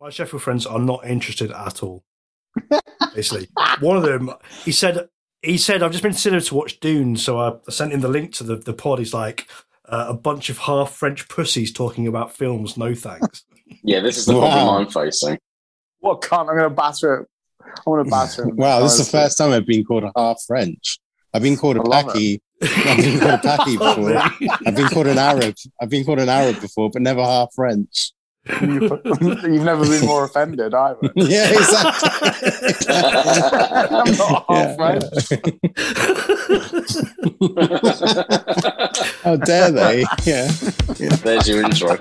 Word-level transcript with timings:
My 0.00 0.10
Sheffield 0.10 0.42
friends 0.42 0.64
are 0.66 0.78
not 0.78 1.04
interested 1.06 1.50
at 1.50 1.82
all. 1.82 2.04
Basically, 3.14 3.48
one 3.80 3.96
of 3.96 4.04
them, 4.04 4.30
he 4.64 4.72
said, 4.72 5.08
he 5.42 5.58
said, 5.58 5.82
I've 5.82 5.90
just 5.92 6.02
been 6.02 6.12
to 6.12 6.18
cinema 6.18 6.40
to 6.42 6.54
watch 6.54 6.80
Dune, 6.80 7.16
so 7.16 7.38
I 7.38 7.52
sent 7.70 7.92
him 7.92 8.00
the 8.00 8.08
link 8.08 8.32
to 8.34 8.44
the, 8.44 8.56
the 8.56 8.72
pod. 8.72 8.98
He's 9.00 9.14
like, 9.14 9.48
uh, 9.88 10.06
a 10.08 10.14
bunch 10.14 10.50
of 10.50 10.58
half 10.58 10.92
French 10.92 11.28
pussies 11.28 11.72
talking 11.72 12.06
about 12.06 12.32
films. 12.32 12.76
No 12.76 12.94
thanks. 12.94 13.44
Yeah, 13.82 14.00
this 14.00 14.18
is 14.18 14.26
the 14.26 14.34
Wow. 14.34 14.40
problem 14.50 14.68
I'm 14.86 14.90
facing. 14.90 15.38
What 16.00 16.20
cunt? 16.20 16.40
I'm 16.48 16.56
going 16.56 16.62
to 16.62 16.70
batter 16.70 17.14
it. 17.22 17.28
I'm 17.64 17.82
going 17.86 18.04
to 18.04 18.10
batter 18.10 18.44
him. 18.48 18.56
Wow, 18.56 18.80
this 18.80 18.98
is 18.98 19.06
the 19.10 19.18
first 19.18 19.36
time 19.38 19.50
I've 19.52 19.66
been 19.66 19.84
called 19.84 20.04
a 20.04 20.12
half 20.16 20.40
French. 20.46 20.98
I've 21.34 21.42
been 21.42 21.56
called 21.56 21.76
a 21.76 21.80
I 21.80 21.82
love 21.84 22.04
Paki. 22.06 22.40
I've 22.62 22.96
been 22.96 23.18
called 23.20 23.34
a 23.34 23.38
Paki 23.38 23.78
before. 23.78 24.58
I've 24.66 24.76
been 24.76 24.88
called 24.88 25.06
an 25.08 25.18
Arab. 25.18 25.54
I've 25.80 25.90
been 25.90 26.04
called 26.04 26.18
an 26.20 26.28
Arab 26.28 26.60
before, 26.60 26.90
but 26.90 27.02
never 27.02 27.22
half 27.22 27.48
French. 27.54 28.12
You've 28.62 29.64
never 29.64 29.84
been 29.84 30.06
more 30.06 30.24
offended 30.24 30.72
either. 30.74 31.12
Yeah, 31.16 31.50
exactly. 31.50 32.10
I'm 32.88 34.16
not 34.16 34.44
half 34.48 34.50
Yeah. 34.50 34.76
French. 34.76 35.04
How 39.22 39.36
dare 39.36 39.70
they? 39.70 40.04
Yeah. 40.24 40.50
There's 41.22 41.48
your 41.48 41.62
intro. 41.62 41.98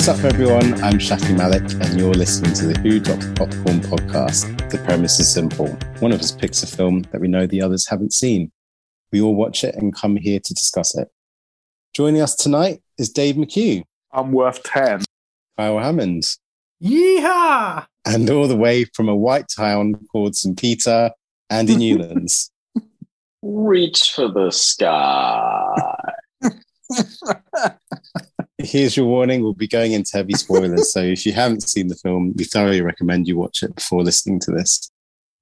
What's 0.00 0.08
up, 0.08 0.24
everyone? 0.24 0.82
I'm 0.82 0.94
Shafi 0.94 1.36
Malik, 1.36 1.74
and 1.74 2.00
you're 2.00 2.14
listening 2.14 2.54
to 2.54 2.68
the 2.68 2.80
Who 2.80 3.00
Dropped 3.00 3.20
the 3.20 3.34
Popcorn 3.34 3.80
podcast. 3.80 4.70
The 4.70 4.78
premise 4.78 5.20
is 5.20 5.30
simple. 5.30 5.66
One 5.98 6.10
of 6.10 6.20
us 6.20 6.32
picks 6.32 6.62
a 6.62 6.66
film 6.66 7.02
that 7.12 7.20
we 7.20 7.28
know 7.28 7.46
the 7.46 7.60
others 7.60 7.86
haven't 7.86 8.14
seen. 8.14 8.50
We 9.12 9.20
all 9.20 9.34
watch 9.34 9.62
it 9.62 9.74
and 9.74 9.94
come 9.94 10.16
here 10.16 10.40
to 10.42 10.54
discuss 10.54 10.96
it. 10.96 11.08
Joining 11.92 12.22
us 12.22 12.34
tonight 12.34 12.80
is 12.96 13.10
Dave 13.10 13.34
McHugh, 13.34 13.84
I'm 14.10 14.32
worth 14.32 14.62
10. 14.62 15.02
Kyle 15.58 15.78
Hammond, 15.78 16.24
Yeehaw! 16.82 17.84
and 18.06 18.30
all 18.30 18.48
the 18.48 18.56
way 18.56 18.84
from 18.84 19.10
a 19.10 19.14
white 19.14 19.48
town 19.54 19.96
called 20.10 20.34
St. 20.34 20.58
Peter, 20.58 21.10
Andy 21.50 21.76
Newlands. 21.92 22.50
Reach 23.42 24.12
for 24.12 24.28
the 24.28 24.50
sky. 24.50 25.94
Here's 28.62 28.94
your 28.94 29.06
warning. 29.06 29.42
We'll 29.42 29.54
be 29.54 29.66
going 29.66 29.92
into 29.92 30.18
heavy 30.18 30.34
spoilers. 30.34 30.92
so 30.92 31.00
if 31.00 31.24
you 31.24 31.32
haven't 31.32 31.62
seen 31.62 31.88
the 31.88 31.96
film, 31.96 32.34
we 32.36 32.44
thoroughly 32.44 32.82
recommend 32.82 33.26
you 33.26 33.38
watch 33.38 33.62
it 33.62 33.74
before 33.74 34.02
listening 34.02 34.38
to 34.40 34.50
this. 34.50 34.90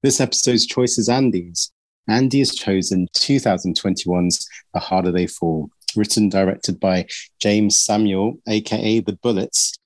This 0.04 0.20
episode's 0.20 0.66
choice 0.66 0.98
is 0.98 1.08
Andy's. 1.08 1.72
Andy 2.08 2.38
has 2.38 2.54
chosen 2.54 3.08
2021's 3.16 4.48
The 4.72 4.78
Harder 4.78 5.10
They 5.10 5.26
Fall, 5.26 5.68
written 5.96 6.28
directed 6.28 6.78
by 6.78 7.06
Jeymes 7.42 7.72
Samuel, 7.72 8.38
aka 8.48 9.00
The 9.00 9.14
Bullitts. 9.14 9.76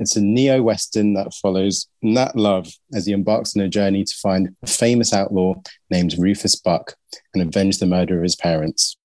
It's 0.00 0.16
a 0.16 0.20
neo 0.20 0.60
Western 0.60 1.14
that 1.14 1.32
follows 1.34 1.86
Nat 2.02 2.34
Love 2.34 2.72
as 2.92 3.06
he 3.06 3.12
embarks 3.12 3.56
on 3.56 3.62
a 3.62 3.68
journey 3.68 4.02
to 4.02 4.14
find 4.20 4.56
a 4.64 4.66
famous 4.66 5.12
outlaw 5.12 5.54
named 5.90 6.16
Rufus 6.18 6.56
Buck 6.56 6.96
and 7.34 7.42
avenge 7.42 7.78
the 7.78 7.86
murder 7.86 8.16
of 8.16 8.24
his 8.24 8.36
parents. 8.36 8.96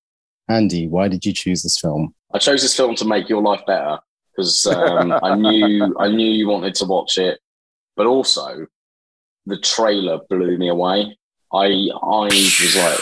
Andy, 0.48 0.86
why 0.86 1.08
did 1.08 1.24
you 1.24 1.32
choose 1.32 1.62
this 1.62 1.78
film? 1.78 2.14
I 2.32 2.38
chose 2.38 2.62
this 2.62 2.76
film 2.76 2.94
to 2.96 3.04
make 3.04 3.28
your 3.28 3.42
life 3.42 3.62
better 3.66 3.98
because 4.36 4.66
um, 4.66 5.12
I 5.22 5.34
knew 5.34 5.94
I 6.00 6.08
knew 6.08 6.30
you 6.30 6.48
wanted 6.48 6.74
to 6.76 6.84
watch 6.84 7.18
it, 7.18 7.40
but 7.96 8.06
also 8.06 8.66
the 9.46 9.58
trailer 9.58 10.20
blew 10.28 10.56
me 10.58 10.68
away. 10.68 11.16
I 11.52 11.88
I 12.02 12.24
was 12.24 12.76
like, 12.76 13.00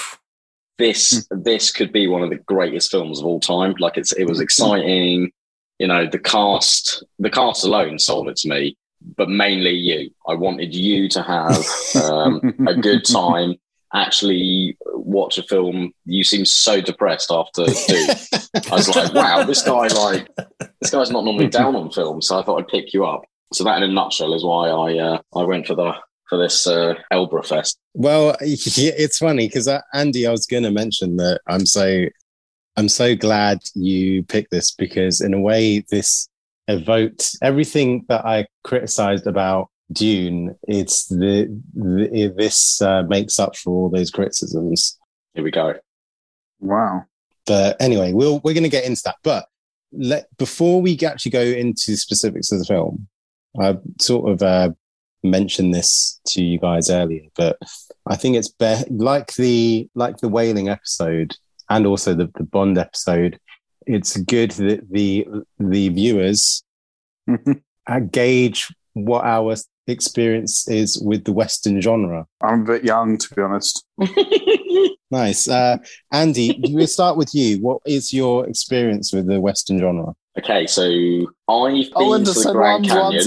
this 0.78 1.26
this 1.30 1.72
could 1.72 1.92
be 1.92 2.06
one 2.06 2.22
of 2.22 2.30
the 2.30 2.36
greatest 2.36 2.90
films 2.90 3.20
of 3.20 3.26
all 3.26 3.40
time. 3.40 3.74
Like 3.78 3.96
it's 3.96 4.12
it 4.12 4.24
was 4.24 4.40
exciting. 4.40 5.32
You 5.78 5.88
know, 5.88 6.06
the 6.06 6.18
cast 6.18 7.04
the 7.18 7.30
cast 7.30 7.64
alone 7.64 7.98
sold 7.98 8.28
it 8.28 8.36
to 8.38 8.48
me, 8.48 8.76
but 9.16 9.28
mainly 9.28 9.72
you. 9.72 10.10
I 10.26 10.34
wanted 10.34 10.74
you 10.74 11.08
to 11.10 11.22
have 11.22 11.64
um, 12.02 12.54
a 12.66 12.74
good 12.74 13.04
time. 13.12 13.56
Actually, 13.94 14.76
watch 14.86 15.38
a 15.38 15.42
film. 15.44 15.92
You 16.04 16.24
seem 16.24 16.44
so 16.44 16.80
depressed 16.80 17.30
after 17.30 17.64
Dune. 17.88 18.10
I 18.10 18.74
was 18.74 18.94
like, 18.94 19.14
wow, 19.14 19.44
this 19.44 19.62
guy 19.62 19.86
like 19.88 20.28
this 20.80 20.90
guy's 20.90 21.10
not 21.10 21.24
normally 21.24 21.48
down 21.60 21.76
on 21.76 21.90
film, 21.90 22.20
so 22.20 22.38
I 22.38 22.42
thought 22.42 22.60
I'd 22.60 22.68
pick 22.68 22.92
you 22.92 23.04
up. 23.04 23.22
So 23.52 23.62
that, 23.64 23.76
in 23.76 23.88
a 23.88 23.92
nutshell, 23.92 24.34
is 24.34 24.44
why 24.44 24.68
I 24.68 24.98
uh, 24.98 25.18
I 25.36 25.44
went 25.44 25.66
for 25.66 25.74
the 25.74 25.94
for 26.28 26.38
this 26.38 26.66
uh, 26.66 26.94
Elbra 27.12 27.46
Fest. 27.46 27.78
Well, 27.94 28.36
it's 28.40 29.18
funny 29.18 29.46
because 29.46 29.68
Andy, 29.92 30.26
I 30.26 30.30
was 30.30 30.46
going 30.46 30.64
to 30.64 30.70
mention 30.70 31.16
that 31.16 31.40
I'm 31.46 31.66
so 31.66 32.06
I'm 32.76 32.88
so 32.88 33.14
glad 33.14 33.60
you 33.74 34.24
picked 34.24 34.50
this 34.50 34.72
because 34.72 35.20
in 35.20 35.34
a 35.34 35.40
way 35.40 35.84
this 35.90 36.28
evoked 36.66 37.36
everything 37.42 38.04
that 38.08 38.24
I 38.24 38.46
criticized 38.64 39.26
about 39.26 39.68
Dune. 39.94 40.56
It's 40.68 41.06
the, 41.06 41.48
the 41.74 42.32
this 42.36 42.82
uh, 42.82 43.02
makes 43.04 43.38
up 43.38 43.56
for 43.56 43.70
all 43.70 43.88
those 43.88 44.10
criticisms. 44.10 44.98
Here 45.34 45.44
we 45.44 45.50
go. 45.50 45.74
Wow. 46.60 47.04
But 47.46 47.76
anyway, 47.80 48.12
we'll 48.12 48.40
we're 48.40 48.54
going 48.54 48.64
to 48.64 48.68
get 48.68 48.84
into 48.84 49.02
that. 49.04 49.16
But 49.22 49.46
let 49.92 50.26
before 50.38 50.82
we 50.82 50.98
actually 51.04 51.30
go 51.30 51.42
into 51.42 51.92
the 51.92 51.96
specifics 51.96 52.52
of 52.52 52.58
the 52.58 52.64
film, 52.64 53.08
I 53.60 53.76
sort 54.00 54.30
of 54.30 54.42
uh, 54.42 54.70
mentioned 55.22 55.74
this 55.74 56.20
to 56.28 56.42
you 56.42 56.58
guys 56.58 56.90
earlier, 56.90 57.28
but 57.36 57.58
I 58.06 58.16
think 58.16 58.36
it's 58.36 58.48
be- 58.48 58.84
like 58.90 59.34
the 59.34 59.88
like 59.94 60.18
the 60.18 60.28
whaling 60.28 60.68
episode 60.68 61.36
and 61.70 61.86
also 61.86 62.14
the, 62.14 62.30
the 62.34 62.44
Bond 62.44 62.78
episode. 62.78 63.38
It's 63.86 64.16
good 64.16 64.52
that 64.52 64.90
the 64.90 65.26
the 65.58 65.88
viewers 65.90 66.62
uh, 67.86 68.00
gauge 68.00 68.74
what 68.94 69.24
our 69.24 69.56
experience 69.86 70.68
is 70.68 71.00
with 71.00 71.24
the 71.24 71.32
Western 71.32 71.80
genre. 71.80 72.26
I'm 72.42 72.62
a 72.62 72.64
bit 72.64 72.84
young, 72.84 73.18
to 73.18 73.34
be 73.34 73.42
honest. 73.42 73.84
Nice, 75.10 75.46
uh, 75.48 75.76
Andy. 76.10 76.58
we'll 76.70 76.88
start 76.88 77.16
with 77.16 77.32
you. 77.36 77.58
What 77.58 77.80
is 77.86 78.12
your 78.12 78.48
experience 78.48 79.12
with 79.12 79.28
the 79.28 79.40
Western 79.40 79.78
genre? 79.78 80.14
Okay, 80.36 80.66
so 80.66 80.82
I've 80.82 81.72
been 81.72 81.88
Oh, 81.94 82.18
to 82.18 82.24
the 82.24 82.52
Grand 82.52 82.88
Canyon. 82.88 83.22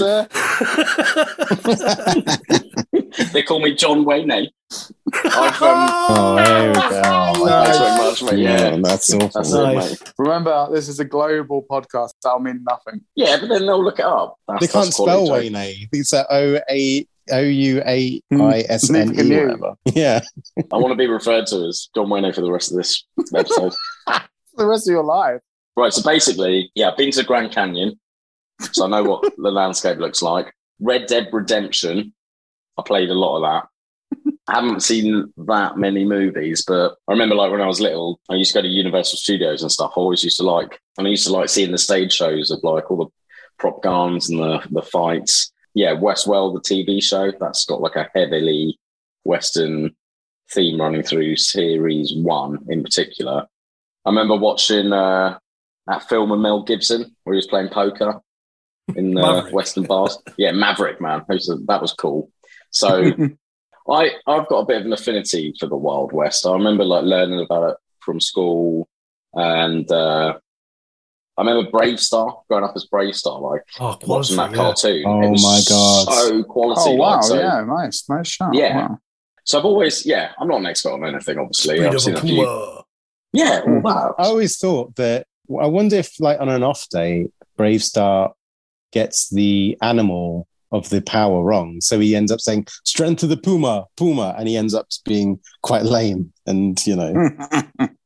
they 3.32 3.42
call 3.42 3.60
me 3.60 3.74
John 3.74 4.04
Wayne. 4.04 4.30
I've, 4.30 5.62
um, 5.62 5.88
Oh, 6.10 6.36
there 6.36 6.68
we 6.68 6.74
go. 6.74 7.02
Oh, 7.06 7.46
thanks 8.26 8.30
very 8.30 8.42
much, 8.42 8.60
mate. 8.60 8.70
Yeah, 8.74 8.80
that's 8.82 9.14
awful. 9.14 9.28
that's 9.34 9.52
Nice. 9.52 9.92
it, 9.92 10.00
mate. 10.04 10.12
Remember, 10.18 10.68
this 10.72 10.88
is 10.88 11.00
a 11.00 11.04
global 11.04 11.64
podcast. 11.70 12.10
That'll 12.22 12.40
mean 12.40 12.64
nothing. 12.68 13.00
Yeah, 13.14 13.38
but 13.40 13.48
then 13.48 13.66
they'll 13.66 13.82
look 13.82 13.98
it 13.98 14.04
up. 14.04 14.36
That's, 14.48 14.60
They 14.66 14.72
can't 14.72 14.92
spell 14.92 15.30
Wayne. 15.30 15.54
It's 15.92 16.12
a 16.12 16.26
O 16.32 16.60
A 16.70 17.06
O 17.30 17.40
U 17.40 17.82
A 17.86 18.20
I 18.32 18.64
S 18.68 18.90
N 18.90 19.08
Neither 19.08 19.14
can 19.14 19.26
E. 19.26 19.34
you. 19.34 19.40
whatever. 19.42 19.74
Yeah. 19.94 20.20
I 20.72 20.76
want 20.76 20.92
to 20.92 20.96
be 20.96 21.06
referred 21.06 21.46
to 21.48 21.66
as 21.66 21.88
John 21.94 22.08
Wayne 22.10 22.32
for 22.32 22.40
the 22.40 22.50
rest 22.52 22.70
of 22.72 22.76
this 22.78 23.04
episode. 23.34 23.74
The 24.56 24.66
rest 24.66 24.88
of 24.88 24.92
your 24.92 25.04
life. 25.04 25.40
Right, 25.76 25.92
so 25.92 26.02
basically, 26.02 26.72
yeah, 26.74 26.90
I've 26.90 26.96
been 26.96 27.12
to 27.12 27.22
Grand 27.22 27.52
Canyon, 27.52 28.00
so 28.72 28.84
I 28.86 28.88
know 28.88 29.04
what 29.04 29.22
the 29.36 29.50
landscape 29.52 29.98
looks 29.98 30.20
like. 30.20 30.52
Red 30.80 31.06
Dead 31.06 31.28
Redemption, 31.32 32.12
I 32.76 32.82
played 32.82 33.08
a 33.10 33.14
lot 33.14 33.36
of 33.36 33.42
that. 33.42 33.68
I 34.48 34.54
haven't 34.54 34.82
seen 34.82 35.32
that 35.36 35.76
many 35.76 36.06
movies, 36.06 36.64
but 36.66 36.96
I 37.06 37.12
remember 37.12 37.34
like 37.34 37.52
when 37.52 37.60
I 37.60 37.66
was 37.66 37.82
little, 37.82 38.18
I 38.30 38.34
used 38.34 38.52
to 38.52 38.58
go 38.58 38.62
to 38.62 38.68
Universal 38.68 39.18
Studios 39.18 39.60
and 39.60 39.70
stuff. 39.70 39.92
I 39.94 40.00
always 40.00 40.24
used 40.24 40.38
to 40.38 40.42
like, 40.42 40.80
and 40.96 41.06
I 41.06 41.10
used 41.10 41.26
to 41.26 41.32
like 41.32 41.50
seeing 41.50 41.70
the 41.70 41.78
stage 41.78 42.14
shows 42.14 42.50
of 42.50 42.60
like 42.62 42.90
all 42.90 42.96
the 42.96 43.06
prop 43.58 43.82
guns 43.82 44.30
and 44.30 44.40
the 44.40 44.66
the 44.70 44.82
fights. 44.82 45.52
Yeah, 45.74 45.94
Westworld, 45.94 46.54
the 46.54 46.60
TV 46.60 47.02
show, 47.02 47.30
that's 47.38 47.66
got 47.66 47.82
like 47.82 47.96
a 47.96 48.08
heavily 48.14 48.78
Western 49.24 49.94
theme 50.50 50.80
running 50.80 51.02
through 51.02 51.36
series 51.36 52.14
one 52.14 52.58
in 52.70 52.82
particular. 52.82 53.46
I 54.06 54.08
remember 54.08 54.36
watching 54.36 54.94
uh, 54.94 55.38
that 55.86 56.08
film 56.08 56.30
with 56.30 56.40
Mel 56.40 56.62
Gibson 56.62 57.14
where 57.24 57.34
he 57.34 57.38
was 57.38 57.46
playing 57.46 57.68
poker 57.68 58.20
in 58.96 59.12
the 59.12 59.50
Western 59.52 59.84
bars. 59.84 60.16
Yeah, 60.38 60.52
Maverick, 60.52 61.02
man. 61.02 61.24
That 61.28 61.34
was, 61.34 61.62
that 61.66 61.82
was 61.82 61.92
cool. 61.92 62.30
So 62.70 63.12
I, 63.90 64.10
I've 64.26 64.48
got 64.48 64.58
a 64.60 64.66
bit 64.66 64.80
of 64.80 64.86
an 64.86 64.92
affinity 64.92 65.54
for 65.58 65.66
the 65.66 65.76
Wild 65.76 66.12
West. 66.12 66.46
I 66.46 66.52
remember 66.52 66.84
like 66.84 67.04
learning 67.04 67.40
about 67.40 67.70
it 67.70 67.76
from 68.00 68.20
school 68.20 68.88
and 69.34 69.90
uh, 69.90 70.38
I 71.36 71.40
remember 71.42 71.70
BraveStarr 71.70 72.42
growing 72.48 72.64
up 72.64 72.72
as 72.76 72.86
BraveStarr, 72.92 73.40
like 73.40 73.62
Oh, 73.80 73.96
watching 74.06 74.36
quality, 74.36 74.36
that 74.36 74.50
yeah. 74.50 74.56
cartoon. 74.56 75.04
Oh 75.06 75.22
it 75.22 75.30
was 75.30 75.42
my 75.42 75.60
God. 75.68 76.12
so 76.28 76.42
quality. 76.44 76.80
Oh 76.84 76.94
wow! 76.94 77.14
like, 77.16 77.22
so, 77.24 77.38
yeah, 77.38 77.64
nice, 77.64 78.08
nice 78.08 78.28
shot. 78.28 78.54
Yeah. 78.54 78.76
Wow. 78.88 78.98
So 79.44 79.58
I've 79.58 79.64
always, 79.64 80.04
yeah, 80.04 80.32
I'm 80.38 80.48
not 80.48 80.58
an 80.60 80.66
expert 80.66 80.92
on 80.92 81.06
anything, 81.06 81.38
obviously. 81.38 81.82
I've 81.86 81.98
seen 82.00 82.14
a 82.14 82.18
a 82.18 82.20
few. 82.20 82.34
puma. 82.44 82.82
Yeah, 83.32 83.60
all 83.64 83.68
Mm. 83.68 83.82
that. 83.84 84.14
I 84.18 84.26
always 84.26 84.58
thought 84.58 84.94
that. 84.96 85.26
I 85.48 85.64
wonder 85.66 85.96
if, 85.96 86.20
like, 86.20 86.38
on 86.40 86.50
an 86.50 86.62
off 86.62 86.86
day, 86.90 87.28
BraveStarr 87.58 88.32
gets 88.92 89.30
the 89.30 89.78
animal 89.80 90.46
of 90.70 90.88
the 90.90 91.00
power 91.00 91.42
wrong, 91.42 91.80
so 91.80 91.98
he 91.98 92.14
ends 92.14 92.30
up 92.30 92.40
saying 92.40 92.66
"strength 92.84 93.22
of 93.22 93.28
the 93.30 93.36
puma, 93.36 93.86
puma," 93.96 94.34
and 94.38 94.48
he 94.48 94.56
ends 94.56 94.74
up 94.74 94.88
being 95.04 95.40
quite 95.62 95.84
lame. 95.84 96.32
And 96.46 96.78
you 96.86 96.96
know, 96.96 97.12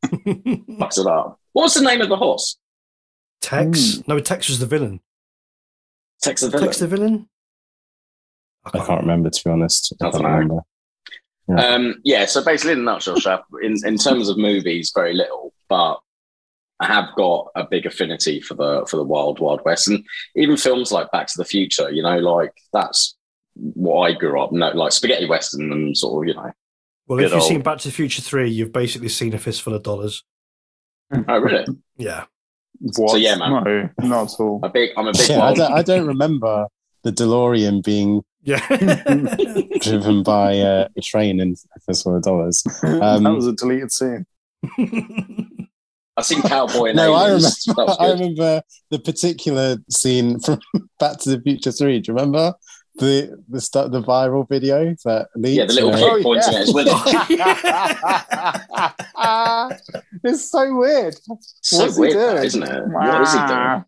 Fucks 0.04 0.98
it 0.98 1.06
up. 1.06 1.38
What 1.52 1.64
was 1.64 1.74
the 1.74 1.82
name 1.82 2.00
of 2.00 2.08
the 2.08 2.16
horse? 2.16 2.56
Tex? 3.40 4.02
No, 4.06 4.18
Tex 4.20 4.48
was 4.48 4.58
the 4.58 4.66
villain. 4.66 5.00
Tex 6.22 6.40
the 6.42 6.50
Villain. 6.50 6.64
Tex 6.66 6.78
the 6.78 6.86
villain? 6.86 7.28
I 8.64 8.78
can't 8.78 9.00
remember 9.00 9.28
to 9.30 9.44
be 9.44 9.50
honest. 9.50 9.92
I 10.00 10.06
Doesn't 10.06 10.22
can't 10.22 10.32
matter. 10.48 10.62
remember. 11.48 11.74
Um, 11.74 12.00
yeah, 12.04 12.24
so 12.26 12.44
basically, 12.44 12.74
in 12.74 12.78
a 12.78 12.82
nutshell, 12.82 13.16
Shaf, 13.16 13.42
in, 13.62 13.74
in 13.84 13.96
terms 13.98 14.28
of 14.28 14.38
movies, 14.38 14.92
very 14.94 15.12
little, 15.14 15.52
but 15.68 15.98
I 16.82 16.86
have 16.86 17.14
got 17.16 17.48
a 17.54 17.64
big 17.64 17.86
affinity 17.86 18.40
for 18.40 18.54
the 18.54 18.84
for 18.90 18.96
the 18.96 19.04
Wild 19.04 19.38
Wild 19.40 19.60
West, 19.64 19.88
and 19.88 20.04
even 20.36 20.56
films 20.56 20.90
like 20.92 21.10
Back 21.12 21.26
to 21.28 21.34
the 21.36 21.44
Future. 21.44 21.90
You 21.90 22.02
know, 22.02 22.18
like 22.18 22.52
that's 22.72 23.16
what 23.54 24.00
I 24.10 24.12
grew 24.14 24.40
up. 24.40 24.52
No, 24.52 24.70
like 24.70 24.92
spaghetti 24.92 25.26
western 25.26 25.70
and 25.72 25.96
sort 25.96 26.24
of, 26.24 26.28
you 26.28 26.34
know. 26.34 26.50
Well, 27.06 27.18
if 27.18 27.24
you've 27.30 27.40
old- 27.40 27.48
seen 27.48 27.62
Back 27.62 27.78
to 27.78 27.88
the 27.88 27.94
Future 27.94 28.22
3, 28.22 28.48
you've 28.50 28.72
basically 28.72 29.08
seen 29.08 29.34
a 29.34 29.38
fistful 29.38 29.74
of 29.74 29.82
dollars. 29.82 30.24
Oh, 31.28 31.38
really? 31.38 31.66
Yeah. 31.96 32.24
What? 32.80 33.10
So, 33.10 33.16
yeah, 33.16 33.36
man. 33.36 33.50
No, 33.64 33.88
not 34.08 34.32
at 34.32 34.40
all. 34.40 34.60
A 34.62 34.68
big. 34.70 34.90
I'm 34.96 35.06
a 35.08 35.12
big. 35.12 35.28
Yeah, 35.28 35.42
I 35.44 35.54
don't, 35.54 35.72
I 35.72 35.82
don't 35.82 36.06
remember 36.06 36.66
the 37.02 37.12
DeLorean 37.12 37.84
being 37.84 38.22
Yeah. 38.42 38.60
driven 39.80 40.22
by 40.22 40.58
uh, 40.60 40.88
a 40.96 41.00
train 41.02 41.38
in 41.40 41.54
a 41.76 41.80
Fistful 41.80 42.16
of 42.16 42.22
Dollars. 42.22 42.64
Um, 42.82 43.24
that 43.24 43.34
was 43.34 43.46
a 43.46 43.52
deleted 43.52 43.92
scene. 43.92 44.24
I've 46.16 46.26
seen 46.26 46.42
Cowboy 46.42 46.88
and 46.88 46.96
No, 46.96 47.14
I 47.14 47.26
remember. 47.26 47.46
Aliens. 47.46 47.64
That 47.64 47.76
was 47.76 47.96
I 47.98 48.10
remember 48.12 48.62
the 48.90 48.98
particular 48.98 49.78
scene 49.90 50.38
from 50.40 50.60
Back 50.98 51.18
to 51.20 51.30
the 51.30 51.40
Future 51.40 51.72
Three. 51.72 52.00
Do 52.00 52.12
you 52.12 52.16
remember 52.16 52.52
the 52.96 53.42
the 53.48 53.60
start 53.60 53.92
the 53.92 54.02
viral 54.02 54.46
video 54.48 54.94
that 55.04 55.28
leaked? 55.36 55.56
Yeah, 55.56 55.64
the 55.64 55.72
little 55.72 55.90
you 55.90 55.96
kid 55.96 56.02
know? 56.02 56.16
Oh, 56.18 56.22
pointing 56.22 56.52
yeah. 56.52 56.58
at 56.58 56.66
his 56.66 56.74
window. 56.74 56.92
it's 60.24 60.50
so 60.50 60.74
weird. 60.76 61.14
So 61.62 61.78
What's 61.78 61.98
weird, 61.98 62.16
that, 62.16 62.32
doing? 62.32 62.44
isn't 62.44 62.62
it? 62.62 62.88
What 62.88 63.22
is 63.22 63.32
he 63.32 63.38
doing? 63.46 63.84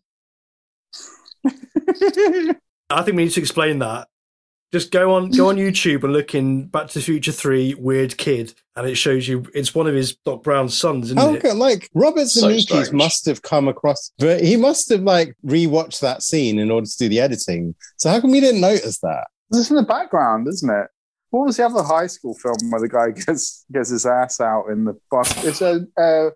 I 2.89 3.03
think 3.03 3.17
we 3.17 3.25
need 3.25 3.31
to 3.31 3.39
explain 3.41 3.77
that. 3.79 4.07
Just 4.75 4.91
go 4.91 5.13
on 5.13 5.31
go 5.31 5.47
on 5.47 5.55
YouTube 5.65 6.03
and 6.03 6.11
look 6.11 6.35
in 6.35 6.67
Back 6.67 6.89
to 6.89 6.95
the 6.95 7.01
Future 7.01 7.31
3 7.31 7.75
Weird 7.75 8.17
Kid, 8.17 8.53
and 8.75 8.85
it 8.85 8.95
shows 8.95 9.25
you 9.25 9.45
it's 9.53 9.73
one 9.73 9.87
of 9.87 9.95
his 9.95 10.17
Doc 10.25 10.43
Brown's 10.43 10.77
sons, 10.77 11.05
isn't 11.05 11.17
How 11.17 11.33
it? 11.33 11.55
like 11.55 11.89
Robert 11.93 12.27
So 12.27 12.49
Zemeckis 12.49 12.61
strange. 12.63 12.91
must 12.91 13.25
have 13.25 13.41
come 13.41 13.69
across, 13.69 14.11
but 14.19 14.41
he 14.43 14.57
must 14.57 14.89
have 14.89 14.99
like 14.99 15.33
rewatched 15.45 16.01
that 16.01 16.23
scene 16.23 16.59
in 16.59 16.69
order 16.71 16.85
to 16.85 16.97
do 16.97 17.07
the 17.07 17.21
editing. 17.21 17.73
So 17.95 18.09
how 18.09 18.19
come 18.19 18.31
we 18.31 18.41
didn't 18.41 18.59
notice 18.59 18.99
that? 18.99 19.27
It's 19.53 19.69
in 19.69 19.77
the 19.77 19.83
background, 19.83 20.45
isn't 20.49 20.69
it? 20.69 20.87
What 21.29 21.45
was 21.45 21.55
the 21.55 21.65
other 21.65 21.81
high 21.81 22.07
school 22.07 22.33
film 22.33 22.57
where 22.69 22.81
the 22.81 22.89
guy 22.89 23.11
gets 23.25 23.63
gets 23.73 23.91
his 23.91 24.05
ass 24.05 24.41
out 24.41 24.65
in 24.67 24.83
the 24.83 24.99
bus? 25.09 25.45
It's 25.45 25.61
a 25.61 25.85
uh, 25.97 26.31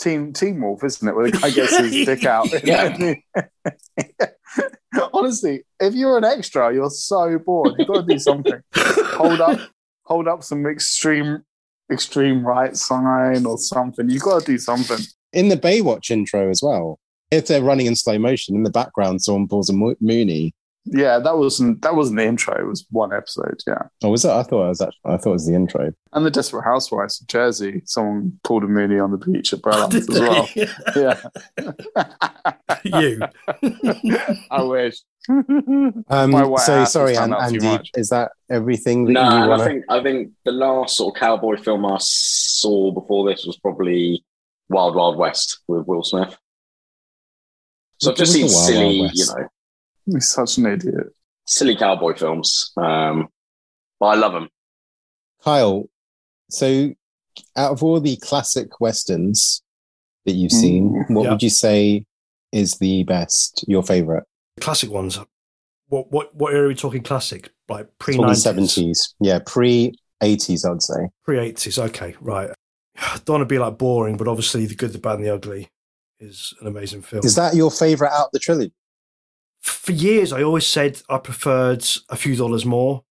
Teen 0.00 0.32
Teen 0.32 0.60
Wolf, 0.62 0.84
isn't 0.84 1.08
it? 1.08 1.16
Where 1.16 1.28
the 1.28 1.36
guy 1.36 1.50
gets 1.50 1.76
his 1.76 1.90
dick 2.06 2.24
out. 2.24 2.46
Yeah. 2.62 3.14
Honestly, 5.12 5.62
if 5.78 5.94
you're 5.94 6.18
an 6.18 6.24
extra, 6.24 6.72
you're 6.72 6.90
so 6.90 7.38
bored. 7.38 7.74
You've 7.78 7.88
got 7.88 8.06
to 8.06 8.14
do 8.14 8.18
something. 8.18 8.60
hold 8.74 9.40
up, 9.40 9.60
hold 10.04 10.28
up 10.28 10.42
some 10.42 10.66
extreme, 10.66 11.42
extreme 11.90 12.46
right 12.46 12.76
sign 12.76 13.46
or 13.46 13.58
something. 13.58 14.10
You've 14.10 14.22
got 14.22 14.40
to 14.40 14.46
do 14.52 14.58
something. 14.58 14.98
In 15.32 15.48
the 15.48 15.56
Baywatch 15.56 16.10
intro 16.10 16.50
as 16.50 16.62
well, 16.62 16.98
if 17.30 17.46
they're 17.46 17.62
running 17.62 17.86
in 17.86 17.94
slow 17.94 18.18
motion 18.18 18.56
in 18.56 18.64
the 18.64 18.70
background, 18.70 19.22
someone 19.22 19.46
pulls 19.48 19.70
a 19.70 19.72
Mo- 19.72 19.94
Mooney. 20.00 20.54
Yeah, 20.86 21.18
that 21.18 21.36
wasn't 21.36 21.82
that 21.82 21.94
wasn't 21.94 22.16
the 22.18 22.24
intro. 22.26 22.54
It 22.58 22.66
was 22.66 22.86
one 22.90 23.12
episode. 23.12 23.60
Yeah, 23.66 23.82
Oh, 24.02 24.08
was 24.10 24.24
it? 24.24 24.30
I 24.30 24.42
thought 24.42 24.64
it 24.64 24.68
was 24.68 24.80
actually, 24.80 25.00
I 25.04 25.16
thought 25.18 25.30
it 25.30 25.32
was 25.34 25.46
the 25.46 25.54
intro. 25.54 25.92
and 26.14 26.24
the 26.26 26.30
Desperate 26.30 26.64
Housewives 26.64 27.20
of 27.20 27.26
Jersey. 27.28 27.82
Someone 27.84 28.40
pulled 28.44 28.64
a 28.64 28.66
Mooney 28.66 28.98
on 28.98 29.10
the 29.10 29.18
beach 29.18 29.52
at 29.52 29.60
Brellands 29.60 29.94
as 29.94 30.08
well. 30.08 30.48
Yeah, 30.96 31.20
you. 32.84 33.20
I 34.50 34.62
wish. 34.62 35.00
Um, 35.28 36.04
My 36.30 36.44
white 36.44 36.60
so 36.62 36.84
sorry, 36.86 37.14
has 37.14 37.24
An- 37.24 37.30
found 37.32 37.42
out 37.42 37.50
too 37.60 37.66
Andy. 37.66 37.90
Is 37.96 38.08
that 38.08 38.32
everything 38.50 39.04
that 39.04 39.12
No, 39.12 39.20
you 39.22 39.36
and 39.36 39.48
want 39.50 39.60
I 39.62 39.64
think 39.66 39.84
I 39.90 40.02
think 40.02 40.32
the 40.46 40.52
last 40.52 40.96
sort 40.96 41.14
of 41.14 41.20
cowboy 41.20 41.56
film 41.58 41.84
I 41.86 41.98
saw 42.00 42.90
before 42.92 43.28
this 43.30 43.44
was 43.44 43.58
probably 43.58 44.24
Wild 44.70 44.94
Wild 44.96 45.18
West 45.18 45.60
with 45.68 45.86
Will 45.86 46.02
Smith. 46.02 46.36
So 48.00 48.10
I've 48.12 48.16
just 48.16 48.32
seen 48.32 48.44
was 48.44 48.52
the 48.54 48.56
Wild 48.56 48.66
silly, 48.68 49.00
Wild 49.00 49.10
you 49.14 49.26
know, 49.26 49.48
He's 50.12 50.28
such 50.28 50.58
an 50.58 50.66
idiot. 50.66 51.06
silly 51.46 51.74
cowboy 51.76 52.14
films. 52.14 52.70
Um, 52.76 53.28
but 53.98 54.06
I 54.06 54.14
love 54.14 54.32
them. 54.32 54.48
Kyle, 55.42 55.88
so 56.48 56.92
out 57.56 57.72
of 57.72 57.82
all 57.82 57.98
the 58.00 58.16
classic 58.18 58.80
westerns 58.80 59.62
that 60.26 60.32
you've 60.32 60.52
seen, 60.52 60.90
Mm. 61.08 61.14
what 61.14 61.24
Yeah. 61.24 61.30
would 61.32 61.42
you 61.42 61.50
say 61.50 62.04
is 62.52 62.74
the 62.78 63.02
best? 63.04 63.64
Your 63.66 63.82
favorite? 63.82 64.24
Classic 64.60 64.90
ones. 64.90 65.18
What 65.88 66.12
what 66.12 66.34
what 66.36 66.52
era 66.54 66.66
are 66.66 66.68
we 66.68 66.74
talking 66.76 67.02
classic? 67.02 67.50
Like 67.68 67.88
pre 67.98 68.14
Probably 68.14 68.26
nineties, 68.28 68.42
seventies. 68.44 69.14
Yeah, 69.20 69.40
pre 69.44 69.92
eighties, 70.22 70.64
I'd 70.64 70.82
say. 70.82 71.08
pre 71.24 71.38
eighties. 71.40 71.78
Okay, 71.78 72.14
right. 72.20 72.50
I 72.96 73.18
Don't 73.24 73.34
want 73.34 73.42
to 73.42 73.46
be 73.46 73.58
like 73.58 73.76
boring, 73.78 74.16
but 74.16 74.28
obviously 74.28 74.66
the 74.66 74.74
good, 74.76 74.92
the 74.92 74.98
bad, 74.98 75.16
and 75.16 75.24
the 75.24 75.34
ugly 75.34 75.68
is 76.20 76.54
an 76.60 76.66
amazing 76.68 77.02
film. 77.02 77.24
Is 77.24 77.34
that 77.36 77.54
your 77.56 77.70
favorite 77.72 78.10
out 78.12 78.26
of 78.26 78.32
the 78.32 78.38
trilogy? 78.38 78.72
For 79.62 79.92
years, 79.92 80.32
I 80.32 80.42
always 80.42 80.66
said 80.66 81.00
I 81.08 81.18
preferred 81.18 81.84
a 82.08 82.16
few 82.16 82.34
dollars 82.36 82.64
more, 82.64 83.04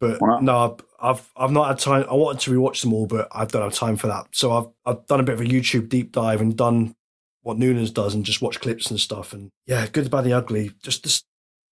but 0.00 0.20
no, 0.42 0.58
I've, 1.00 1.16
I've 1.16 1.30
I've 1.36 1.50
not 1.50 1.68
had 1.68 1.78
time. 1.78 2.04
I 2.10 2.14
wanted 2.14 2.40
to 2.42 2.50
rewatch 2.52 2.82
them 2.82 2.92
all, 2.92 3.06
but 3.06 3.28
I 3.32 3.44
don't 3.44 3.62
have 3.62 3.74
time 3.74 3.96
for 3.96 4.06
that. 4.08 4.26
So 4.32 4.52
I've 4.52 4.66
I've 4.86 5.06
done 5.06 5.20
a 5.20 5.24
bit 5.24 5.34
of 5.34 5.40
a 5.40 5.44
YouTube 5.44 5.88
deep 5.88 6.12
dive 6.12 6.40
and 6.40 6.56
done 6.56 6.94
what 7.42 7.58
Noonan's 7.58 7.90
does 7.90 8.14
and 8.14 8.24
just 8.24 8.40
watch 8.40 8.60
clips 8.60 8.90
and 8.90 9.00
stuff. 9.00 9.32
And 9.32 9.50
yeah, 9.66 9.86
good, 9.88 10.04
the 10.04 10.10
bad, 10.10 10.18
and 10.18 10.26
the 10.28 10.32
ugly. 10.36 10.70
Just 10.82 11.02
this, 11.02 11.24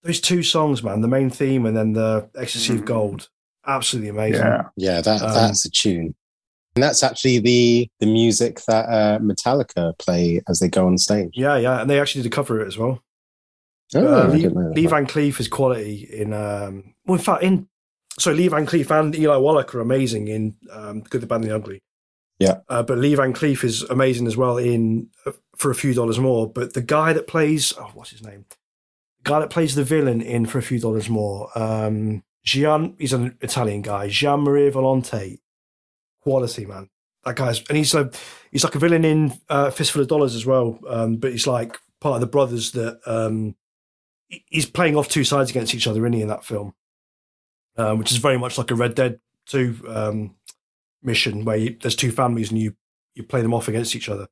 those 0.02 0.20
two 0.20 0.42
songs, 0.42 0.82
man. 0.82 1.00
The 1.00 1.06
main 1.08 1.30
theme 1.30 1.64
and 1.64 1.76
then 1.76 1.92
the 1.92 2.28
Ecstasy 2.36 2.74
of 2.74 2.80
Mhm. 2.80 2.86
Gold. 2.86 3.28
Absolutely 3.66 4.08
amazing. 4.08 4.46
Yeah. 4.46 4.62
Yeah, 4.76 5.00
that 5.00 5.22
Um, 5.22 5.34
that's 5.34 5.64
a 5.64 5.70
tune. 5.70 6.14
And 6.74 6.82
that's 6.82 7.02
actually 7.04 7.38
the 7.38 7.88
the 8.00 8.06
music 8.06 8.60
that 8.66 8.86
uh, 8.88 9.18
Metallica 9.20 9.96
play 9.98 10.40
as 10.48 10.58
they 10.58 10.68
go 10.68 10.86
on 10.86 10.98
stage. 10.98 11.30
Yeah, 11.34 11.56
yeah, 11.56 11.80
and 11.80 11.88
they 11.90 12.00
actually 12.00 12.22
did 12.22 12.32
a 12.32 12.34
cover 12.34 12.56
of 12.60 12.66
it 12.66 12.68
as 12.68 12.78
well. 12.78 13.02
Oh, 13.94 14.06
uh, 14.06 14.28
Lee, 14.28 14.42
didn't 14.42 14.54
know 14.54 14.68
that. 14.68 14.76
Lee 14.76 14.86
Van 14.86 15.06
Cleef 15.06 15.40
is 15.40 15.48
quality 15.48 16.08
in. 16.12 16.32
Um, 16.32 16.94
well, 17.06 17.18
in 17.18 17.24
fact, 17.24 17.42
in 17.42 17.68
so 18.18 18.32
Lee 18.32 18.48
Van 18.48 18.66
Cleef 18.66 18.90
and 18.90 19.14
Eli 19.14 19.36
Wallach 19.36 19.74
are 19.74 19.80
amazing 19.80 20.28
in 20.28 20.56
um, 20.72 21.00
Good, 21.02 21.22
the 21.22 21.26
Bad, 21.26 21.36
and 21.36 21.44
the 21.44 21.54
Ugly. 21.54 21.82
Yeah. 22.38 22.60
uh, 22.68 22.82
but 22.82 22.98
Lee 22.98 23.14
Van 23.14 23.34
Cleef 23.34 23.64
is 23.64 23.82
amazing 23.82 24.26
as 24.26 24.36
well 24.36 24.56
in 24.56 25.08
uh, 25.26 25.32
for 25.56 25.70
a 25.70 25.74
few 25.74 25.92
dollars 25.92 26.18
more. 26.18 26.50
But 26.50 26.72
the 26.74 26.82
guy 26.82 27.12
that 27.12 27.26
plays 27.26 27.72
oh, 27.78 27.90
what's 27.94 28.10
his 28.10 28.22
name? 28.22 28.46
The 29.22 29.30
guy 29.30 29.40
that 29.40 29.50
plays 29.50 29.74
the 29.74 29.84
villain 29.84 30.22
in 30.22 30.46
for 30.46 30.58
a 30.58 30.62
few 30.62 30.80
dollars 30.80 31.08
more. 31.10 31.50
Um, 31.58 32.22
Gian, 32.42 32.96
he's 32.98 33.12
an 33.12 33.36
Italian 33.42 33.82
guy. 33.82 34.08
Jean 34.08 34.40
Marie 34.40 34.70
Volonte, 34.70 35.38
quality 36.22 36.64
man. 36.64 36.88
That 37.24 37.36
guy's 37.36 37.62
and 37.68 37.76
he's 37.76 37.92
a 37.94 38.10
he's 38.50 38.64
like 38.64 38.74
a 38.74 38.78
villain 38.78 39.04
in 39.04 39.38
uh, 39.50 39.70
Fistful 39.70 40.00
of 40.00 40.08
Dollars 40.08 40.34
as 40.34 40.46
well. 40.46 40.78
Um, 40.88 41.16
but 41.16 41.32
he's 41.32 41.46
like 41.46 41.78
part 42.00 42.14
of 42.14 42.20
the 42.22 42.26
brothers 42.26 42.72
that 42.72 43.00
um, 43.04 43.54
he's 44.46 44.66
playing 44.66 44.96
off 44.96 45.08
two 45.08 45.24
sides 45.24 45.50
against 45.50 45.74
each 45.74 45.86
other, 45.86 46.00
isn't 46.04 46.12
he, 46.12 46.22
in 46.22 46.28
that 46.28 46.44
film? 46.44 46.74
Um, 47.76 47.98
which 47.98 48.10
is 48.12 48.18
very 48.18 48.38
much 48.38 48.58
like 48.58 48.70
a 48.70 48.74
Red 48.74 48.94
Dead 48.94 49.20
2 49.46 49.84
um, 49.88 50.34
mission 51.02 51.44
where 51.44 51.56
you, 51.56 51.76
there's 51.80 51.96
two 51.96 52.12
families 52.12 52.50
and 52.50 52.60
you, 52.60 52.74
you 53.14 53.22
play 53.22 53.42
them 53.42 53.54
off 53.54 53.68
against 53.68 53.96
each 53.96 54.08
other. 54.08 54.26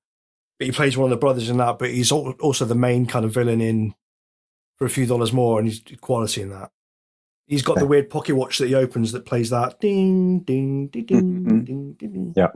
But 0.59 0.67
he 0.67 0.73
plays 0.73 0.97
one 0.97 1.05
of 1.07 1.11
the 1.11 1.21
brothers 1.21 1.49
in 1.49 1.57
that, 1.59 1.79
but 1.79 1.91
he's 1.91 2.13
also 2.13 2.65
the 2.65 2.75
main 2.75 3.07
kind 3.07 3.25
of 3.25 3.33
villain 3.33 3.61
in 3.61 3.95
for 4.77 4.85
a 4.87 4.91
few 4.91 5.07
dollars 5.07 5.33
more, 5.33 5.59
and 5.59 5.69
he's 5.69 5.83
quality 6.01 6.43
in 6.43 6.51
that. 6.51 6.71
He's 7.47 7.63
got 7.63 7.79
the 7.79 7.87
weird 7.87 8.11
pocket 8.11 8.35
watch 8.37 8.59
that 8.59 8.69
he 8.69 8.75
opens 8.75 9.13
that 9.13 9.25
plays 9.25 9.51
that 9.51 9.81
ding, 9.81 10.41
ding, 10.41 10.89
ding, 10.89 11.05
ding, 11.07 11.45
Mhm. 11.45 11.65
ding, 11.65 11.93
ding, 11.95 12.13
ding. 12.13 12.35
Yeah. 12.37 12.49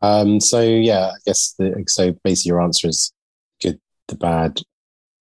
Um, 0.00 0.40
so 0.40 0.60
yeah, 0.62 1.08
I 1.08 1.16
guess 1.26 1.54
the, 1.58 1.84
so. 1.88 2.12
Basically, 2.22 2.50
your 2.50 2.62
answer 2.62 2.88
is 2.88 3.12
good, 3.60 3.80
the 4.08 4.14
bad, 4.16 4.60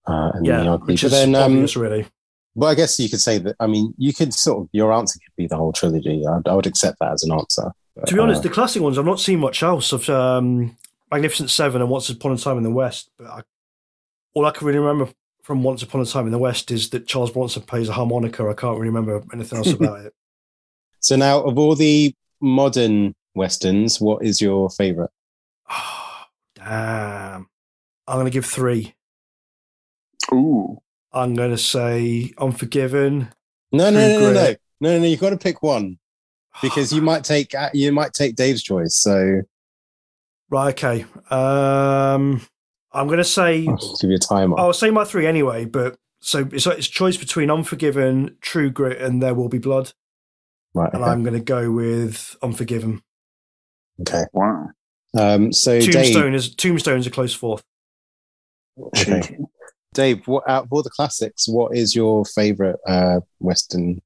uh, 0.10 0.32
and 0.34 0.46
the 0.46 0.50
Yeah, 0.50 0.74
ugly. 0.74 0.94
which 0.94 1.02
But 1.04 1.08
is 1.08 1.12
then, 1.14 1.36
um, 1.36 1.54
obvious, 1.54 1.76
really. 1.76 2.06
well, 2.56 2.70
I 2.70 2.76
guess 2.76 3.00
you 3.00 3.10
could 3.10 3.22
say 3.22 3.38
that. 3.40 3.56
I 3.60 3.68
mean, 3.68 3.94
you 3.98 4.14
could 4.14 4.34
sort 4.34 4.64
of 4.64 4.70
your 4.72 4.92
answer 4.92 5.20
could 5.20 5.36
be 5.38 5.48
the 5.48 5.56
whole 5.58 5.72
trilogy. 5.72 6.24
I, 6.28 6.40
I 6.50 6.56
would 6.56 6.68
accept 6.68 6.98
that 7.00 7.12
as 7.14 7.24
an 7.24 7.32
answer. 7.32 7.72
To 8.06 8.14
be 8.14 8.20
honest, 8.20 8.40
Uh, 8.40 8.44
the 8.44 8.50
classic 8.50 8.82
ones, 8.82 8.98
I've 8.98 9.06
not 9.06 9.20
seen 9.20 9.40
much 9.40 9.62
else. 9.62 9.92
Of 9.92 10.10
um, 10.10 10.76
Magnificent 11.12 11.50
Seven 11.50 11.82
and 11.82 11.90
Once 11.90 12.10
Upon 12.10 12.32
a 12.32 12.38
Time 12.38 12.58
in 12.58 12.64
the 12.64 12.72
West, 12.72 13.10
but 13.18 13.28
I, 13.28 13.42
all 14.34 14.46
I 14.46 14.52
can 14.52 14.66
really 14.68 14.80
remember 14.80 15.12
from 15.44 15.64
Once 15.64 15.82
Upon 15.84 16.00
a 16.02 16.06
Time 16.06 16.26
in 16.26 16.32
the 16.32 16.38
West 16.38 16.72
is 16.72 16.90
that 16.92 17.08
Charles 17.08 17.32
Bronson 17.32 17.64
plays 17.64 17.90
a 17.90 17.94
harmonica. 17.94 18.48
I 18.48 18.54
can't 18.54 18.78
really 18.78 18.90
remember 18.90 19.22
anything 19.34 19.58
else 19.58 19.72
about 19.72 20.00
it. 20.06 20.14
So 21.02 21.16
now, 21.16 21.42
of 21.42 21.58
all 21.58 21.76
the 21.76 22.14
modern 22.42 23.16
westerns, 23.36 24.00
what 24.00 24.24
is 24.24 24.40
your 24.42 24.70
favorite? 24.70 25.10
Oh, 25.70 26.24
damn. 26.56 27.48
I'm 28.08 28.16
going 28.16 28.26
to 28.26 28.32
give 28.32 28.46
three. 28.46 28.94
Ooh. 30.32 30.78
I'm 31.12 31.36
going 31.36 31.52
to 31.52 31.58
say 31.58 32.34
Unforgiven. 32.38 33.30
No, 33.72 33.90
no, 33.90 34.00
no, 34.00 34.20
no, 34.20 34.34
no, 34.34 34.56
no, 34.80 35.00
no. 35.00 35.06
You've 35.06 35.20
got 35.20 35.32
to 35.32 35.38
pick 35.38 35.64
one 35.64 35.98
because 36.62 36.92
you 36.94 37.02
might 37.02 37.24
take 37.24 37.54
uh, 37.56 37.70
you 37.74 37.92
might 37.92 38.14
take 38.14 38.36
Dave's 38.36 38.64
choice. 38.64 38.96
So 38.96 39.42
Right, 40.50 40.70
okay. 40.70 41.06
Um, 41.30 42.42
I'm 42.92 43.06
going 43.06 43.18
to 43.18 43.24
say 43.24 43.68
I'll 43.68 43.98
give 44.02 44.10
you 44.10 44.16
a 44.16 44.20
timer. 44.20 44.60
I'll 44.60 44.74
say 44.74 44.90
my 44.90 45.04
three 45.04 45.28
anyway, 45.28 45.66
but 45.66 45.98
so 46.22 46.48
it's 46.52 46.66
it's 46.66 46.88
choice 46.88 47.18
between 47.18 47.52
Unforgiven, 47.52 48.38
True 48.42 48.72
Grit, 48.72 49.00
and 49.00 49.22
There 49.22 49.36
Will 49.36 49.50
Be 49.50 49.60
Blood, 49.60 49.94
right. 50.74 50.92
and 50.92 51.06
I'm 51.06 51.24
going 51.24 51.36
to 51.36 51.40
go 51.40 51.72
with 51.72 52.36
Unforgiven. 52.42 53.04
okay. 54.02 54.24
Wow. 54.34 54.70
Um, 55.18 55.54
so 55.54 55.80
Tombstone 55.80 56.32
Dave, 56.32 56.34
is 56.36 56.56
Tombstone's 56.56 57.08
a 57.08 57.12
close 57.12 57.34
fourth. 57.34 57.64
okay. 58.98 59.38
Cheeky. 59.96 60.02
Dave, 60.16 60.28
what 60.28 60.44
out 60.50 60.64
of 60.66 60.70
all 60.72 60.84
the 60.84 60.90
classics, 60.90 61.48
what 61.48 61.76
is 61.76 61.96
your 61.96 62.26
favorite 62.26 62.78
uh, 62.88 63.20
western? 63.40 64.02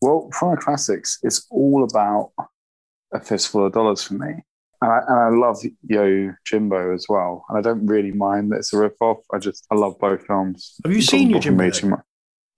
Well, 0.00 0.30
from 0.32 0.52
the 0.54 0.60
classics, 0.60 1.18
it's 1.22 1.46
all 1.50 1.84
about 1.84 2.32
a 3.12 3.20
fistful 3.20 3.66
of 3.66 3.72
dollars 3.72 4.02
for 4.02 4.14
me. 4.14 4.34
And 4.80 4.92
I, 4.92 4.98
and 5.08 5.18
I 5.18 5.28
love 5.46 5.58
Yo 5.88 6.32
Jimbo 6.46 6.94
as 6.94 7.06
well. 7.08 7.44
And 7.48 7.58
I 7.58 7.62
don't 7.62 7.84
really 7.86 8.12
mind 8.12 8.52
that 8.52 8.58
it's 8.58 8.72
a 8.72 8.78
rip 8.78 8.96
off. 9.00 9.18
I 9.32 9.38
just, 9.38 9.66
I 9.72 9.74
love 9.74 9.98
both 9.98 10.24
films. 10.24 10.76
Have 10.84 10.92
you 10.92 10.98
It 10.98 11.02
seen 11.02 11.30
Yojimbo? 11.32 12.00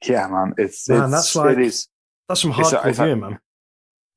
Yeah, 0.04 0.26
man. 0.28 0.52
It's, 0.58 0.86
Man, 0.88 1.04
it's 1.04 1.12
that's 1.12 1.36
like- 1.36 1.56
it 1.58 1.62
is, 1.64 1.88
That's 2.28 2.42
some 2.42 2.52
It's 2.58 2.72
a- 2.72 2.76
hardcore 2.76 2.86
it's 2.86 2.98
a- 2.98 3.04
viewing, 3.04 3.20
man. 3.20 3.38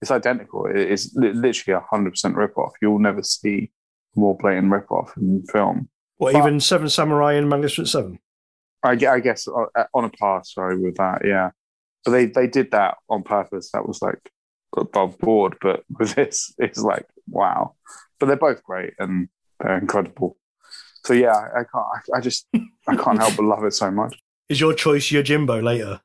it's 0.02 0.12
identical. 0.12 0.66
It- 0.66 0.76
It's 0.92 1.16
literally 1.16 1.78
a 1.78 1.86
hundred 1.90 2.12
percent 2.12 2.36
rip 2.36 2.58
off. 2.58 2.74
You'll 2.82 3.00
never 3.00 3.24
see 3.24 3.72
more 4.16 4.36
blatant 4.38 4.72
rip 4.72 4.92
off 4.92 5.16
in 5.18 5.44
film. 5.46 5.88
What 6.18 6.34
But- 6.34 6.40
even 6.40 6.60
Seven 6.60 6.90
Samurai 6.90 7.34
and 7.34 7.50
Magnificent 7.50 7.90
Seven? 7.90 8.20
I, 8.84 8.92
I 8.92 9.20
guess 9.22 9.48
uh, 9.48 9.84
on 9.94 10.04
a 10.04 10.10
par, 10.10 10.44
sorry, 10.44 10.78
with 10.78 10.98
that, 10.98 11.22
yeah. 11.24 11.52
But 12.04 12.12
they, 12.12 12.26
they 12.26 12.48
did 12.48 12.72
that 12.72 12.98
on 13.10 13.24
purpose. 13.24 13.72
That 13.72 13.88
was 13.88 14.02
like 14.02 14.20
above 14.76 15.18
board. 15.20 15.56
But 15.62 15.84
with 16.00 16.16
this, 16.16 16.54
it's 16.58 16.80
like, 16.80 17.06
wow. 17.30 17.76
But 18.20 18.26
they're 18.26 18.36
both 18.36 18.62
great 18.64 18.94
and 19.00 19.30
they're 19.60 19.78
incredible. 19.78 20.38
So 21.06 21.14
yeah, 21.14 21.34
I 21.34 21.62
I 21.62 21.64
can't, 21.64 21.86
I, 22.14 22.18
I 22.18 22.22
just, 22.22 22.48
I 22.88 22.96
can't 22.96 23.20
help 23.20 23.36
but 23.38 23.46
love 23.46 23.64
it 23.64 23.74
so 23.74 23.90
much. 23.92 24.18
Is 24.50 24.60
your 24.60 24.74
choice 24.74 25.10
Yojimbo 25.10 25.64
later? 25.64 26.02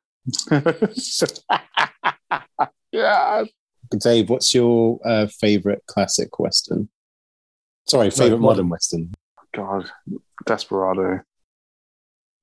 yeah. 2.92 3.44
Dave, 3.98 4.30
what's 4.30 4.54
your 4.54 5.00
uh, 5.04 5.26
favorite 5.26 5.82
classic 5.86 6.38
western? 6.38 6.88
Sorry, 7.88 8.10
favorite 8.10 8.38
modern. 8.38 8.42
modern 8.42 8.68
western. 8.68 9.12
God, 9.58 9.90
Desperado. 10.46 11.20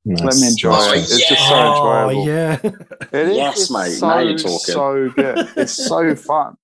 Nice. 0.03 0.24
Let 0.24 0.36
me 0.36 0.48
enjoy 0.50 0.69
Oh, 0.74 0.91
it. 0.93 0.98
It's 1.00 1.27
just 1.29 1.48
so 1.48 1.55
oh 1.55 2.10
enjoyable. 2.10 2.27
yeah. 2.27 2.60
It 3.12 3.27
is 3.29 3.38
Yes, 3.38 3.72
mate. 3.72 3.89
So, 3.91 4.07
Now 4.07 4.19
you're 4.19 4.38
talking. 4.38 4.57
So 4.60 5.10
good. 5.15 5.50
It's 5.55 5.72
so 5.74 6.13
fun. 6.15 6.55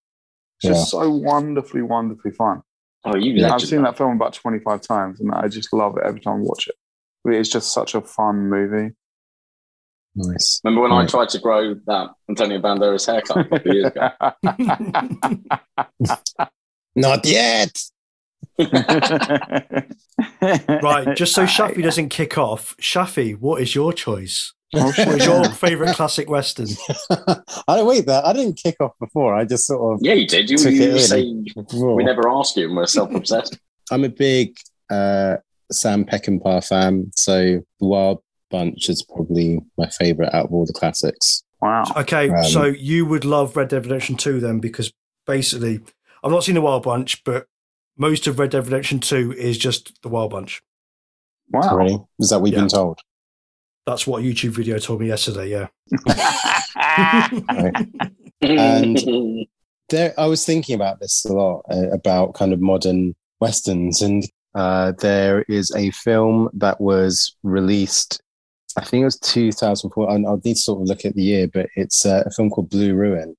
It's 0.58 0.65
Yeah. 0.65 0.72
just 0.72 0.91
so 0.91 1.10
wonderfully, 1.10 1.81
wonderfully 1.81 2.34
fun. 2.34 2.62
Oh, 3.03 3.15
you 3.15 3.34
I've 3.46 3.51
legend. 3.53 3.70
seen 3.70 3.81
that 3.84 3.98
film 3.98 4.15
about 4.15 4.34
25 4.34 4.81
times 4.81 5.20
and 5.22 5.31
I 5.34 5.48
just 5.48 5.74
love 5.74 5.98
it 5.98 6.03
every 6.05 6.20
time 6.20 6.41
I 6.41 6.43
watch 6.43 6.67
it. 6.67 6.75
It's 7.25 7.50
just 7.50 7.74
such 7.74 7.96
a 7.96 8.01
fun 8.01 8.48
movie. 8.50 8.93
Nice. 10.13 10.60
Remember 10.63 10.81
when 10.84 10.91
I 10.91 11.08
tried 11.08 11.29
to 11.29 11.39
grow 11.39 11.74
that 11.88 12.10
Antonio 12.29 12.60
Banderas 12.60 13.08
haircut 13.08 13.38
a 13.38 13.43
couple 13.43 13.58
of 13.58 13.65
years 13.65 13.86
ago? 13.86 14.10
Not 16.96 17.25
yet. 17.25 17.81
Right, 20.41 21.07
just 21.15 21.33
so 21.33 21.43
Shafi 21.45 21.83
doesn't 21.83 22.10
kick 22.10 22.38
off, 22.38 22.75
Shafi, 22.77 23.38
what 23.38 23.62
is 23.62 23.75
your 23.75 23.93
choice? 23.93 24.53
Oh, 24.74 24.89
What 25.05 25.25
your 25.25 25.43
favourite 25.50 25.98
classic 25.98 26.29
western? 26.29 26.67
I 27.10 27.75
don't 27.75 27.86
wait 27.86 28.05
that. 28.05 28.24
I 28.25 28.31
didn't 28.31 28.53
kick 28.55 28.77
off 28.79 28.93
before. 29.01 29.36
I 29.36 29.43
just 29.43 29.65
sort 29.67 29.95
of 29.95 30.00
Yeah, 30.01 30.13
you 30.13 30.25
did. 30.25 30.50
You, 30.50 30.57
Took 30.57 30.71
you 30.71 30.83
it 30.83 30.91
in. 30.91 31.00
say 31.00 31.24
we 31.93 32.05
never 32.05 32.29
ask 32.29 32.55
you, 32.55 32.67
and 32.67 32.77
we're 32.77 32.86
self-obsessed. 32.86 33.57
I'm 33.91 34.05
a 34.05 34.10
big 34.10 34.55
uh, 34.89 35.38
Sam 35.74 36.05
Peckinpah 36.05 36.65
fan, 36.65 37.12
so 37.17 37.60
The 37.81 37.86
Wild 37.86 38.24
Bunch 38.50 38.88
is 38.88 39.03
probably 39.03 39.60
my 39.77 39.88
favorite 39.88 40.33
out 40.33 40.45
of 40.45 40.53
all 40.53 40.65
the 40.65 40.71
classics. 40.71 41.43
Wow. 41.62 41.83
Okay, 41.98 42.29
Um, 42.29 42.43
so 42.45 42.63
you 42.63 43.05
would 43.05 43.25
love 43.25 43.57
Red 43.57 43.67
Dead 43.67 43.83
Redemption 43.83 44.15
2 44.15 44.39
then, 44.39 44.60
because 44.60 44.93
basically, 45.27 45.81
I've 46.24 46.31
not 46.31 46.45
seen 46.45 46.55
the 46.55 46.62
Wild 46.62 46.83
Bunch, 46.83 47.21
but 47.25 47.45
most 48.01 48.25
of 48.25 48.39
Red 48.39 48.50
Dead 48.50 48.65
Redemption 48.65 49.00
2 49.00 49.34
is 49.34 49.60
just 49.60 50.01
the 50.01 50.10
Wild 50.10 50.31
Bunch. 50.31 50.63
Wow. 51.51 51.77
Really? 51.77 52.00
Is 52.20 52.29
that 52.29 52.38
what 52.38 52.43
we've 52.43 52.53
Yeah. 52.53 52.62
been 52.62 52.70
told? 52.70 53.00
That's 53.86 54.08
what 54.08 54.24
a 54.24 54.25
YouTube 54.25 54.50
video 54.50 54.79
told 54.79 55.01
me 55.01 55.08
yesterday, 55.08 55.50
yeah. 55.50 55.67
And- 58.41 59.48
there 59.89 60.13
i 60.17 60.25
was 60.25 60.46
thinking 60.46 60.74
about 60.74 61.00
this 61.00 61.25
a 61.25 61.34
lot 61.34 61.63
uh, 61.70 61.89
about 61.91 62.34
kind 62.34 62.53
of 62.53 62.62
modern 62.62 63.13
westerns 63.39 64.01
and 64.01 64.24
uh, 64.55 64.93
there 65.00 65.43
is 65.43 65.72
a 65.75 65.91
film 65.91 66.50
that 66.53 66.81
was 66.81 67.36
released 67.43 68.22
i 68.77 68.86
think 68.86 69.01
it 69.01 69.05
was 69.05 69.20
2004 69.20 70.10
and 70.10 70.25
i'll 70.25 70.41
need 70.43 70.55
to 70.55 70.62
sort 70.62 70.81
of 70.81 70.88
look 70.88 71.05
at 71.05 71.13
the 71.15 71.22
year 71.22 71.48
but 71.48 71.67
it's 71.75 72.05
uh, 72.05 72.24
a 72.25 72.31
film 72.31 72.50
called 72.50 72.70
blue 72.70 72.96
ruin 72.96 73.36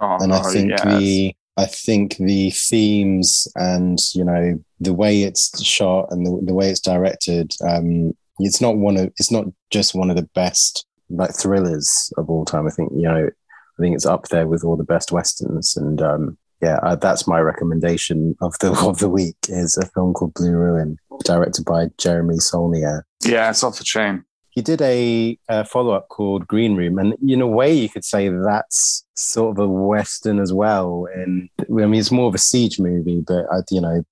oh, 0.00 0.18
and 0.20 0.32
i 0.32 0.42
think 0.42 0.70
yes. 0.70 0.84
the 0.84 1.34
i 1.56 1.66
think 1.66 2.16
the 2.16 2.50
themes 2.50 3.48
and 3.56 3.98
you 4.14 4.24
know 4.24 4.58
the 4.80 4.94
way 4.94 5.22
it's 5.22 5.62
shot 5.62 6.06
and 6.10 6.26
the, 6.26 6.40
the 6.46 6.54
way 6.54 6.70
it's 6.70 6.80
directed 6.80 7.52
um 7.68 8.12
it's 8.38 8.60
not 8.60 8.76
one 8.76 8.96
of 8.96 9.06
it's 9.18 9.30
not 9.30 9.44
just 9.70 9.94
one 9.94 10.10
of 10.10 10.16
the 10.16 10.28
best 10.34 10.86
like 11.10 11.34
thrillers 11.34 12.12
of 12.16 12.30
all 12.30 12.44
time 12.44 12.66
i 12.66 12.70
think 12.70 12.90
you 12.94 13.02
know 13.02 13.26
i 13.26 13.82
think 13.82 13.94
it's 13.94 14.06
up 14.06 14.28
there 14.28 14.46
with 14.46 14.64
all 14.64 14.76
the 14.76 14.84
best 14.84 15.12
westerns 15.12 15.76
and 15.76 16.00
um 16.00 16.38
yeah 16.62 16.78
uh, 16.82 16.94
that's 16.94 17.26
my 17.26 17.40
recommendation 17.40 18.36
of 18.40 18.56
the 18.60 18.70
of 18.86 18.98
the 18.98 19.08
week 19.08 19.36
is 19.48 19.76
a 19.76 19.86
film 19.90 20.12
called 20.14 20.34
blue 20.34 20.52
ruin 20.52 20.96
directed 21.24 21.64
by 21.64 21.88
jeremy 21.98 22.38
saulnier 22.38 23.04
Yeah, 23.24 23.50
it's 23.50 23.62
off 23.62 23.76
the 23.76 23.84
chain. 23.84 24.24
He 24.60 24.62
did 24.62 24.82
a, 24.82 25.38
a 25.48 25.64
follow 25.64 25.94
up 25.94 26.08
called 26.08 26.46
Green 26.46 26.76
Room, 26.76 26.98
and 26.98 27.14
in 27.26 27.40
a 27.40 27.46
way, 27.46 27.72
you 27.72 27.88
could 27.88 28.04
say 28.04 28.28
that's 28.28 29.06
sort 29.14 29.56
of 29.56 29.64
a 29.64 29.66
western 29.66 30.38
as 30.38 30.52
well. 30.52 31.08
And 31.14 31.48
I 31.58 31.64
mean, 31.68 31.94
it's 31.94 32.10
more 32.10 32.28
of 32.28 32.34
a 32.34 32.38
siege 32.38 32.78
movie, 32.78 33.22
but 33.26 33.46
I, 33.50 33.60
you 33.70 33.80
know, 33.80 34.04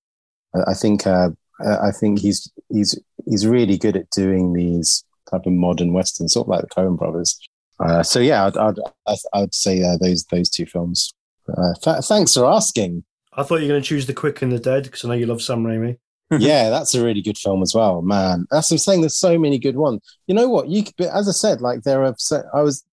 I, 0.54 0.70
I 0.70 0.74
think 0.74 1.06
uh, 1.06 1.30
I 1.60 1.90
think 1.90 2.20
he's 2.20 2.50
he's 2.70 2.98
he's 3.26 3.46
really 3.46 3.76
good 3.76 3.94
at 3.94 4.08
doing 4.08 4.54
these 4.54 5.04
type 5.30 5.44
of 5.44 5.52
modern 5.52 5.92
westerns, 5.92 6.32
sort 6.32 6.46
of 6.46 6.48
like 6.48 6.62
the 6.62 6.68
Coen 6.68 6.98
Brothers. 6.98 7.38
Uh, 7.78 8.02
so 8.02 8.18
yeah, 8.18 8.46
I'd 8.46 8.56
I'd, 8.56 9.18
I'd, 9.34 9.54
say 9.54 9.82
uh, 9.82 9.98
those 10.00 10.24
those 10.30 10.48
two 10.48 10.64
films. 10.64 11.12
Uh, 11.46 11.74
th- 11.82 12.04
thanks 12.04 12.32
for 12.32 12.46
asking. 12.46 13.04
I 13.34 13.42
thought 13.42 13.56
you 13.56 13.66
were 13.66 13.74
going 13.74 13.82
to 13.82 13.88
choose 13.88 14.06
The 14.06 14.14
Quick 14.14 14.40
and 14.40 14.50
the 14.50 14.58
Dead, 14.58 14.84
because 14.84 15.04
I 15.04 15.08
know 15.08 15.14
you 15.14 15.26
love 15.26 15.42
Sam 15.42 15.62
Raimi. 15.62 15.98
yeah, 16.38 16.70
that's 16.70 16.94
a 16.94 17.04
really 17.04 17.22
good 17.22 17.38
film 17.38 17.62
as 17.62 17.74
well, 17.74 18.02
man. 18.02 18.46
That's 18.50 18.70
what 18.70 18.76
I'm 18.76 18.78
saying. 18.78 19.00
There's 19.00 19.16
so 19.16 19.38
many 19.38 19.58
good 19.58 19.76
ones. 19.76 20.00
You 20.26 20.34
know 20.34 20.48
what? 20.48 20.68
You 20.68 20.84
could, 20.84 20.94
but 20.98 21.08
as 21.08 21.28
I 21.28 21.32
said, 21.32 21.60
like 21.60 21.82
there 21.82 22.04
are. 22.04 22.14
I 22.54 22.62
was 22.62 22.84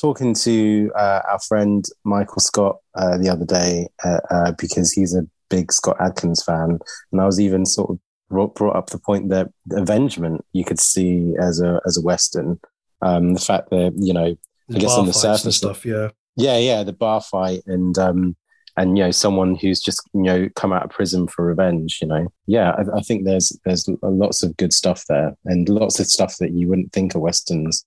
talking 0.00 0.32
to 0.32 0.90
uh, 0.94 1.22
our 1.28 1.40
friend 1.40 1.84
Michael 2.04 2.40
Scott 2.40 2.76
uh, 2.94 3.18
the 3.18 3.28
other 3.28 3.44
day 3.44 3.88
uh, 4.04 4.20
uh, 4.30 4.52
because 4.52 4.92
he's 4.92 5.14
a 5.14 5.26
big 5.50 5.72
Scott 5.72 5.96
Adkins 6.00 6.42
fan, 6.42 6.78
and 7.12 7.20
I 7.20 7.26
was 7.26 7.40
even 7.40 7.66
sort 7.66 7.90
of 7.90 7.98
brought, 8.28 8.54
brought 8.54 8.76
up 8.76 8.90
the 8.90 8.98
point 8.98 9.30
that 9.30 9.48
Avengement 9.72 10.44
you 10.52 10.64
could 10.64 10.80
see 10.80 11.34
as 11.40 11.60
a 11.60 11.80
as 11.86 11.98
a 11.98 12.02
western. 12.02 12.60
Um, 13.02 13.34
the 13.34 13.40
fact 13.40 13.70
that 13.70 13.94
you 13.96 14.12
know 14.12 14.36
I 14.74 14.78
guess 14.78 14.92
on 14.92 15.06
the 15.06 15.12
surface- 15.12 15.56
stuff, 15.56 15.84
yeah. 15.84 16.10
yeah, 16.36 16.58
yeah, 16.58 16.82
the 16.84 16.92
bar 16.92 17.20
fight 17.20 17.62
and 17.66 17.96
um 17.98 18.36
and 18.78 18.96
you 18.96 19.04
know 19.04 19.10
someone 19.10 19.54
who's 19.56 19.80
just 19.80 20.00
you 20.14 20.22
know 20.22 20.48
come 20.56 20.72
out 20.72 20.84
of 20.84 20.90
prison 20.90 21.26
for 21.28 21.44
revenge. 21.44 21.98
You 22.00 22.08
know, 22.08 22.28
yeah, 22.46 22.70
I, 22.72 22.98
I 22.98 23.00
think 23.02 23.24
there's 23.24 23.58
there's 23.64 23.88
lots 24.02 24.42
of 24.42 24.56
good 24.56 24.72
stuff 24.72 25.04
there 25.08 25.34
and 25.44 25.68
lots 25.68 26.00
of 26.00 26.06
stuff 26.06 26.36
that 26.38 26.52
you 26.52 26.68
wouldn't 26.68 26.92
think 26.92 27.14
are 27.14 27.18
westerns 27.20 27.84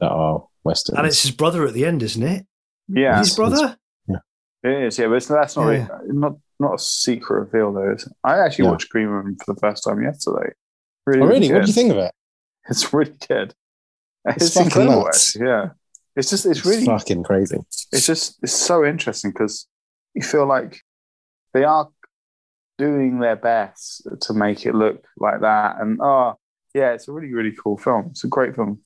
that 0.00 0.10
are 0.10 0.44
westerns. 0.64 0.98
And 0.98 1.06
it's 1.06 1.22
his 1.22 1.30
brother 1.32 1.66
at 1.66 1.74
the 1.74 1.84
end, 1.86 2.02
isn't 2.02 2.22
it? 2.22 2.46
Yeah, 2.88 3.18
his 3.18 3.34
brother? 3.34 3.76
Yeah. 4.06 4.18
it 4.62 4.84
is. 4.84 4.98
Yeah, 4.98 5.08
but 5.08 5.14
it's, 5.14 5.26
that's 5.26 5.56
not 5.56 5.70
Yeah. 5.70 5.88
really, 5.88 6.12
not 6.18 6.36
not 6.60 6.74
a 6.74 6.78
secret 6.78 7.40
reveal 7.40 7.72
though. 7.72 7.92
Is 7.92 8.06
it? 8.06 8.12
I 8.24 8.38
actually 8.38 8.66
Yeah. 8.66 8.70
watched 8.72 8.88
Green 8.90 9.08
Room 9.08 9.36
for 9.44 9.54
the 9.54 9.60
first 9.60 9.84
time 9.84 10.02
yesterday. 10.02 10.52
Really, 11.06 11.20
oh, 11.22 11.26
really? 11.26 11.52
What 11.52 11.62
do 11.62 11.66
you 11.68 11.72
think 11.74 11.90
of 11.92 11.98
it? 11.98 12.12
It's 12.68 12.92
really 12.92 13.14
good. 13.28 13.54
It's 14.26 14.46
It's, 14.46 14.54
fucking 14.54 14.66
incredible. 14.66 15.04
nuts. 15.04 15.36
Yeah, 15.36 15.68
it's 16.16 16.30
just 16.30 16.46
it's 16.46 16.64
really 16.66 16.84
fucking 16.84 17.22
crazy. 17.22 17.58
it's 17.92 18.06
just 18.06 18.38
it's 18.42 18.52
so 18.52 18.84
interesting 18.84 19.30
because 19.30 19.68
you 20.16 20.22
feel 20.22 20.46
like 20.46 20.80
they 21.54 21.62
are 21.64 21.88
doing 22.78 23.20
their 23.20 23.36
best 23.36 24.06
to 24.22 24.32
make 24.32 24.66
it 24.66 24.74
look 24.74 25.04
like 25.18 25.40
that. 25.42 25.76
And 25.80 26.00
oh, 26.02 26.34
yeah, 26.74 26.92
it's 26.92 27.06
a 27.08 27.12
really, 27.12 27.32
really 27.32 27.52
cool 27.62 27.78
film. 27.78 28.08
It's 28.10 28.24
a 28.24 28.28
great 28.28 28.54
film. 28.56 28.80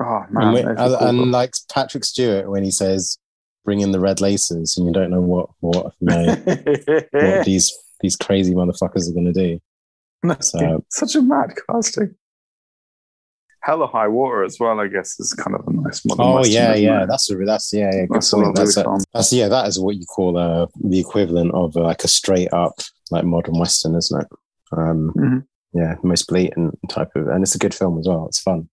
Oh 0.00 0.24
man, 0.30 0.44
and, 0.44 0.54
we- 0.54 0.60
it's 0.60 0.66
a 0.80 0.84
and, 0.84 0.98
cool 0.98 1.08
and 1.08 1.18
film. 1.18 1.30
like 1.30 1.52
Patrick 1.70 2.04
Stewart 2.04 2.48
when 2.50 2.64
he 2.64 2.70
says, 2.70 3.18
"Bring 3.64 3.80
in 3.80 3.92
the 3.92 4.00
red 4.00 4.20
laces," 4.20 4.76
and 4.76 4.86
you 4.86 4.92
don't 4.92 5.10
know 5.10 5.20
what 5.20 5.50
what 5.60 5.92
you 6.00 6.06
know 6.08 6.34
what 7.12 7.44
these 7.44 7.72
these 8.00 8.16
crazy 8.16 8.54
motherfuckers 8.54 9.08
are 9.08 9.12
going 9.14 9.32
to 9.32 9.58
do. 9.58 9.60
So- 10.40 10.84
Such 10.90 11.14
a 11.16 11.22
mad 11.22 11.54
casting. 11.68 12.14
Hell 13.62 13.82
or 13.82 13.88
High 13.88 14.08
Water 14.08 14.42
as 14.42 14.58
well, 14.58 14.80
I 14.80 14.88
guess, 14.88 15.18
is 15.20 15.32
kind 15.34 15.56
of 15.56 15.66
a 15.66 15.72
nice 15.72 16.04
modern. 16.04 16.26
Oh 16.26 16.34
Western, 16.36 16.54
yeah, 16.54 16.74
yeah. 16.74 17.02
it? 17.04 17.06
That's 17.08 17.30
a 17.30 17.36
that's 17.36 17.72
yeah, 17.72 17.90
yeah. 17.92 18.06
That's 18.10 18.32
a 18.32 18.52
That's, 18.54 18.76
a, 18.76 18.98
that's 19.14 19.32
yeah. 19.32 19.48
That 19.48 19.68
is 19.68 19.78
what 19.78 19.96
you 19.96 20.04
call 20.06 20.36
uh, 20.36 20.66
the 20.82 20.98
equivalent 20.98 21.52
of 21.54 21.76
uh, 21.76 21.82
like 21.82 22.02
a 22.04 22.08
straight 22.08 22.52
up 22.52 22.74
like 23.10 23.24
modern 23.24 23.58
western, 23.58 23.94
isn't 23.94 24.20
it? 24.20 24.28
Um, 24.76 25.12
Mhm. 25.16 25.46
Yeah, 25.74 25.94
most 26.02 26.28
blatant 26.28 26.78
type 26.88 27.08
of, 27.16 27.28
and 27.28 27.42
it's 27.42 27.54
a 27.54 27.58
good 27.58 27.74
film 27.74 27.98
as 27.98 28.06
well. 28.06 28.26
It's 28.26 28.40
fun. 28.40 28.68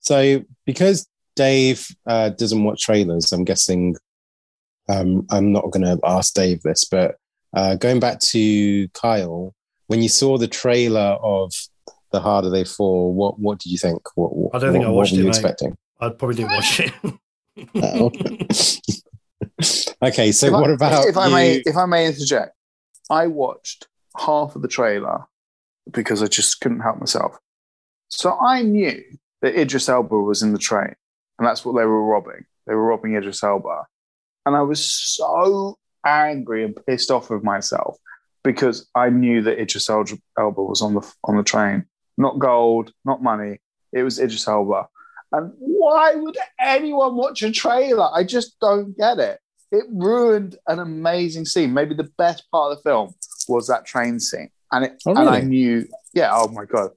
So 0.00 0.44
because 0.66 1.06
Dave 1.34 1.88
uh, 2.06 2.30
doesn't 2.30 2.62
watch 2.62 2.82
trailers, 2.82 3.32
I'm 3.32 3.44
guessing 3.44 3.96
um, 4.88 5.26
I'm 5.30 5.52
not 5.52 5.70
going 5.70 5.84
to 5.84 5.98
ask 6.04 6.34
Dave 6.34 6.62
this, 6.62 6.84
but 6.84 7.16
uh, 7.54 7.76
going 7.76 8.00
back 8.00 8.20
to 8.20 8.88
Kyle, 8.88 9.54
when 9.86 10.02
you 10.02 10.08
saw 10.08 10.36
the 10.36 10.48
trailer 10.48 11.16
of 11.22 11.52
The 12.12 12.20
Harder 12.20 12.50
They 12.50 12.64
Fall, 12.64 13.12
what 13.14 13.38
what 13.38 13.58
did 13.58 13.70
you 13.72 13.78
think? 13.78 14.00
What, 14.16 14.34
what 14.36 14.54
I 14.54 14.58
don't 14.58 14.72
think 14.72 14.84
what, 14.84 14.90
I 14.90 14.94
watched 14.94 15.12
what 15.12 15.16
were 15.16 15.22
you 15.22 15.28
mate. 15.28 15.36
expecting? 15.36 15.76
I 16.00 16.08
probably 16.10 16.36
didn't 16.36 16.50
watch 16.52 16.80
it. 16.80 16.92
Oh. 17.82 18.10
okay, 20.02 20.32
so 20.32 20.46
If 20.46 20.52
I- 20.54 20.60
what 20.60 20.70
about 20.70 21.06
if 21.06 21.16
I 21.16 21.26
you? 21.28 21.34
may 21.34 21.52
if 21.64 21.76
I 21.76 21.86
may 21.86 22.06
interject, 22.06 22.52
I 23.10 23.26
watched 23.28 23.88
half 24.18 24.56
of 24.56 24.62
the 24.62 24.68
trailer 24.68 25.24
because 25.90 26.22
I 26.22 26.26
just 26.26 26.60
couldn't 26.60 26.80
help 26.80 26.98
myself. 26.98 27.38
So 28.08 28.38
I 28.38 28.62
knew 28.62 29.02
that 29.42 29.58
Idris 29.58 29.88
Elba 29.88 30.16
was 30.18 30.42
in 30.42 30.52
the 30.52 30.58
train, 30.58 30.94
and 31.38 31.46
that's 31.46 31.64
what 31.64 31.72
they 31.76 31.84
were 31.86 32.04
robbing. 32.04 32.44
They 32.66 32.74
were 32.74 32.84
robbing 32.84 33.14
Idris 33.16 33.42
Elba, 33.42 33.86
and 34.44 34.54
I 34.56 34.62
was 34.62 34.84
so 34.84 35.78
angry 36.04 36.64
and 36.64 36.76
pissed 36.86 37.10
off 37.10 37.30
with 37.30 37.42
myself 37.42 37.96
because 38.44 38.86
I 38.94 39.08
knew 39.10 39.42
that 39.42 39.58
Idris 39.60 39.88
Elba 39.88 40.16
was 40.62 40.82
on 40.82 40.94
the 40.94 41.12
on 41.24 41.36
the 41.36 41.42
train. 41.42 41.86
Not 42.16 42.38
gold, 42.38 42.92
not 43.04 43.22
money. 43.22 43.58
It 43.92 44.02
was 44.02 44.18
Idris 44.18 44.48
Elba. 44.48 44.88
And 45.32 45.52
why 45.58 46.14
would 46.14 46.36
anyone 46.60 47.16
watch 47.16 47.42
a 47.42 47.50
trailer? 47.50 48.08
I 48.14 48.24
just 48.24 48.58
don't 48.60 48.96
get 48.96 49.18
it. 49.18 49.40
It 49.72 49.84
ruined 49.90 50.56
an 50.68 50.78
amazing 50.78 51.44
scene. 51.44 51.74
Maybe 51.74 51.94
the 51.94 52.10
best 52.16 52.44
part 52.50 52.72
of 52.72 52.78
the 52.78 52.82
film 52.88 53.14
was 53.48 53.66
that 53.66 53.84
train 53.84 54.20
scene. 54.20 54.50
And 54.72 54.84
it 54.84 55.02
Oh, 55.06 55.14
and 55.16 55.28
I 55.28 55.40
knew, 55.40 55.86
yeah, 56.14 56.30
oh 56.32 56.48
my 56.48 56.64
god. 56.64 56.90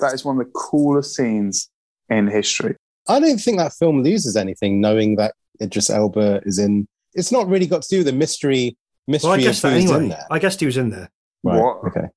That 0.00 0.14
is 0.14 0.24
one 0.24 0.38
of 0.40 0.46
the 0.46 0.52
coolest 0.52 1.16
scenes 1.16 1.70
in 2.08 2.26
history. 2.28 2.76
I 3.08 3.20
don't 3.20 3.38
think 3.38 3.58
that 3.58 3.72
film 3.72 4.02
loses 4.02 4.36
anything 4.36 4.80
knowing 4.80 5.16
that 5.16 5.34
Idris 5.60 5.90
Elba 5.90 6.42
is 6.44 6.58
in. 6.58 6.86
It's 7.14 7.32
not 7.32 7.48
really 7.48 7.66
got 7.66 7.82
to 7.82 7.88
do 7.88 7.98
with 7.98 8.06
the 8.06 8.12
mystery 8.12 8.76
mystery 9.06 9.28
well, 9.30 9.38
I 9.38 9.42
guess 9.42 9.62
that 9.62 9.72
who's 9.72 9.90
in 9.90 10.08
there. 10.08 10.26
I 10.30 10.38
guessed 10.38 10.60
he 10.60 10.66
was 10.66 10.76
in 10.76 10.90
there. 10.90 11.10
Right. 11.42 11.60
What? 11.60 11.78
Okay. 11.88 12.08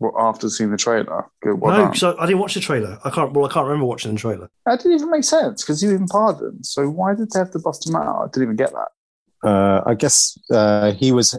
Well, 0.00 0.14
after 0.18 0.48
seeing 0.48 0.70
the 0.70 0.76
trailer. 0.76 1.26
Good 1.42 1.60
well 1.60 1.72
no, 1.72 1.78
done. 1.82 1.90
because 1.92 2.02
I, 2.16 2.22
I 2.22 2.26
didn't 2.26 2.38
watch 2.40 2.54
the 2.54 2.60
trailer. 2.60 2.98
I 3.04 3.10
can't. 3.10 3.32
Well, 3.32 3.46
I 3.46 3.52
can't 3.52 3.66
remember 3.66 3.86
watching 3.86 4.12
the 4.14 4.20
trailer. 4.20 4.48
That 4.64 4.78
didn't 4.78 4.92
even 4.98 5.10
make 5.10 5.24
sense 5.24 5.62
because 5.64 5.80
he 5.80 5.88
was 5.88 5.96
in 5.96 6.06
pardon. 6.06 6.62
So 6.62 6.88
why 6.88 7.14
did 7.14 7.30
they 7.32 7.40
have 7.40 7.50
to 7.52 7.58
bust 7.58 7.88
him 7.88 7.96
out? 7.96 8.22
I 8.22 8.26
didn't 8.26 8.42
even 8.44 8.56
get 8.56 8.72
that. 8.72 9.48
Uh, 9.48 9.82
I 9.86 9.94
guess 9.94 10.38
uh, 10.52 10.92
he 10.92 11.10
was 11.12 11.36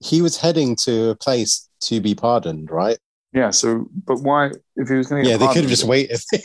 he 0.00 0.20
was 0.20 0.36
heading 0.38 0.76
to 0.84 1.10
a 1.10 1.14
place 1.16 1.68
to 1.82 2.00
be 2.00 2.14
pardoned, 2.14 2.70
right? 2.70 2.98
Yeah, 3.32 3.50
so 3.50 3.88
but 4.06 4.20
why 4.22 4.50
if 4.76 4.88
he 4.88 4.94
was 4.94 5.06
gonna 5.06 5.22
get 5.22 5.30
Yeah, 5.30 5.36
they 5.38 5.46
could 5.48 5.62
have 5.62 5.70
just 5.70 5.84
waited. 5.84 6.20
they 6.32 6.40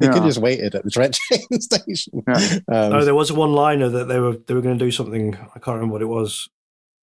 Yeah. 0.00 0.08
could 0.12 0.22
have 0.22 0.24
just 0.24 0.38
waited 0.40 0.74
at 0.74 0.84
the 0.84 0.90
train 0.90 1.12
station. 1.60 2.22
Yeah. 2.28 2.58
Um, 2.68 2.92
no, 2.92 3.04
there 3.04 3.14
was 3.14 3.30
a 3.30 3.34
one-liner 3.34 3.88
that 3.90 4.08
they 4.08 4.18
were 4.20 4.36
they 4.36 4.54
were 4.54 4.60
going 4.62 4.78
to 4.78 4.84
do 4.84 4.90
something. 4.90 5.34
I 5.34 5.58
can't 5.58 5.74
remember 5.76 5.92
what 5.94 6.02
it 6.02 6.06
was. 6.06 6.48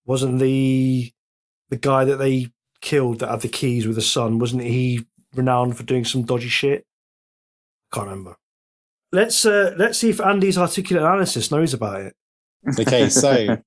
Wasn't 0.06 0.40
the 0.40 1.12
the 1.70 1.78
guy 1.78 2.06
that 2.06 2.18
they 2.18 2.50
killed 2.82 3.20
that 3.20 3.30
had 3.30 3.42
the 3.42 3.48
keys 3.50 3.86
with 3.86 3.96
the 3.96 4.02
son? 4.02 4.40
Wasn't 4.40 4.62
he 4.64 5.06
renowned 5.36 5.78
for 5.78 5.84
doing 5.84 6.06
some 6.06 6.24
dodgy 6.24 6.48
shit? 6.48 6.86
I 7.92 7.96
Can't 7.96 8.08
remember. 8.08 8.36
Let's 9.12 9.46
uh, 9.46 9.74
let's 9.78 9.98
see 9.98 10.10
if 10.10 10.22
Andy's 10.22 10.58
articulate 10.58 11.04
analysis 11.04 11.52
knows 11.52 11.74
about 11.74 12.02
it. 12.02 12.16
okay, 12.80 13.10
so 13.10 13.58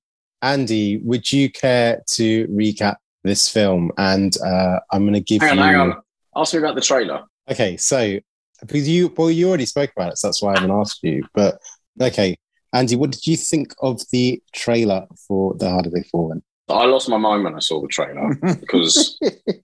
Andy, 0.41 0.97
would 0.97 1.29
you 1.31 1.49
care 1.51 2.01
to 2.11 2.47
recap 2.47 2.95
this 3.23 3.49
film? 3.49 3.91
And 3.97 4.35
uh, 4.41 4.79
I'm 4.91 5.01
going 5.03 5.13
to 5.13 5.19
give 5.21 5.41
Hang 5.41 5.51
on, 5.51 5.57
you. 5.57 5.63
hang 5.63 5.75
on. 5.91 6.01
Ask 6.35 6.53
me 6.53 6.59
about 6.59 6.75
the 6.75 6.81
trailer. 6.81 7.23
Okay, 7.49 7.75
so 7.77 8.19
because 8.61 8.87
you 8.87 9.13
well, 9.17 9.29
you 9.29 9.49
already 9.49 9.65
spoke 9.65 9.91
about 9.95 10.13
it, 10.13 10.17
so 10.17 10.27
that's 10.27 10.41
why 10.41 10.53
I 10.53 10.59
haven't 10.59 10.75
asked 10.75 11.03
you. 11.03 11.23
But 11.33 11.59
okay, 12.01 12.37
Andy, 12.71 12.95
what 12.95 13.11
did 13.11 13.27
you 13.27 13.35
think 13.35 13.73
of 13.81 14.01
the 14.11 14.41
trailer 14.53 15.05
for 15.27 15.55
The 15.55 15.69
Harder 15.69 15.89
They 15.89 16.03
Fall? 16.03 16.41
I 16.69 16.85
lost 16.85 17.09
my 17.09 17.17
mind 17.17 17.43
when 17.43 17.55
I 17.55 17.59
saw 17.59 17.81
the 17.81 17.87
trailer 17.87 18.35
because, 18.59 19.19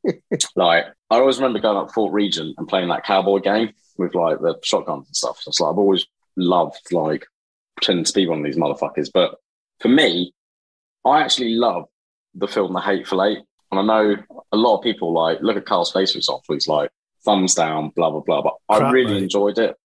like, 0.55 0.85
I 1.09 1.15
always 1.15 1.37
remember 1.37 1.59
going 1.59 1.77
up 1.77 1.91
Fort 1.93 2.11
Regent 2.13 2.55
and 2.57 2.67
playing 2.67 2.89
that 2.89 3.05
cowboy 3.05 3.39
game 3.39 3.71
with 3.97 4.15
like 4.15 4.39
the 4.39 4.59
shotguns 4.63 5.07
and 5.07 5.15
stuff. 5.15 5.39
So 5.39 5.49
it's 5.49 5.59
like 5.59 5.71
I've 5.71 5.77
always 5.77 6.05
loved 6.35 6.91
like 6.91 7.25
pretending 7.77 8.05
to 8.05 8.13
be 8.13 8.27
one 8.27 8.39
of 8.39 8.45
these 8.45 8.57
motherfuckers. 8.57 9.09
But 9.13 9.35
for 9.79 9.87
me, 9.87 10.33
I 11.05 11.21
actually 11.21 11.55
love 11.55 11.85
the 12.35 12.47
film 12.47 12.73
The 12.73 12.81
Hateful 12.81 13.23
Eight, 13.23 13.39
and 13.71 13.79
I 13.79 13.83
know 13.83 14.15
a 14.51 14.57
lot 14.57 14.77
of 14.77 14.83
people 14.83 15.13
like 15.13 15.39
look 15.41 15.57
at 15.57 15.65
Carl's 15.65 15.91
face 15.91 16.11
for 16.11 16.17
example. 16.17 16.55
He's 16.55 16.67
like 16.67 16.91
thumbs 17.23 17.55
down, 17.55 17.89
blah 17.95 18.11
blah 18.11 18.21
blah. 18.21 18.41
But 18.41 18.55
I 18.67 18.91
really 18.91 19.13
mate. 19.13 19.23
enjoyed 19.23 19.57
it. 19.57 19.75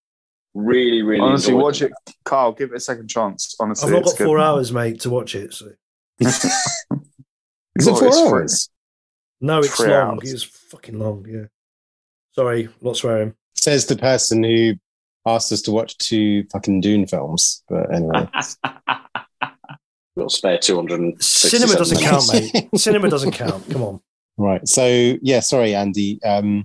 Really, 0.54 1.02
really 1.02 1.20
Honestly, 1.20 1.52
enjoyed 1.52 1.64
watch 1.64 1.82
it. 1.82 1.92
Carl, 2.24 2.52
give 2.52 2.70
it 2.72 2.76
a 2.76 2.80
second 2.80 3.08
chance. 3.08 3.56
Honestly, 3.58 3.88
I've 3.88 3.94
not 3.94 4.04
got 4.04 4.18
good. 4.18 4.24
four 4.24 4.38
hours, 4.38 4.72
mate, 4.72 5.00
to 5.00 5.10
watch 5.10 5.34
it. 5.34 5.52
So. 5.52 5.70
Is 7.76 7.86
it 7.88 7.90
four 7.98 8.06
it's 8.06 8.16
free. 8.20 8.26
hours? 8.28 8.70
No, 9.40 9.58
it's 9.58 9.76
Three 9.76 9.88
long. 9.88 10.14
hours. 10.18 10.32
It's 10.32 10.44
fucking 10.44 10.98
long. 10.98 11.26
Yeah. 11.28 11.44
Sorry, 12.32 12.68
not 12.80 12.96
swearing. 12.96 13.34
Says 13.54 13.86
the 13.86 13.96
person 13.96 14.42
who 14.42 14.74
asked 15.26 15.50
us 15.52 15.62
to 15.62 15.72
watch 15.72 15.96
two 15.98 16.44
fucking 16.52 16.80
Dune 16.80 17.06
films. 17.06 17.62
But 17.68 17.92
anyway, 17.94 18.28
Got 20.16 20.26
a 20.26 20.30
spare 20.30 20.58
two 20.58 20.76
hundred. 20.76 21.22
Cinema 21.22 21.74
doesn't 21.74 22.00
count, 22.00 22.24
mate. 22.32 22.68
Cinema 22.76 23.08
doesn't 23.10 23.32
count. 23.32 23.68
Come 23.70 23.82
on. 23.82 24.00
right. 24.38 24.66
So 24.68 25.16
yeah, 25.22 25.40
sorry, 25.40 25.74
Andy. 25.74 26.20
Um, 26.22 26.64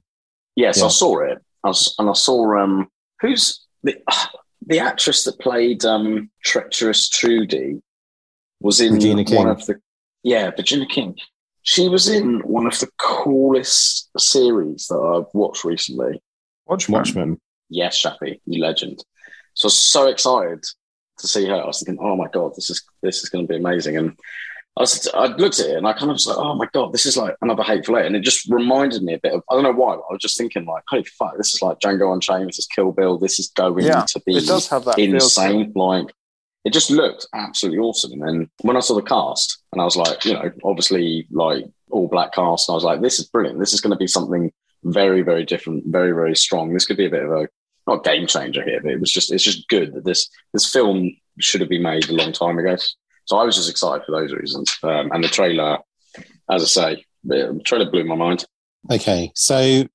Yes, 0.56 0.80
Yeah. 0.80 0.86
I 0.86 0.90
saw 0.90 1.20
it. 1.22 1.38
I 1.64 1.70
was, 1.70 1.96
and 2.00 2.10
I 2.10 2.14
saw 2.14 2.58
um 2.62 2.88
who's 3.22 3.66
the 3.84 3.98
the 4.68 4.80
actress 4.80 5.24
that 5.24 5.40
played 5.40 5.84
um 5.86 6.30
treacherous 6.44 7.10
Trudy 7.10 7.82
was 8.60 8.82
in 8.82 8.94
Regina 8.94 9.24
King. 9.24 9.38
one 9.38 9.48
of 9.50 9.66
the 9.66 9.76
yeah 10.24 10.52
Virginia 10.52 10.86
King. 10.88 11.16
She 11.64 11.90
was 11.90 12.08
in 12.08 12.40
one 12.40 12.66
of 12.68 12.80
the 12.80 12.90
coolest 12.98 14.10
series 14.18 14.88
that 14.88 14.98
I've 14.98 15.34
watched 15.34 15.64
recently. 15.66 16.22
Watchmen. 16.66 16.98
Watchmen. 17.00 17.42
Yes, 17.70 18.02
Shappy, 18.02 18.40
you 18.46 18.62
legend. 18.64 19.04
So 19.54 19.66
I 19.66 19.68
was 19.68 19.78
so 19.78 20.08
excited 20.08 20.64
to 21.20 21.28
see 21.28 21.46
her. 21.48 21.56
I 21.56 21.66
was 21.68 21.84
thinking, 21.84 22.04
oh 22.04 22.16
my 22.16 22.28
god, 22.32 22.54
this 22.56 22.70
is 22.70 22.84
this 23.04 23.22
is 23.24 23.30
going 23.30 23.46
to 23.46 23.54
be 23.54 23.58
amazing. 23.60 23.98
And 23.98 24.18
I 24.78 24.84
was, 24.84 25.10
I 25.14 25.26
looked 25.28 25.60
at 25.60 25.68
it 25.68 25.76
and 25.78 25.86
I 25.86 25.92
kind 25.94 26.10
of 26.10 26.16
was 26.16 26.26
like, 26.28 26.38
oh 26.38 26.56
my 26.56 26.68
god, 26.74 26.94
this 26.94 27.06
is 27.06 27.18
like 27.18 27.36
another 27.42 27.64
Hateful 27.64 27.98
Eight, 27.98 28.06
and 28.06 28.16
it 28.16 28.22
just 28.22 28.50
reminded 28.50 29.04
me 29.04 29.14
a 29.16 29.20
bit 29.20 29.34
of 29.34 29.44
I 29.50 29.56
don't 29.56 29.64
know 29.64 29.74
why. 29.74 29.96
But 29.96 30.06
I 30.10 30.14
was 30.14 30.22
just 30.22 30.38
thinking 30.38 30.66
like, 30.66 30.84
holy 30.88 31.04
fuck, 31.04 31.38
this 31.38 31.54
is 31.54 31.62
like 31.62 31.80
Django 31.80 32.14
Unchained. 32.14 32.48
This 32.48 32.60
is 32.60 32.68
Kill 32.68 32.92
Bill. 32.94 33.18
This 33.18 33.40
is 33.40 33.50
going 33.50 33.86
Yeah, 33.86 34.06
to 34.08 34.22
be 34.26 34.38
It 34.38 34.48
does 34.48 34.70
have 34.70 34.86
that 34.86 34.96
feel 34.96 35.14
insane. 35.14 35.74
Like 35.76 36.14
it 36.66 36.74
just 36.74 36.92
looked 36.92 37.26
absolutely 37.34 37.80
awesome. 37.80 38.22
And 38.22 38.50
when 38.62 38.76
I 38.78 38.82
saw 38.82 38.96
the 38.96 39.02
cast, 39.02 39.64
and 39.72 39.82
I 39.82 39.86
was 39.86 39.96
like, 39.96 40.26
you 40.26 40.34
know, 40.34 40.52
obviously 40.64 41.28
like 41.32 41.66
all 41.90 42.08
black 42.08 42.34
cast, 42.34 42.68
and 42.68 42.74
I 42.74 42.78
was 42.78 42.84
like, 42.84 43.02
this 43.02 43.20
is 43.20 43.30
brilliant. 43.30 43.60
This 43.60 43.74
is 43.74 43.82
going 43.82 43.92
to 43.92 43.98
be 43.98 44.08
something 44.08 44.52
very, 44.84 45.22
very 45.22 45.46
different, 45.46 45.86
very, 45.88 46.12
very 46.12 46.36
strong. 46.36 46.74
This 46.74 46.86
could 46.86 46.98
be 46.98 47.06
a 47.06 47.10
bit 47.10 47.24
of 47.24 47.32
a 47.32 47.48
not 47.88 48.04
game 48.04 48.28
changer 48.28 48.64
here, 48.64 48.80
but 48.82 48.92
it 48.92 49.00
was 49.00 49.12
just 49.12 49.32
it's 49.32 49.44
just 49.44 49.68
good 49.68 49.94
that 49.94 50.06
this 50.06 50.30
this 50.54 50.72
film 50.72 51.12
should 51.40 51.62
have 51.62 51.70
been 51.70 51.84
made 51.84 52.10
a 52.10 52.14
long 52.14 52.32
time 52.32 52.58
ago. 52.58 52.76
So 53.26 53.38
I 53.38 53.44
was 53.44 53.56
just 53.56 53.70
excited 53.70 54.06
for 54.06 54.12
those 54.12 54.34
reasons. 54.34 54.76
Um, 54.84 55.12
and 55.12 55.24
the 55.24 55.28
trailer, 55.28 55.80
as 56.50 56.64
I 56.64 56.66
say, 56.66 57.06
the 57.24 57.60
trailer 57.64 57.90
blew 57.90 58.04
my 58.04 58.16
mind. 58.16 58.46
Okay, 58.92 59.32
so 59.36 59.86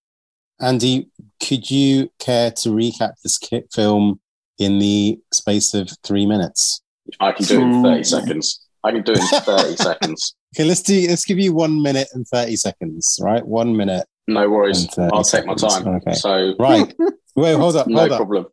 Andy, 0.61 1.09
could 1.43 1.71
you 1.71 2.11
care 2.19 2.51
to 2.63 2.69
recap 2.71 3.13
this 3.23 3.39
film 3.73 4.21
in 4.59 4.79
the 4.79 5.19
space 5.33 5.75
of 5.75 5.91
three 6.03 6.27
minutes? 6.27 6.83
I 7.21 7.33
can 7.33 7.45
do 7.45 7.59
it 7.59 7.63
in 7.63 7.73
Hmm. 7.75 7.83
30 7.83 8.05
seconds. 8.05 8.61
I 8.83 8.91
can 8.93 9.03
do 9.03 9.13
it 9.13 9.21
in 9.21 9.27
30 9.27 9.77
seconds. 9.77 10.35
Okay, 10.55 10.65
let's 10.65 10.83
do. 10.83 11.07
Let's 11.09 11.25
give 11.25 11.39
you 11.39 11.53
one 11.53 11.83
minute 11.83 12.09
and 12.15 12.27
thirty 12.29 12.55
seconds. 12.57 13.19
Right, 13.21 13.45
one 13.45 13.77
minute. 13.77 14.07
No 14.29 14.49
worries. 14.49 14.87
I'll 14.99 15.25
take 15.25 15.47
my 15.47 15.55
time. 15.55 15.87
Okay. 15.89 16.13
So 16.13 16.55
Right. 16.61 16.95
Wait, 17.37 17.55
hold 17.57 17.75
up, 17.77 17.89
no 17.89 17.99
hold 18.01 18.13
up. 18.13 18.19
problem. 18.19 18.47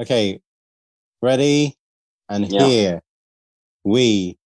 Okay, 0.00 0.40
ready, 1.20 1.76
and 2.28 2.46
Yeah. 2.50 2.64
here 2.66 3.02
we 3.84 4.36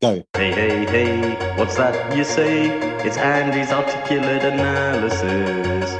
Go. 0.00 0.22
Hey, 0.34 0.52
hey, 0.52 0.86
hey, 0.86 1.54
what's 1.58 1.76
that 1.76 2.16
you 2.16 2.24
say? 2.24 2.68
It's 3.04 3.18
Andy's 3.18 3.70
articulate 3.70 4.42
analysis. 4.44 5.94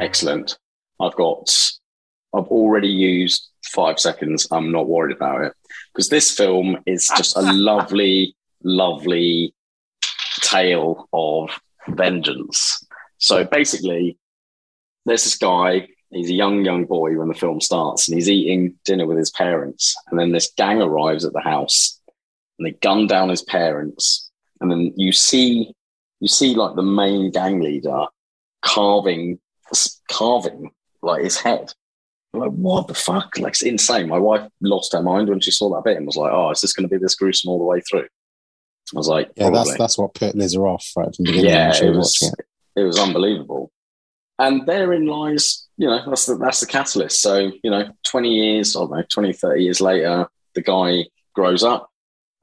Excellent. 0.00 0.56
I've 1.00 1.16
got, 1.16 1.50
I've 2.34 2.46
already 2.46 2.88
used 2.88 3.48
five 3.66 3.98
seconds. 3.98 4.46
I'm 4.50 4.70
not 4.72 4.88
worried 4.88 5.16
about 5.16 5.42
it 5.42 5.52
because 5.92 6.08
this 6.08 6.34
film 6.34 6.78
is 6.86 7.10
just 7.16 7.36
a 7.36 7.40
lovely, 7.52 8.34
lovely 8.62 9.54
tale 10.40 11.08
of 11.12 11.50
vengeance. 11.88 12.86
So 13.18 13.44
basically, 13.44 14.18
there's 15.04 15.24
this 15.24 15.38
guy, 15.38 15.88
he's 16.10 16.30
a 16.30 16.34
young, 16.34 16.64
young 16.64 16.84
boy 16.84 17.16
when 17.16 17.28
the 17.28 17.34
film 17.34 17.60
starts, 17.60 18.08
and 18.08 18.14
he's 18.14 18.28
eating 18.28 18.74
dinner 18.84 19.06
with 19.06 19.18
his 19.18 19.30
parents. 19.30 19.96
And 20.10 20.18
then 20.18 20.32
this 20.32 20.52
gang 20.56 20.80
arrives 20.80 21.24
at 21.24 21.32
the 21.32 21.40
house 21.40 22.00
and 22.58 22.66
they 22.66 22.72
gun 22.72 23.06
down 23.06 23.28
his 23.28 23.42
parents. 23.42 24.30
And 24.60 24.70
then 24.70 24.92
you 24.96 25.12
see, 25.12 25.72
you 26.20 26.28
see 26.28 26.54
like 26.54 26.74
the 26.74 26.82
main 26.82 27.30
gang 27.30 27.60
leader 27.60 28.06
carving, 28.62 29.38
carving 30.10 30.72
like 31.02 31.22
his 31.22 31.38
head. 31.38 31.72
Like, 32.38 32.52
what 32.52 32.88
the 32.88 32.94
fuck? 32.94 33.38
Like, 33.38 33.52
it's 33.52 33.62
insane. 33.62 34.08
My 34.08 34.18
wife 34.18 34.48
lost 34.60 34.92
her 34.92 35.02
mind 35.02 35.28
when 35.28 35.40
she 35.40 35.50
saw 35.50 35.74
that 35.74 35.84
bit 35.84 35.96
and 35.96 36.06
was 36.06 36.16
like, 36.16 36.32
oh, 36.32 36.50
is 36.50 36.60
this 36.60 36.72
going 36.72 36.88
to 36.88 36.94
be 36.94 37.00
this 37.00 37.14
gruesome 37.14 37.50
all 37.50 37.58
the 37.58 37.64
way 37.64 37.80
through? 37.80 38.06
I 38.94 38.96
was 38.96 39.08
like, 39.08 39.30
Yeah, 39.36 39.50
that's 39.50 39.68
probably. 39.68 39.76
that's 39.78 39.98
what 39.98 40.14
put 40.14 40.34
Liz 40.34 40.56
off 40.56 40.86
right 40.96 41.14
from 41.14 41.24
the 41.24 41.32
beginning. 41.32 41.50
yeah, 41.50 41.76
it 41.76 41.90
was 41.90 42.18
was, 42.20 42.32
it. 42.32 42.80
it 42.80 42.84
was 42.84 42.98
unbelievable. 42.98 43.70
And 44.38 44.66
therein 44.66 45.06
lies, 45.06 45.66
you 45.76 45.88
know, 45.88 46.00
that's 46.08 46.26
the, 46.26 46.36
that's 46.36 46.60
the 46.60 46.66
catalyst. 46.66 47.20
So, 47.20 47.50
you 47.62 47.70
know, 47.70 47.90
20 48.06 48.28
years, 48.28 48.76
I 48.76 48.80
don't 48.80 48.92
know, 48.92 49.02
20, 49.12 49.32
30 49.32 49.62
years 49.62 49.80
later, 49.80 50.28
the 50.54 50.62
guy 50.62 51.06
grows 51.34 51.64
up 51.64 51.90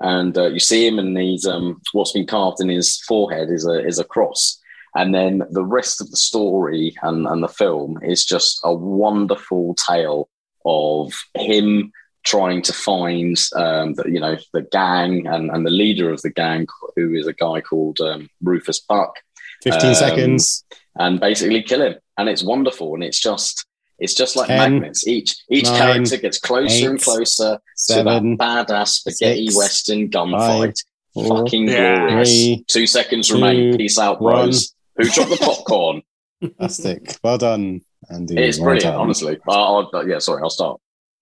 and 0.02 0.38
uh, 0.38 0.48
you 0.48 0.60
see 0.60 0.86
him 0.86 1.00
and 1.00 1.18
he's, 1.18 1.48
um, 1.48 1.82
what's 1.94 2.12
been 2.12 2.28
carved 2.28 2.62
in 2.62 2.70
his 2.70 3.00
forehead 3.08 3.50
is 3.50 3.66
a, 3.66 3.86
is 3.86 3.98
a 4.00 4.04
cross. 4.04 4.62
And 4.96 5.14
then 5.14 5.44
the 5.52 5.64
rest 5.64 6.00
of 6.02 6.10
the 6.10 6.18
story 6.18 6.96
and, 7.02 7.28
and 7.28 7.44
the 7.44 7.50
film 7.50 8.00
is 8.04 8.26
just 8.26 8.60
a 8.64 8.74
wonderful 8.74 9.76
tale 9.76 10.30
of 10.66 11.12
him 11.36 11.92
trying 12.24 12.62
to 12.64 12.74
find 12.74 13.38
um, 13.56 13.94
the, 13.94 14.06
you 14.08 14.20
know 14.20 14.36
the 14.52 14.64
gang 14.64 15.28
and, 15.28 15.52
and 15.52 15.66
the 15.66 15.70
leader 15.70 16.12
of 16.12 16.22
the 16.24 16.30
gang 16.32 16.66
who 16.96 17.14
is 17.14 17.28
a 17.28 17.34
guy 17.34 17.62
called 17.62 18.00
um, 18.02 18.30
Rufus 18.42 18.80
Buck 18.80 19.14
Fifteen 19.62 19.90
um, 19.90 19.96
seconds. 19.96 20.64
and 20.96 21.20
basically 21.20 21.62
kill 21.62 21.84
him 21.84 21.96
and 22.18 22.28
it's 22.28 22.42
wonderful 22.44 22.96
and 22.96 23.04
it's 23.04 23.20
just 23.20 23.66
it's 24.00 24.16
just 24.16 24.36
like 24.36 24.48
Ten, 24.48 24.74
magnets 24.80 25.08
each 25.08 25.36
each 25.52 25.66
nine, 25.66 25.78
character 25.78 26.18
gets 26.18 26.40
closer 26.40 26.90
and 26.90 27.02
closer 27.02 27.60
Seven. 27.76 28.32
to 28.32 28.38
that 28.38 28.68
badass 28.68 28.88
spaghetti 28.88 29.46
six, 29.48 29.58
western 29.58 30.10
gunfight 30.10 30.84
four, 31.14 31.44
fucking 31.44 31.68
Yeah. 31.68 32.08
glorious 32.08 32.30
three, 32.30 32.66
two 32.68 32.88
seconds 32.88 33.28
two, 33.28 33.36
remain 33.36 33.78
peace 33.78 34.00
out 34.00 34.20
one. 34.20 34.34
bros 34.48 34.75
who 34.98 35.04
dropped 35.10 35.30
the 35.32 35.38
popcorn 35.38 36.02
Fantastic. 36.42 37.18
Well 37.24 37.38
done, 37.38 37.82
Andy. 38.10 38.38
it's 38.38 38.58
well 38.60 38.66
brilliant 38.66 38.84
done. 38.84 38.96
honestly 39.02 39.38
I'll, 39.48 39.90
I'll- 39.94 40.08
yeah 40.08 40.20
sorry 40.20 40.42
I'll 40.44 40.50
start 40.50 40.80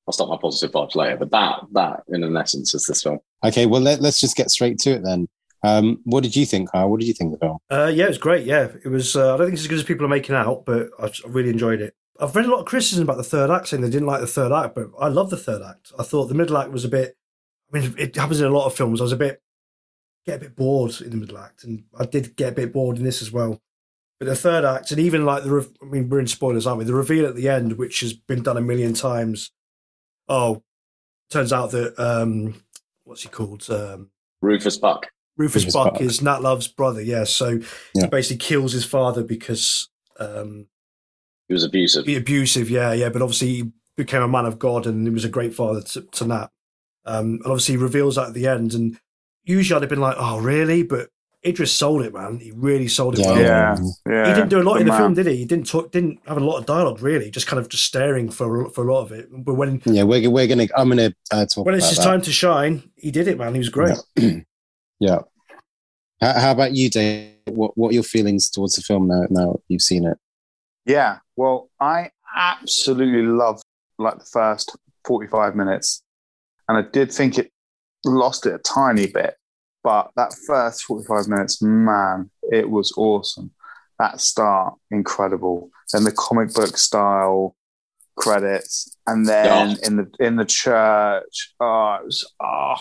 I'll 0.07 0.11
start 0.13 0.29
my 0.29 0.37
positive 0.41 0.73
vibes 0.73 0.95
later 0.95 1.17
but 1.17 1.31
that 1.31 1.59
that 1.73 2.03
in 2.09 2.23
an 2.23 2.35
essence 2.35 2.73
is 2.73 2.83
this 2.85 3.03
film 3.03 3.19
Okay, 3.45 3.65
well 3.65 3.81
let, 3.81 4.01
let's 4.01 4.19
just 4.21 4.35
get 4.35 4.49
straight 4.51 4.79
to 4.79 4.91
it 4.91 5.03
then. 5.03 5.27
Um, 5.65 5.99
what 6.03 6.23
did 6.23 6.35
you 6.35 6.45
think, 6.45 6.71
Kyle? 6.71 6.89
What 6.89 6.99
did 6.99 7.07
you 7.07 7.13
think 7.13 7.33
of 7.33 7.39
the 7.39 7.45
film? 7.45 7.57
Uh, 7.69 7.87
yeah, 7.93 8.05
it 8.05 8.09
was 8.09 8.17
great. 8.17 8.45
Yeah, 8.45 8.67
it 8.83 8.87
was. 8.89 9.15
Uh, 9.15 9.33
I 9.33 9.37
don't 9.37 9.47
think 9.47 9.53
it's 9.53 9.61
as 9.63 9.67
good 9.69 9.79
as 9.79 9.83
people 9.85 10.05
are 10.05 10.09
making 10.09 10.35
out, 10.35 10.65
but 10.65 10.89
I 10.99 11.05
I 11.07 11.11
really 11.27 11.49
enjoyed 11.51 11.79
it. 11.81 11.93
I've 12.19 12.35
read 12.35 12.45
a 12.45 12.51
lot 12.51 12.59
of 12.59 12.65
criticism 12.65 13.03
about 13.03 13.15
the 13.17 13.23
third 13.23 13.49
act, 13.49 13.69
saying 13.69 13.81
they 13.81 13.89
didn't 13.89 14.07
like 14.07 14.19
the 14.21 14.27
third 14.27 14.51
act, 14.51 14.75
but 14.75 14.87
I 14.99 15.07
love 15.07 15.29
the 15.29 15.37
third 15.37 15.61
act. 15.61 15.91
I 15.97 16.03
thought 16.03 16.25
the 16.27 16.33
middle 16.35 16.57
act 16.57 16.71
was 16.71 16.83
a 16.85 16.89
bit. 16.89 17.15
I 17.73 17.79
mean, 17.79 17.95
it 17.97 18.13
happens 18.15 18.41
in 18.41 18.45
a 18.47 18.49
lot 18.49 18.65
of 18.65 18.75
films. 18.75 18.99
I 18.99 19.05
was 19.05 19.13
a 19.13 19.17
bit 19.17 19.41
get 20.25 20.37
a 20.37 20.39
bit 20.39 20.55
bored 20.55 20.99
in 21.01 21.09
the 21.11 21.17
middle 21.17 21.37
act, 21.37 21.63
and 21.63 21.83
I 21.99 22.05
did 22.05 22.35
get 22.35 22.53
a 22.53 22.55
bit 22.55 22.73
bored 22.73 22.97
in 22.97 23.03
this 23.03 23.21
as 23.21 23.31
well. 23.31 23.61
But 24.19 24.27
the 24.27 24.35
third 24.35 24.63
act, 24.63 24.91
and 24.91 24.99
even 24.99 25.25
like 25.25 25.43
the, 25.43 25.51
re- 25.51 25.65
I 25.81 25.85
mean, 25.85 26.09
we're 26.09 26.19
in 26.19 26.27
spoilers, 26.27 26.65
aren't 26.65 26.79
we? 26.79 26.85
The 26.85 26.93
reveal 26.93 27.25
at 27.25 27.35
the 27.35 27.49
end, 27.49 27.73
which 27.77 27.99
has 28.01 28.13
been 28.13 28.43
done 28.43 28.57
a 28.57 28.61
million 28.61 28.93
times. 28.93 29.51
Oh, 30.29 30.63
turns 31.29 31.51
out 31.51 31.71
that 31.71 31.97
um, 31.99 32.55
what's 33.03 33.23
he 33.23 33.29
called? 33.29 33.67
Um, 33.69 34.09
Rufus 34.41 34.77
Buck 34.77 35.07
Rufus, 35.35 35.63
Rufus 35.63 35.73
Buck, 35.73 35.93
Buck. 35.93 36.01
is 36.01 36.21
Nat 36.21 36.41
Love's 36.41 36.67
brother, 36.67 37.01
yeah. 37.01 37.23
So 37.23 37.59
Yeah. 37.95 38.03
he 38.03 38.07
basically 38.07 38.37
kills 38.37 38.71
his 38.71 38.85
father 38.85 39.23
because 39.23 39.89
um, 40.19 40.67
he 41.47 41.53
was 41.53 41.63
abusive 41.63 42.05
he 42.05 42.15
abusive, 42.15 42.69
yeah, 42.69 42.93
yeah. 42.93 43.09
But 43.09 43.21
obviously 43.21 43.47
he 43.47 43.71
became 43.97 44.21
a 44.21 44.27
man 44.27 44.45
of 44.45 44.59
God 44.59 44.85
and 44.85 45.05
he 45.07 45.11
was 45.13 45.25
a 45.25 45.29
great 45.29 45.53
father 45.55 45.81
to, 45.81 46.01
to 46.01 46.25
Nat. 46.27 46.49
Um, 47.05 47.25
and 47.43 47.45
obviously 47.45 47.73
he 47.75 47.81
reveals 47.81 48.15
that 48.15 48.27
at 48.29 48.33
the 48.33 48.47
end. 48.47 48.73
And 48.73 48.99
usually 49.43 49.75
I'd 49.77 49.81
have 49.83 49.89
been 49.89 49.99
like, 50.01 50.15
oh, 50.17 50.39
really? 50.39 50.83
But 50.83 51.09
Idris 51.45 51.71
sold 51.73 52.03
it, 52.03 52.13
man. 52.13 52.39
He 52.39 52.51
really 52.51 52.87
sold 52.87 53.15
it 53.19 53.21
Yeah. 53.21 53.33
well. 53.33 53.97
Yeah, 54.07 54.13
yeah. 54.13 54.27
He 54.27 54.33
didn't 54.33 54.49
do 54.49 54.61
a 54.61 54.63
lot 54.63 54.73
Good 54.73 54.81
in 54.81 54.87
the 54.87 54.93
man. 54.93 55.01
film, 55.01 55.13
did 55.15 55.27
he? 55.27 55.35
He 55.37 55.45
didn't 55.45 55.67
talk, 55.67 55.91
didn't 55.91 56.19
have 56.27 56.37
a 56.37 56.39
lot 56.39 56.57
of 56.57 56.65
dialogue, 56.65 57.01
really. 57.01 57.29
Just 57.29 57.47
kind 57.47 57.59
of 57.59 57.67
just 57.69 57.83
staring 57.83 58.29
for 58.29 58.69
for 58.69 58.87
a 58.87 58.93
lot 58.93 59.01
of 59.01 59.11
it. 59.11 59.27
But 59.31 59.55
when 59.55 59.81
Yeah, 59.85 60.03
we're 60.03 60.29
we're 60.29 60.47
gonna. 60.47 60.67
I'm 60.77 60.89
gonna 60.89 61.13
uh, 61.31 61.45
talk 61.45 61.65
when 61.65 61.75
it's 61.75 61.89
his 61.89 61.97
that. 61.97 62.03
time 62.05 62.21
to 62.21 62.31
shine, 62.31 62.89
he 62.95 63.11
did 63.11 63.27
it, 63.27 63.37
man. 63.37 63.53
He 63.53 63.59
was 63.59 63.69
great. 63.69 63.97
Yeah. 64.99 65.19
How, 66.21 66.39
how 66.39 66.51
about 66.51 66.73
you, 66.73 66.89
Dave? 66.89 67.31
What 67.47 67.77
what 67.77 67.89
are 67.89 67.93
your 67.93 68.03
feelings 68.03 68.49
towards 68.49 68.75
the 68.75 68.81
film 68.81 69.07
now? 69.07 69.23
Now 69.29 69.59
you've 69.67 69.81
seen 69.81 70.05
it. 70.07 70.17
Yeah, 70.85 71.17
well, 71.35 71.69
I 71.79 72.11
absolutely 72.35 73.23
loved 73.23 73.63
like 73.99 74.19
the 74.19 74.25
first 74.25 74.77
45 75.05 75.55
minutes. 75.55 76.03
And 76.69 76.77
I 76.77 76.81
did 76.89 77.11
think 77.11 77.37
it 77.37 77.51
lost 78.05 78.45
it 78.45 78.53
a 78.55 78.59
tiny 78.59 79.07
bit. 79.07 79.35
But 79.83 80.11
that 80.15 80.33
first 80.47 80.83
45 80.83 81.27
minutes, 81.27 81.61
man, 81.61 82.29
it 82.51 82.69
was 82.69 82.93
awesome. 82.95 83.51
That 83.99 84.21
start, 84.21 84.75
incredible. 84.91 85.69
Then 85.91 86.03
the 86.05 86.11
comic 86.11 86.53
book 86.53 86.77
style 86.77 87.55
credits. 88.15 88.95
And 89.07 89.27
then 89.27 89.71
Yeah. 89.71 89.75
in 89.83 89.95
the 89.97 90.11
in 90.19 90.35
the 90.37 90.45
church, 90.45 91.53
oh, 91.59 91.95
it 91.95 92.05
was 92.05 92.33
oh, 92.41 92.75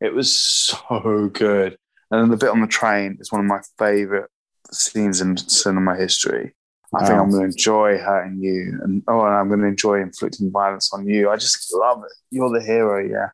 it 0.00 0.14
was 0.14 0.34
so 0.34 1.30
good. 1.32 1.76
And 2.10 2.22
then 2.22 2.30
the 2.30 2.36
bit 2.36 2.50
on 2.50 2.60
the 2.60 2.66
train 2.66 3.18
is 3.20 3.30
one 3.32 3.40
of 3.40 3.46
my 3.46 3.60
favorite 3.78 4.30
scenes 4.72 5.20
in 5.20 5.36
cinema 5.36 5.96
history. 5.96 6.54
I 6.94 7.06
think. 7.06 7.18
I'm 7.18 7.30
going 7.30 7.40
to 7.40 7.46
enjoy 7.56 7.96
hurting 7.98 8.38
you, 8.42 8.78
and 8.82 9.02
oh, 9.08 9.20
and 9.24 9.34
I'm 9.34 9.48
going 9.48 9.60
to 9.60 9.66
enjoy 9.66 10.00
inflicting 10.02 10.50
violence 10.50 10.92
on 10.92 11.06
you. 11.06 11.30
I 11.30 11.36
just 11.36 11.72
love 11.74 12.02
it. 12.04 12.12
You're 12.30 12.50
the 12.50 12.62
hero, 12.64 12.98
yeah. 13.02 13.30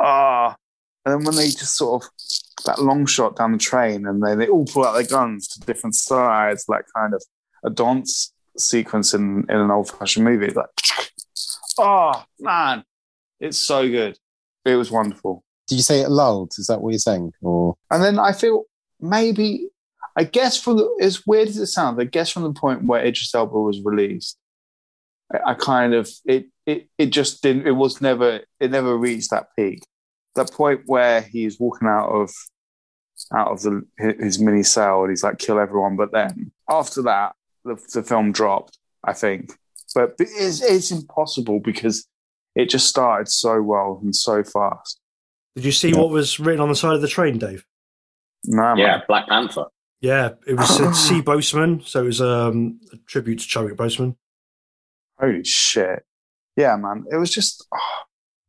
Ah, 0.00 0.56
and 1.04 1.14
then 1.14 1.24
when 1.24 1.36
they 1.36 1.46
just 1.46 1.76
sort 1.76 2.02
of 2.02 2.10
that 2.66 2.80
long 2.80 3.06
shot 3.06 3.36
down 3.36 3.52
the 3.52 3.58
train, 3.58 4.06
and 4.06 4.22
they 4.22 4.34
they 4.34 4.48
all 4.48 4.64
pull 4.66 4.84
out 4.84 4.94
their 4.94 5.06
guns 5.06 5.48
to 5.48 5.60
different 5.60 5.94
sides, 5.94 6.64
like 6.68 6.84
kind 6.94 7.14
of 7.14 7.22
a 7.64 7.70
dance 7.70 8.32
sequence 8.56 9.14
in 9.14 9.44
in 9.48 9.56
an 9.56 9.70
old 9.70 9.90
fashioned 9.90 10.24
movie. 10.24 10.46
It's 10.46 10.56
like, 10.56 10.68
oh 11.78 12.24
man, 12.38 12.84
it's 13.38 13.58
so 13.58 13.88
good. 13.88 14.18
It 14.64 14.76
was 14.76 14.90
wonderful. 14.90 15.44
Did 15.68 15.76
you 15.76 15.82
say 15.82 16.00
it 16.00 16.10
lulled? 16.10 16.52
Is 16.58 16.66
that 16.66 16.80
what 16.80 16.90
you're 16.90 16.98
saying? 16.98 17.32
Or 17.42 17.76
And 17.90 18.02
then 18.02 18.18
I 18.18 18.32
feel 18.32 18.64
maybe, 19.00 19.68
I 20.16 20.24
guess 20.24 20.60
from 20.60 20.78
the, 20.78 20.98
as 21.00 21.26
weird 21.26 21.48
as 21.48 21.56
it 21.56 21.66
sounds, 21.68 21.98
I 21.98 22.04
guess 22.04 22.30
from 22.30 22.42
the 22.42 22.52
point 22.52 22.84
where 22.84 23.00
Idris 23.00 23.34
Elba 23.34 23.58
was 23.58 23.80
released, 23.82 24.36
I, 25.32 25.52
I 25.52 25.54
kind 25.54 25.94
of, 25.94 26.10
it, 26.24 26.46
it, 26.66 26.88
it 26.98 27.06
just 27.06 27.42
didn't, 27.42 27.66
it 27.66 27.72
was 27.72 28.00
never, 28.00 28.40
it 28.58 28.70
never 28.70 28.96
reached 28.96 29.30
that 29.30 29.46
peak. 29.56 29.82
That 30.36 30.52
point 30.52 30.82
where 30.86 31.22
he's 31.22 31.58
walking 31.58 31.88
out 31.88 32.08
of, 32.08 32.30
out 33.34 33.48
of 33.48 33.62
the, 33.62 33.82
his 33.98 34.38
mini 34.38 34.62
cell 34.62 35.02
and 35.02 35.10
he's 35.10 35.22
like, 35.24 35.38
kill 35.38 35.58
everyone. 35.58 35.96
But 35.96 36.12
then 36.12 36.52
after 36.68 37.02
that, 37.02 37.34
the, 37.64 37.76
the 37.92 38.02
film 38.02 38.32
dropped, 38.32 38.78
I 39.04 39.12
think. 39.12 39.52
But 39.94 40.14
it's, 40.18 40.62
it's 40.62 40.90
impossible 40.92 41.60
because 41.60 42.06
it 42.54 42.68
just 42.70 42.86
started 42.86 43.28
so 43.28 43.60
well 43.60 43.98
and 44.02 44.14
so 44.14 44.44
fast. 44.44 45.00
Did 45.56 45.64
you 45.64 45.72
see 45.72 45.90
Yeah. 45.90 45.98
what 45.98 46.10
was 46.10 46.38
written 46.38 46.60
on 46.60 46.68
the 46.68 46.76
side 46.76 46.94
of 46.94 47.00
the 47.02 47.08
train, 47.08 47.38
Dave? 47.38 47.64
No, 48.44 48.62
man. 48.62 48.78
yeah 48.78 49.00
Black 49.08 49.28
Panther 49.28 49.64
Yeah, 50.00 50.30
it 50.46 50.54
was 50.54 50.68
said 50.76 50.94
C. 50.94 51.20
Boseman, 51.20 51.84
so 51.84 52.02
it 52.02 52.06
was 52.06 52.20
um, 52.22 52.80
a 52.92 52.96
tribute 53.06 53.40
to 53.40 53.46
Chadwick 53.48 53.76
Boseman. 53.76 54.14
Holy 55.18 55.44
shit. 55.44 56.04
Yeah, 56.56 56.76
man. 56.76 57.04
It 57.10 57.16
was 57.16 57.30
just 57.30 57.66
oh, 57.74 58.02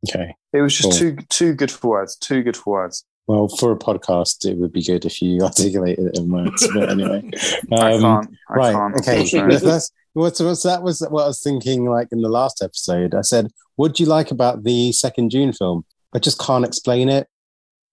okay. 0.08 0.34
it 0.52 0.60
was 0.60 0.74
just 0.76 0.90
Cool. 0.98 0.98
too 1.16 1.16
too 1.28 1.54
good 1.54 1.70
for 1.70 1.90
words. 1.90 2.16
Too 2.16 2.42
good 2.42 2.56
for 2.56 2.72
words. 2.74 3.04
Well, 3.28 3.46
for 3.48 3.70
a 3.72 3.76
podcast, 3.78 4.44
it 4.44 4.56
would 4.58 4.72
be 4.72 4.82
good 4.82 5.04
if 5.04 5.22
you 5.22 5.40
articulated 5.42 6.06
it 6.06 6.18
in 6.18 6.28
words. 6.30 6.66
But 6.74 6.90
anyway, 6.94 7.30
I 7.72 7.92
Um, 7.94 8.00
can't. 8.00 8.30
I 8.50 8.54
right. 8.54 8.72
can't. 8.74 8.94
Okay. 8.96 9.12
unfortunately. 9.20 9.56
That's, 9.58 9.90
what's, 10.12 10.40
what's 10.40 10.62
that 10.64 10.82
was 10.82 11.00
what 11.08 11.24
I 11.24 11.28
was 11.28 11.40
thinking. 11.42 11.84
Like 11.86 12.08
in 12.12 12.20
the 12.20 12.28
last 12.28 12.62
episode, 12.62 13.14
I 13.14 13.20
said, 13.22 13.50
"What 13.76 13.94
do 13.94 14.02
you 14.02 14.08
like 14.08 14.30
about 14.32 14.64
the 14.64 14.92
second 14.92 15.30
Dune 15.30 15.52
film?" 15.52 15.84
I 16.14 16.18
just 16.18 16.38
can't 16.40 16.64
explain 16.64 17.08
it. 17.08 17.26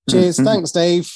Cheers. 0.10 0.38
Mhm. 0.40 0.46
Thanks, 0.46 0.72
Dave. 0.72 1.12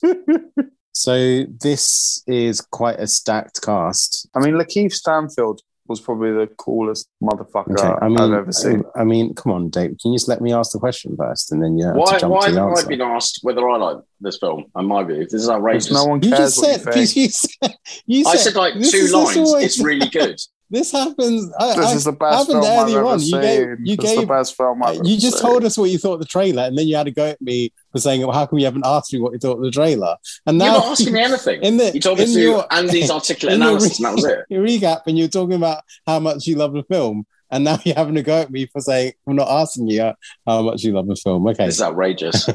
So 0.96 1.42
this 1.60 2.22
is 2.28 2.60
quite 2.60 3.00
a 3.00 3.08
stacked 3.08 3.60
cast. 3.62 4.28
I 4.32 4.38
mean, 4.38 4.54
Lakeith 4.54 4.92
Stanfield 4.92 5.60
was 5.86 6.00
probably 6.00 6.32
the 6.32 6.46
coolest 6.56 7.08
motherfucker 7.22 7.72
Okay, 7.78 7.94
I 8.00 8.08
mean, 8.08 8.18
I've 8.20 8.32
ever 8.32 8.52
seen. 8.52 8.84
I 8.96 9.04
mean, 9.04 9.34
come 9.34 9.52
on, 9.52 9.68
Dave. 9.68 9.96
Can 10.00 10.12
you 10.12 10.18
just 10.18 10.28
let 10.28 10.40
me 10.40 10.52
ask 10.52 10.72
the 10.72 10.78
question 10.78 11.14
first, 11.16 11.52
and 11.52 11.62
then 11.62 11.76
you 11.76 11.86
have 11.86 11.96
Why, 11.96 12.14
to 12.14 12.20
jump 12.20 12.32
why 12.34 12.46
to 12.48 12.52
the 12.54 12.60
haven't 12.60 12.84
I 12.86 12.88
been 12.88 13.00
asked 13.02 13.40
whether 13.42 13.68
I 13.68 13.76
like 13.76 13.98
this 14.20 14.38
film? 14.38 14.64
In 14.76 14.86
my 14.86 15.02
view, 15.04 15.24
this 15.24 15.34
is 15.34 15.48
outrageous. 15.50 15.88
Because 15.88 16.04
no 16.04 16.10
one 16.10 16.22
You 16.22 16.30
cares 16.30 16.56
just 16.56 16.58
what 16.58 16.80
said, 16.80 16.96
you 16.96 17.06
think. 17.06 17.16
you 17.16 17.28
said, 17.28 17.74
you 18.06 18.20
I 18.26 18.36
said, 18.36 18.40
said 18.40 18.54
like 18.54 18.74
two 18.74 19.08
lines. 19.08 19.36
always- 19.36 19.64
It's 19.64 19.82
really 19.84 20.08
good. 20.08 20.40
This 20.74 20.90
happens. 20.92 21.50
I, 21.58 21.76
This 21.76 21.86
I, 21.86 21.92
is 21.94 22.04
the 22.04 22.12
best 22.12 22.46
film 22.48 22.64
I've 22.64 22.88
ever 22.88 23.04
on. 23.04 23.20
seen. 23.20 23.34
You 23.36 23.40
gave, 23.40 23.66
you 23.84 23.96
It's 24.00 24.16
the 24.20 24.26
best 24.26 24.56
film 24.56 24.82
I've 24.82 24.96
ever 24.96 25.04
you 25.06 25.18
just 25.18 25.38
seen. 25.38 25.46
told 25.48 25.64
us 25.64 25.78
what 25.78 25.88
you 25.90 25.98
thought 25.98 26.14
of 26.14 26.20
the 26.20 26.26
trailer, 26.26 26.64
and 26.64 26.76
then 26.76 26.88
you 26.88 26.96
had 26.96 27.04
to 27.06 27.12
go 27.12 27.26
at 27.26 27.40
me 27.40 27.72
for 27.92 28.00
saying, 28.00 28.20
"Well, 28.22 28.32
how 28.32 28.44
come 28.46 28.58
you 28.58 28.64
haven't 28.64 28.84
asked 28.84 29.12
me 29.12 29.20
what 29.20 29.32
you 29.32 29.38
thought 29.38 29.58
of 29.58 29.62
the 29.62 29.70
trailer?" 29.70 30.16
And 30.46 30.58
now 30.58 30.64
You're 30.64 30.74
not 30.74 30.86
asking 30.92 31.12
me 31.14 31.20
anything. 31.30 31.62
in 31.62 31.76
the- 31.76 31.92
you 31.94 32.00
told 32.00 32.18
me 32.18 32.24
in 32.24 32.30
to 32.32 32.40
your- 32.40 32.66
Andy's 32.74 33.10
articulate 33.10 33.54
in 33.54 33.60
your 33.60 33.70
analysis, 33.70 33.98
and 33.98 34.06
that 34.06 34.14
was 34.16 34.24
it. 34.24 34.38
your 34.50 34.66
recap, 34.66 35.02
and 35.06 35.16
you're 35.18 35.28
talking 35.28 35.54
about 35.56 35.82
how 36.06 36.18
much 36.18 36.46
you 36.46 36.56
love 36.56 36.72
the 36.72 36.82
film, 36.84 37.24
and 37.50 37.62
now 37.64 37.78
you're 37.84 37.94
having 37.96 38.16
to 38.16 38.22
go 38.22 38.40
at 38.42 38.50
me 38.50 38.66
for 38.66 38.80
saying 38.80 39.12
I'm 39.26 39.36
not 39.36 39.48
asking 39.48 39.88
you 39.88 40.12
how 40.46 40.62
much 40.62 40.82
you 40.82 40.92
love 40.92 41.06
the 41.06 41.16
film. 41.16 41.46
Okay, 41.48 41.66
This 41.66 41.76
is 41.76 41.82
outrageous. 41.82 42.50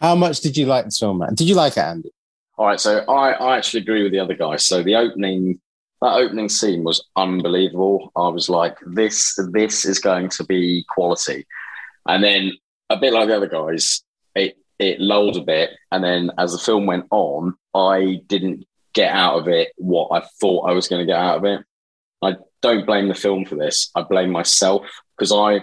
how 0.00 0.14
much 0.14 0.40
did 0.40 0.56
you 0.56 0.66
like 0.66 0.84
this 0.84 0.98
film, 0.98 1.18
man? 1.18 1.34
Did 1.34 1.48
you 1.48 1.56
like 1.56 1.72
it, 1.76 1.80
Andy? 1.80 2.10
All 2.58 2.66
right, 2.66 2.80
so 2.80 2.98
I, 3.08 3.32
I 3.32 3.56
actually 3.58 3.80
agree 3.82 4.02
with 4.02 4.12
the 4.12 4.18
other 4.20 4.34
guy. 4.34 4.56
So 4.56 4.82
the 4.82 4.94
opening, 4.96 5.60
that 6.02 6.14
opening 6.14 6.48
scene 6.48 6.84
was 6.84 7.04
unbelievable. 7.16 8.12
I 8.16 8.28
was 8.28 8.48
like, 8.48 8.76
this, 8.86 9.38
this 9.52 9.84
is 9.84 9.98
going 9.98 10.28
to 10.30 10.44
be 10.44 10.84
quality. 10.88 11.46
And 12.06 12.22
then 12.22 12.52
a 12.90 12.96
bit 12.96 13.12
like 13.12 13.28
the 13.28 13.36
other 13.36 13.48
guys, 13.48 14.02
it 14.34 14.56
it 14.78 15.00
lulled 15.00 15.36
a 15.36 15.42
bit, 15.42 15.70
and 15.90 16.04
then 16.04 16.30
as 16.38 16.52
the 16.52 16.58
film 16.58 16.86
went 16.86 17.06
on, 17.10 17.54
I 17.74 18.20
didn't 18.26 18.66
get 18.92 19.12
out 19.12 19.38
of 19.38 19.48
it 19.48 19.72
what 19.76 20.08
I 20.10 20.26
thought 20.40 20.68
I 20.68 20.72
was 20.72 20.88
going 20.88 21.00
to 21.00 21.10
get 21.10 21.18
out 21.18 21.38
of 21.38 21.44
it. 21.44 21.64
I 22.22 22.36
don't 22.62 22.86
blame 22.86 23.08
the 23.08 23.14
film 23.14 23.44
for 23.44 23.54
this. 23.54 23.90
I 23.94 24.02
blame 24.02 24.30
myself 24.30 24.86
because 25.16 25.32
I, 25.32 25.60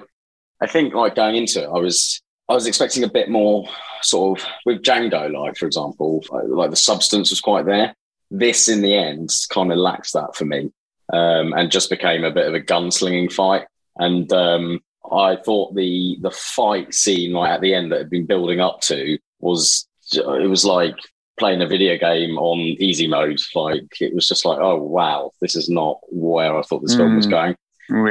I 0.62 0.68
think 0.68 0.94
like 0.94 1.16
going 1.16 1.36
into 1.36 1.64
it, 1.64 1.68
I 1.68 1.80
was 1.80 2.22
I 2.50 2.54
was 2.54 2.68
expecting 2.68 3.04
a 3.04 3.10
bit 3.10 3.30
more 3.30 3.68
sort 4.02 4.40
of 4.40 4.48
with 4.66 4.82
Django, 4.82 5.32
like 5.32 5.58
for 5.58 5.66
example, 5.66 6.24
like 6.32 6.70
the 6.70 6.76
substance 6.76 7.30
was 7.30 7.42
quite 7.42 7.66
there. 7.66 7.96
This, 8.36 8.68
in 8.68 8.82
the 8.82 8.96
end, 8.96 9.30
kind 9.50 9.72
of 9.72 9.78
lacks 9.78 10.12
that 10.14 10.36
for 10.36 10.46
me, 10.46 10.72
um, 11.14 11.54
and 11.54 11.70
just 11.72 11.90
became 11.90 12.24
a 12.24 12.32
bit 12.32 12.48
of 12.48 12.56
a 12.56 12.60
gunslinging 12.60 13.32
fight. 13.32 13.66
And 13.98 14.32
um, 14.34 14.80
I 15.12 15.36
thought 15.36 15.76
the 15.76 16.18
the 16.22 16.32
fight 16.32 16.94
scene, 16.94 17.34
like 17.34 17.52
at 17.52 17.62
the 17.62 17.74
end, 17.76 17.92
that 17.92 18.00
had 18.00 18.10
been 18.10 18.26
building 18.26 18.60
up 18.60 18.82
to, 18.82 19.20
was 19.40 19.88
it 20.14 20.50
was 20.50 20.66
like 20.66 20.96
playing 21.40 21.62
a 21.62 21.68
video 21.68 21.98
game 21.98 22.38
on 22.40 22.58
easy 22.60 23.08
mode. 23.08 23.40
Like 23.54 24.02
it 24.02 24.16
was 24.16 24.28
just 24.28 24.46
like, 24.46 24.58
oh 24.60 24.82
wow, 24.82 25.32
this 25.42 25.56
is 25.56 25.70
not 25.70 26.00
where 26.10 26.58
I 26.58 26.64
thought 26.64 26.82
this 26.82 26.96
film 26.96 27.16
was 27.16 27.28
Mm. 27.28 27.32
going 27.32 27.56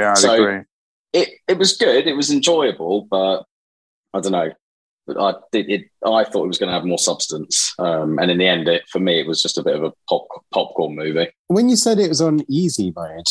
Yeah, 0.00 0.10
I'd 0.12 0.18
So- 0.18 0.34
agree. 0.34 0.60
it 1.12 1.28
it 1.48 1.58
was 1.58 1.76
good. 1.76 2.06
It 2.06 2.14
was 2.16 2.30
enjoyable, 2.30 3.08
but 3.10 3.42
I 4.14 4.20
don't 4.20 4.32
know. 4.32 4.52
But 5.06 5.18
I 5.20 5.34
did 5.50 5.68
it. 5.68 5.82
I 6.04 6.24
thought 6.24 6.44
it 6.44 6.48
was 6.48 6.58
going 6.58 6.68
to 6.68 6.74
have 6.74 6.84
more 6.84 6.98
substance, 6.98 7.74
um, 7.78 8.18
and 8.18 8.30
in 8.30 8.38
the 8.38 8.46
end, 8.46 8.68
it 8.68 8.82
for 8.88 9.00
me 9.00 9.18
it 9.20 9.26
was 9.26 9.42
just 9.42 9.58
a 9.58 9.62
bit 9.64 9.74
of 9.76 9.82
a 9.82 9.92
pop 10.08 10.26
popcorn 10.52 10.94
movie. 10.94 11.28
When 11.48 11.68
you 11.68 11.76
said 11.76 11.98
it 11.98 12.08
was 12.08 12.20
on 12.20 12.44
easy 12.48 12.92
mode, 12.94 13.26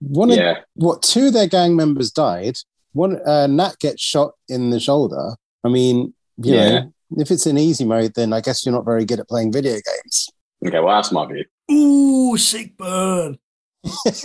one 0.00 0.30
of 0.30 0.58
what 0.74 1.02
two 1.02 1.28
of 1.28 1.32
their 1.32 1.46
gang 1.48 1.76
members 1.76 2.10
died. 2.10 2.58
One 2.92 3.20
uh, 3.26 3.46
Nat 3.46 3.78
gets 3.80 4.02
shot 4.02 4.32
in 4.48 4.70
the 4.70 4.80
shoulder. 4.80 5.34
I 5.64 5.68
mean, 5.68 6.12
you 6.38 6.54
Yeah. 6.54 6.80
know, 6.80 6.92
if 7.16 7.30
it's 7.30 7.46
in 7.46 7.56
easy 7.56 7.84
mode, 7.84 8.12
then 8.14 8.32
I 8.32 8.40
guess 8.40 8.64
you're 8.66 8.74
not 8.74 8.84
very 8.84 9.04
good 9.04 9.20
at 9.20 9.28
playing 9.28 9.52
video 9.52 9.72
games. 9.74 10.28
okay. 10.66 10.80
Well, 10.80 10.94
that's 10.96 11.12
my 11.12 11.26
view. 11.26 11.44
Ooh, 11.70 12.36
sick 12.36 12.76
burn. 12.76 13.38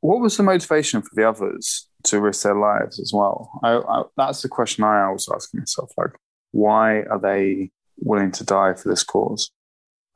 What 0.00 0.20
was 0.20 0.36
the 0.36 0.42
motivation 0.44 1.02
for 1.02 1.08
the 1.14 1.28
others 1.28 1.85
to 2.06 2.20
risk 2.20 2.42
their 2.42 2.54
lives 2.56 2.98
as 2.98 3.12
well? 3.12 3.50
I, 3.62 3.76
I, 3.78 4.02
that's 4.16 4.42
the 4.42 4.48
question 4.48 4.84
I 4.84 5.10
was 5.10 5.28
asking 5.32 5.60
myself. 5.60 5.92
Like, 5.96 6.10
why 6.52 7.02
are 7.02 7.20
they 7.20 7.70
willing 7.98 8.32
to 8.32 8.44
die 8.44 8.74
for 8.74 8.88
this 8.88 9.04
cause? 9.04 9.50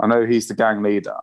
I 0.02 0.06
know 0.06 0.24
he's 0.26 0.48
the 0.48 0.54
gang 0.54 0.82
leader. 0.82 1.16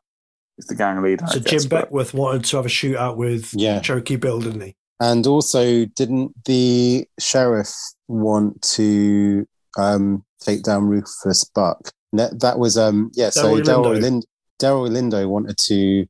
He's 0.55 0.67
the 0.67 0.75
gang 0.75 1.01
leader. 1.01 1.25
So 1.27 1.39
guess, 1.39 1.63
Jim 1.63 1.69
but- 1.69 1.91
Beckwourth 1.91 2.13
wanted 2.13 2.45
to 2.45 2.57
have 2.57 2.65
a 2.65 2.69
shootout 2.69 3.17
with 3.17 3.53
Yeah. 3.53 3.79
Cherokee 3.79 4.15
Bill, 4.15 4.39
didn't 4.39 4.61
he? 4.61 4.75
And 4.99 5.27
also, 5.27 5.85
didn't 5.85 6.33
the 6.45 7.07
sheriff 7.19 7.71
want 8.07 8.61
to 8.73 9.45
um, 9.77 10.23
take 10.41 10.63
down 10.63 10.85
Rufus 10.87 11.43
Buck? 11.53 11.91
That, 12.13 12.39
that 12.39 12.57
was 12.57 12.77
um 12.77 13.11
yeah. 13.13 13.29
So 13.29 13.59
Daryl 13.59 13.63
Delroy 13.63 13.97
Lindo. 13.97 14.01
Lind 14.01 14.25
Delroy 14.59 14.89
Lindo 14.89 15.29
wanted 15.29 15.57
to 15.65 16.07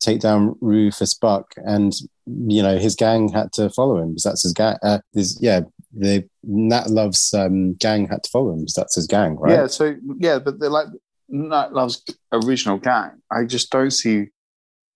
take 0.00 0.20
down 0.20 0.56
Rufus 0.60 1.14
Buck, 1.14 1.52
and 1.56 1.92
you 2.26 2.62
know 2.62 2.78
his 2.78 2.94
gang 2.96 3.28
had 3.28 3.52
to 3.54 3.70
follow 3.70 3.98
him 3.98 4.10
because 4.10 4.22
that's 4.24 4.42
his 4.42 4.52
gang. 4.52 4.76
Uh, 4.82 4.98
his, 5.12 5.38
yeah, 5.40 5.60
the 5.92 6.28
Nat 6.42 6.88
Love's 6.90 7.32
um, 7.34 7.74
gang 7.74 8.08
had 8.08 8.22
to 8.24 8.30
follow 8.30 8.52
him 8.52 8.60
because 8.60 8.74
that's 8.74 8.94
his 8.96 9.06
gang, 9.06 9.36
right? 9.36 9.52
Yeah, 9.52 9.66
so 9.66 9.94
yeah, 10.18 10.38
but 10.38 10.58
they're 10.60 10.70
like 10.70 10.86
Nat 11.28 11.72
Love's 11.72 12.02
original 12.32 12.78
gang. 12.78 13.10
I 13.30 13.44
just 13.44 13.70
don't 13.70 13.90
see 13.90 14.26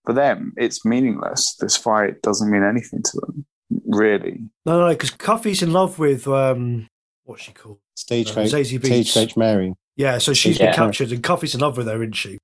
for 0.04 0.12
them. 0.12 0.52
It's 0.56 0.84
meaningless. 0.84 1.56
This 1.60 1.76
fight 1.76 2.22
doesn't 2.22 2.50
mean 2.50 2.62
anything 2.64 3.02
to 3.02 3.20
them, 3.20 3.46
really. 3.86 4.40
No, 4.66 4.80
no, 4.80 4.88
because 4.88 5.10
Cuffee's 5.10 5.62
in 5.62 5.72
love 5.72 5.98
with 5.98 6.26
um, 6.28 6.88
what's 7.24 7.42
she 7.42 7.52
called? 7.52 7.78
Stagecoach, 7.96 8.52
Uh, 8.52 8.56
Zazie 8.58 8.80
Beetz. 8.80 9.06
Stagecoach 9.06 9.36
Mary. 9.36 9.72
Yeah, 9.96 10.18
so 10.18 10.32
she's 10.32 10.58
Yeah. 10.58 10.66
been 10.66 10.74
captured, 10.74 11.12
and 11.12 11.22
Cuffee's 11.22 11.54
in 11.54 11.60
love 11.60 11.76
with 11.76 11.86
her, 11.86 12.02
isn't 12.02 12.16
she? 12.16 12.38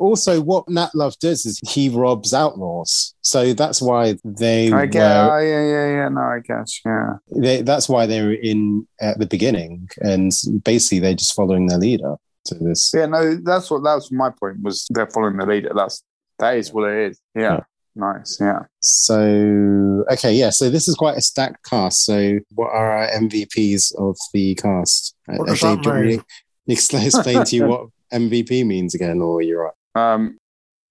Also, 0.00 0.40
what 0.40 0.68
Nat 0.68 0.90
Love 0.94 1.14
does 1.20 1.44
is 1.44 1.60
he 1.68 1.88
robs 1.88 2.32
outlaws, 2.32 3.14
so 3.20 3.52
that's 3.52 3.82
why 3.82 4.16
they 4.24 4.72
I 4.72 4.86
get. 4.86 5.02
were. 5.02 5.36
Oh, 5.36 5.38
yeah, 5.38 5.64
yeah, 5.64 5.96
yeah. 5.96 6.08
No, 6.08 6.20
I 6.20 6.40
guess. 6.42 6.80
Yeah. 6.84 7.12
they, 7.36 7.62
that's 7.62 7.88
why 7.88 8.06
they 8.06 8.22
were 8.22 8.32
in 8.32 8.86
at 9.00 9.18
the 9.18 9.26
beginning, 9.26 9.88
and 9.98 10.32
basically 10.64 11.00
they're 11.00 11.14
just 11.14 11.34
following 11.34 11.66
their 11.66 11.78
leader 11.78 12.16
to 12.46 12.54
this. 12.54 12.92
Yeah, 12.94 13.06
no, 13.06 13.36
that's 13.36 13.70
what 13.70 13.82
that's 13.84 14.10
my 14.10 14.30
point 14.30 14.62
was 14.62 14.86
they're 14.90 15.10
following 15.10 15.36
the 15.36 15.46
leader. 15.46 15.72
That's 15.74 16.02
that 16.38 16.56
is 16.56 16.72
what 16.72 16.90
it 16.90 17.10
is. 17.10 17.20
Yeah. 17.34 17.42
Yeah. 17.42 17.60
Nice. 17.96 18.38
Yeah. 18.40 18.60
So 18.80 20.04
okay, 20.10 20.32
yeah. 20.32 20.50
So 20.50 20.70
this 20.70 20.88
is 20.88 20.94
quite 20.94 21.16
a 21.16 21.20
stacked 21.20 21.64
cast. 21.68 22.04
So 22.04 22.38
what 22.54 22.70
are 22.70 22.92
our 22.92 23.08
MVPs 23.08 23.94
of 23.98 24.16
the 24.32 24.54
cast? 24.54 25.14
What 25.26 25.48
does 25.48 25.60
that 25.60 25.82
Dave, 25.82 25.82
do 25.82 25.88
you 25.88 25.94
want 25.94 26.06
me 26.06 26.10
mean? 26.12 26.18
to 26.18 26.72
explain, 26.72 27.04
explain 27.04 27.44
to 27.44 27.56
you 27.56 27.66
what 27.66 27.86
MVP 28.12 28.64
means 28.64 28.94
again, 28.94 29.20
or 29.20 29.42
you're 29.42 29.64
right? 29.64 29.74
Um 29.94 30.38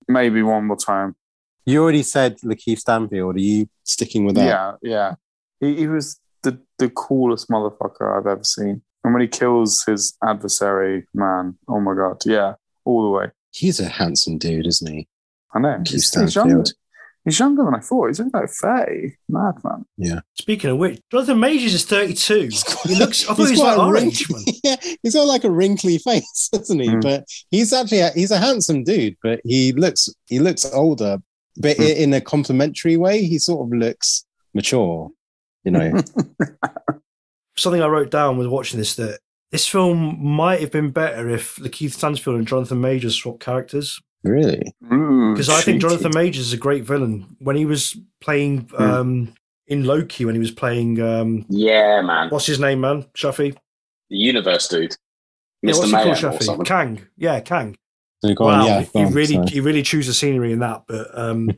maybe 0.08 0.42
one 0.42 0.66
more 0.66 0.78
time. 0.78 1.16
You 1.66 1.84
already 1.84 2.04
said 2.04 2.40
Lakeith 2.40 2.80
Stanfield. 2.80 3.36
Are 3.36 3.40
you 3.40 3.70
sticking 3.84 4.26
with 4.26 4.36
that? 4.36 4.46
Yeah, 4.46 4.74
yeah. 4.82 5.16
He, 5.60 5.76
he 5.76 5.88
was 5.88 6.20
the, 6.42 6.60
the 6.80 6.90
coolest 6.90 7.50
motherfucker 7.50 8.18
I've 8.18 8.26
ever 8.26 8.44
seen. 8.44 8.82
And 9.04 9.14
when 9.14 9.22
he 9.22 9.28
kills 9.28 9.84
his 9.86 10.18
adversary, 10.26 11.06
man, 11.14 11.58
oh 11.68 11.80
my 11.80 11.94
god, 11.94 12.24
yeah, 12.26 12.56
all 12.86 13.04
the 13.04 13.10
way. 13.10 13.28
He's 13.52 13.80
a 13.80 13.88
handsome 13.88 14.38
dude, 14.38 14.66
isn't 14.66 14.92
he? 14.92 15.08
I 15.54 15.60
know. 15.60 15.78
Keith 15.86 15.94
He's, 15.94 16.14
he's 16.14 16.36
younger. 16.36 16.66
Stanfield. 16.66 16.74
He's 17.26 17.38
younger 17.40 17.66
than 17.66 17.76
I 17.76 17.80
thought. 17.80 18.08
He's 18.08 18.20
only 18.20 18.32
like 18.34 18.50
30. 18.50 19.16
Mad 19.28 19.56
man. 19.64 19.86
Yeah. 19.98 20.22
Speaking 20.40 20.70
of 20.72 20.78
which, 20.78 21.00
Jonathan 21.12 21.40
Majors 21.40 21.74
is 21.74 21.86
32. 21.86 22.42
He's 22.44 22.64
got- 22.64 22.88
He 22.88 22.96
looks. 22.96 23.24
I 23.30 23.34
thought 23.34 23.38
he's 23.38 23.50
he 23.50 23.54
was 23.54 23.62
got 23.62 23.68
like 23.68 23.78
a 23.78 23.82
our 23.82 23.94
wrinkly- 23.94 24.12
age, 24.12 24.30
man. 24.30 24.56
yeah, 24.64 24.96
he's 25.04 25.14
got 25.16 25.28
like 25.28 25.44
a 25.44 25.52
wrinkly 25.52 25.98
face, 25.98 26.50
doesn't 26.54 26.80
he? 26.80 26.88
Mm. 26.90 27.02
But 27.02 27.26
he's 27.52 27.74
actually 27.74 28.00
a, 28.00 28.10
he's 28.12 28.32
a 28.32 28.38
handsome 28.40 28.84
dude, 28.84 29.18
but 29.22 29.42
he 29.44 29.74
looks 29.74 30.10
he 30.28 30.40
looks 30.40 30.66
older, 30.74 31.18
but 31.58 31.78
Mm. 31.78 31.96
in 31.98 32.14
a 32.14 32.22
complimentary 32.22 32.96
way. 32.98 33.24
He 33.26 33.38
sort 33.38 33.68
of 33.68 33.78
looks 33.78 34.26
mature, 34.54 35.10
you 35.66 35.72
know. 35.72 36.02
Something 37.58 37.82
I 37.84 37.88
wrote 37.88 38.10
down 38.12 38.38
was 38.38 38.48
watching 38.48 38.80
this 38.80 38.96
that 38.96 39.20
this 39.52 39.68
film 39.68 40.24
might 40.24 40.62
have 40.62 40.72
been 40.72 40.92
better 40.92 41.28
if 41.30 41.58
Lakeith 41.58 41.92
Stansfield 41.92 42.38
and 42.38 42.48
Jonathan 42.48 42.80
Majors 42.80 43.16
swapped 43.16 43.42
characters. 43.42 44.00
Really? 44.24 44.74
Because 44.82 45.50
I 45.50 45.62
think. 45.62 45.82
Jonathan 45.82 46.12
Majors 46.14 46.48
is 46.48 46.54
a 46.54 46.58
great 46.58 46.84
villain. 46.84 47.36
When 47.40 47.56
he 47.56 47.66
was 47.66 47.98
playing 48.22 48.70
Hmm. 48.76 48.84
um, 48.84 49.34
in 49.68 49.84
Loki, 49.86 50.26
when 50.26 50.36
he 50.36 50.40
was 50.40 50.52
playing 50.52 51.00
um, 51.02 51.46
Yeah, 51.50 52.02
man. 52.02 52.30
what's 52.30 52.46
his 52.48 52.60
name, 52.60 52.82
man? 52.82 53.06
Shafi. 53.16 53.56
The 54.10 54.18
universe 54.18 54.68
dude, 54.68 54.96
Yeah, 55.62 55.72
Mr. 55.72 55.78
what's 55.78 55.86
he 55.86 55.92
Mayhem 55.96 56.16
called? 56.16 56.24
or 56.24 56.38
Shafi. 56.38 56.44
something. 56.44 56.66
Kang. 56.66 57.02
Yeah, 57.18 57.40
Kang. 57.42 57.76
So 58.26 58.34
go 58.34 58.46
wow, 58.46 58.62
on, 58.62 58.66
yeah, 58.68 58.84
go 58.84 58.90
he 59.00 59.06
on, 59.06 59.14
really, 59.14 59.34
sorry. 59.36 59.48
he 59.48 59.60
really 59.62 59.82
chews 59.84 60.08
the 60.08 60.14
scenery 60.14 60.52
in 60.52 60.60
that. 60.60 60.84
But 60.88 61.08
um, 61.18 61.50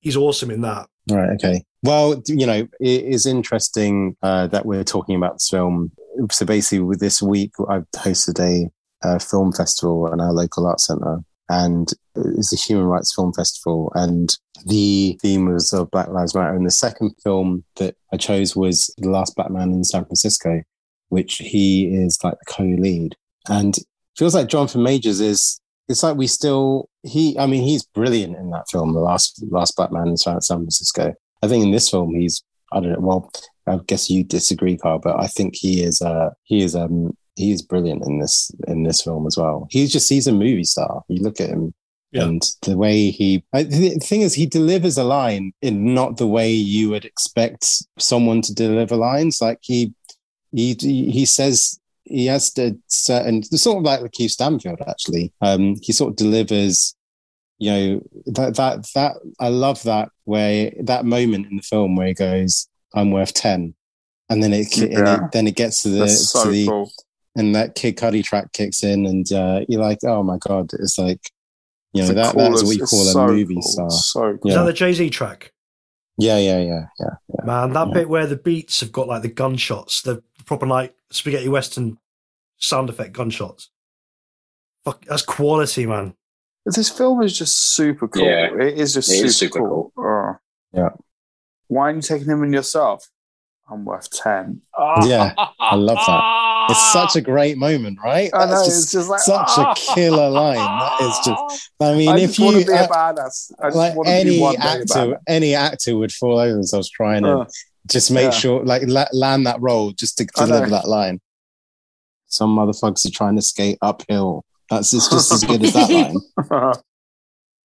he's 0.00 0.16
awesome 0.16 0.50
in 0.50 0.60
that. 0.60 0.86
Right. 1.10 1.30
Okay. 1.34 1.62
Well, 1.82 2.22
you 2.26 2.46
know, 2.46 2.68
it 2.80 3.04
is 3.04 3.26
interesting 3.26 4.16
uh, 4.22 4.46
that 4.48 4.66
we're 4.66 4.84
talking 4.84 5.16
about 5.16 5.34
this 5.36 5.48
film. 5.48 5.92
So 6.30 6.44
basically, 6.46 6.80
with 6.80 7.00
this 7.00 7.20
week, 7.22 7.52
I've 7.68 7.90
hosted 7.92 8.38
a, 8.40 8.68
uh 9.06 9.18
film 9.18 9.52
festival 9.52 10.10
in 10.12 10.20
our 10.20 10.32
local 10.32 10.66
art 10.66 10.80
centre, 10.80 11.18
and 11.48 11.92
it's 12.16 12.52
a 12.52 12.56
human 12.56 12.86
rights 12.86 13.14
film 13.14 13.32
festival. 13.32 13.92
And 13.94 14.34
the 14.64 15.18
theme 15.22 15.46
was 15.46 15.72
of 15.72 15.90
Black 15.90 16.08
Lives 16.08 16.34
Matter. 16.34 16.54
And 16.54 16.66
the 16.66 16.70
second 16.70 17.14
film 17.22 17.64
that 17.76 17.94
I 18.12 18.16
chose 18.16 18.56
was 18.56 18.92
The 18.98 19.10
Last 19.10 19.36
Black 19.36 19.50
Man 19.50 19.72
in 19.72 19.84
San 19.84 20.04
Francisco, 20.04 20.62
which 21.08 21.36
he 21.36 21.86
is 21.86 22.18
like 22.24 22.34
the 22.34 22.52
co-lead. 22.52 23.16
And 23.48 23.76
feels 24.16 24.34
like 24.34 24.48
Jonathan 24.48 24.82
Majors 24.82 25.20
is 25.20 25.60
it's 25.88 26.02
like 26.02 26.16
we 26.16 26.26
still 26.26 26.88
he. 27.04 27.38
I 27.38 27.46
mean, 27.46 27.62
he's 27.62 27.84
brilliant 27.84 28.36
in 28.36 28.50
that 28.50 28.68
film, 28.70 28.92
the 28.92 29.00
last 29.00 29.42
last 29.50 29.76
Black 29.76 29.92
Man 29.92 30.08
in 30.08 30.16
San 30.16 30.40
Francisco. 30.40 31.14
I 31.42 31.48
think 31.48 31.64
in 31.64 31.70
this 31.70 31.88
film, 31.88 32.14
he's 32.14 32.42
I 32.72 32.80
don't 32.80 32.92
know. 32.92 33.00
Well, 33.00 33.30
I 33.68 33.78
guess 33.86 34.10
you 34.10 34.24
disagree, 34.24 34.76
Carl, 34.76 34.98
but 34.98 35.20
I 35.20 35.28
think 35.28 35.54
he 35.54 35.82
is. 35.82 36.02
Uh, 36.02 36.30
he 36.44 36.62
is. 36.62 36.74
Um, 36.74 37.16
he 37.36 37.52
is 37.52 37.62
brilliant 37.62 38.04
in 38.06 38.18
this 38.18 38.50
in 38.66 38.82
this 38.82 39.02
film 39.02 39.26
as 39.26 39.36
well. 39.36 39.66
He's 39.70 39.92
just 39.92 40.08
he's 40.08 40.26
a 40.26 40.32
movie 40.32 40.64
star. 40.64 41.02
You 41.08 41.22
look 41.22 41.40
at 41.40 41.50
him. 41.50 41.72
Yeah. 42.12 42.22
And 42.24 42.42
the 42.62 42.76
way 42.78 43.10
he, 43.10 43.44
I- 43.52 43.64
the 43.64 43.90
thing 43.98 44.22
is, 44.22 44.32
he 44.34 44.46
delivers 44.46 44.96
a 44.96 45.04
line 45.04 45.52
in 45.60 45.92
not 45.92 46.16
the 46.16 46.26
way 46.26 46.50
you 46.50 46.88
would 46.90 47.04
expect 47.04 47.66
someone 47.98 48.40
to 48.42 48.54
deliver 48.54 48.96
lines. 48.96 49.38
Like 49.42 49.58
he, 49.60 49.92
he, 50.52 50.74
he 50.80 51.26
says 51.26 51.78
he 52.04 52.26
has 52.26 52.52
to 52.52 52.78
certain 52.86 53.42
sort 53.42 53.78
of 53.78 53.82
like 53.82 54.00
Lakeith 54.00 54.30
Stanfield 54.30 54.80
actually. 54.88 55.32
Um, 55.42 55.74
he 55.82 55.92
sort 55.92 56.10
of 56.10 56.16
delivers, 56.16 56.94
you 57.58 57.70
know, 57.72 58.02
that 58.26 58.54
that 58.54 58.86
that 58.94 59.16
I 59.40 59.48
love 59.48 59.82
that 59.82 60.08
way 60.24 60.74
that 60.84 61.04
moment 61.04 61.46
in 61.50 61.56
the 61.56 61.62
film 61.62 61.96
where 61.96 62.06
he 62.06 62.14
goes, 62.14 62.68
"I'm 62.94 63.10
worth 63.10 63.34
10. 63.34 63.74
and 64.30 64.42
then 64.42 64.52
it, 64.52 64.74
Yeah. 64.76 65.24
it 65.24 65.32
then 65.32 65.48
it 65.48 65.56
gets 65.56 65.82
to 65.82 65.88
the 65.88 66.08
so 66.08 66.44
to 66.44 66.50
the 66.50 66.66
cool. 66.68 66.90
And 67.36 67.54
that 67.54 67.74
Kid 67.74 67.96
Cudi 67.96 68.24
track 68.24 68.52
kicks 68.52 68.82
in, 68.82 69.06
and 69.06 69.30
uh, 69.32 69.60
you're 69.68 69.80
like, 69.80 69.98
oh 70.04 70.22
my 70.22 70.38
god, 70.38 70.70
it's 70.74 70.98
like, 70.98 71.20
you 71.92 72.02
know, 72.02 72.08
The 72.08 72.14
that 72.14 72.34
that's 72.36 72.62
what 72.62 72.68
we 72.68 72.78
call 72.78 73.02
a 73.02 73.12
so 73.12 73.26
movie 73.28 73.54
cool, 73.54 73.62
star. 73.62 73.90
So 73.90 74.28
Is 74.30 74.38
Yeah. 74.44 74.54
that 74.56 74.64
the 74.64 74.72
Jay 74.72 74.92
Z 74.92 75.10
track? 75.10 75.52
Yeah, 76.18 76.38
yeah, 76.38 76.58
yeah, 76.60 76.84
yeah. 76.98 77.44
Man, 77.44 77.72
that 77.74 77.88
Yeah. 77.88 77.94
bit 77.94 78.08
where 78.08 78.26
the 78.26 78.36
beats 78.36 78.80
have 78.80 78.90
got 78.92 79.06
like 79.08 79.22
the 79.22 79.28
gunshots, 79.28 80.02
the 80.02 80.22
proper 80.46 80.66
like 80.66 80.94
spaghetti 81.10 81.48
western 81.48 81.98
sound 82.58 82.88
effect 82.88 83.12
gunshots. 83.12 83.70
Fuck, 84.84 85.04
that's 85.04 85.22
quality, 85.22 85.84
man. 85.86 86.14
This 86.64 86.88
film 86.90 87.22
is 87.22 87.36
just 87.38 87.74
super 87.74 88.08
cool. 88.08 88.24
Yeah. 88.24 88.48
it 88.58 88.78
is 88.78 88.94
just 88.94 89.10
It 89.10 89.14
super, 89.16 89.26
is 89.26 89.36
super 89.36 89.58
cool. 89.60 89.92
Oh. 89.98 90.32
Yeah. 90.72 90.88
Why 91.68 91.84
aren't 91.86 91.96
you 91.96 92.02
taking 92.02 92.28
him 92.32 92.42
in 92.44 92.52
yourself? 92.52 93.08
I'm 93.68 93.84
worth 93.84 94.08
ten. 94.10 94.62
Yeah, 95.04 95.34
I 95.60 95.74
love 95.74 95.98
that. 96.06 96.42
It's 96.68 96.92
such 96.92 97.16
a 97.16 97.20
great 97.20 97.58
moment, 97.58 97.98
right? 98.02 98.30
I 98.34 98.44
know. 98.46 98.50
That's 98.52 98.66
it's 98.68 98.76
just 98.76 98.92
just 98.92 99.08
like 99.08 99.20
such 99.20 99.58
a 99.58 99.74
killer 99.94 100.28
line. 100.30 100.56
That 100.56 100.98
is 101.02 101.18
just. 101.24 101.70
I 101.80 101.94
mean, 101.94 102.08
I 102.08 102.18
if 102.18 102.34
just 102.34 102.38
you 102.38 102.60
to 102.60 102.66
be 102.66 102.72
uh, 102.72 102.84
a 102.84 102.88
badass. 102.88 103.52
I 103.60 103.68
like 103.68 103.94
want 103.94 104.06
to 104.08 104.12
be 104.12 104.18
any 104.20 104.40
one 104.40 104.56
actor, 104.56 104.84
badass. 104.86 105.18
any 105.28 105.54
actor 105.54 105.96
would 105.96 106.12
fall 106.12 106.38
over 106.38 106.52
themselves 106.52 106.88
trying 106.90 107.22
to 107.24 107.38
Uh, 107.40 107.44
just 107.88 108.10
make 108.10 108.24
yeah. 108.24 108.30
sure, 108.30 108.64
like, 108.64 108.82
la- 108.86 109.06
land 109.12 109.46
that 109.46 109.60
role 109.60 109.92
just 109.92 110.18
to 110.18 110.26
I 110.36 110.40
know. 110.40 110.46
deliver 110.46 110.70
that 110.70 110.88
line. 110.88 111.20
Some 112.26 112.56
motherfuckers 112.56 113.06
are 113.06 113.10
trying 113.12 113.36
to 113.36 113.42
skate 113.42 113.78
uphill. 113.80 114.44
That's 114.68 114.92
it's 114.92 115.08
just 115.08 115.30
as 115.32 115.44
good 115.44 115.62
as 115.62 115.72
that 115.74 115.90
line. 115.90 116.72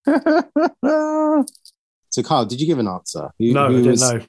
So, 2.13 2.21
Carl, 2.23 2.45
did 2.45 2.59
you 2.59 2.67
give 2.67 2.77
an 2.79 2.89
answer? 2.89 3.29
Who- 3.39 3.53
no, 3.53 3.65
I 3.65 3.67
who 3.69 3.77
didn't 3.77 3.91
was- 3.91 4.01
know. 4.01 4.21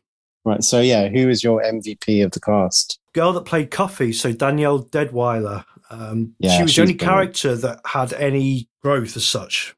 Right. 0.45 0.63
So, 0.65 0.81
yeah, 0.81 1.09
who 1.09 1.29
is 1.29 1.45
your 1.45 1.63
MVP 1.63 2.25
of 2.25 2.33
the 2.33 2.41
cast? 2.41 2.99
Girl 3.15 3.33
that 3.35 3.45
played 3.45 3.71
Cuffee, 3.71 4.13
so 4.13 4.33
Danielle 4.33 4.83
Deadwyler. 4.83 5.65
Um, 5.91 6.35
Yeah, 6.39 6.57
she 6.57 6.63
was 6.63 6.75
the 6.75 6.83
only 6.83 6.95
brilliant. 6.95 7.01
character 7.35 7.57
that 7.57 7.81
had 7.85 8.13
any 8.15 8.69
growth 8.83 9.17
as 9.17 9.25
such. 9.27 9.77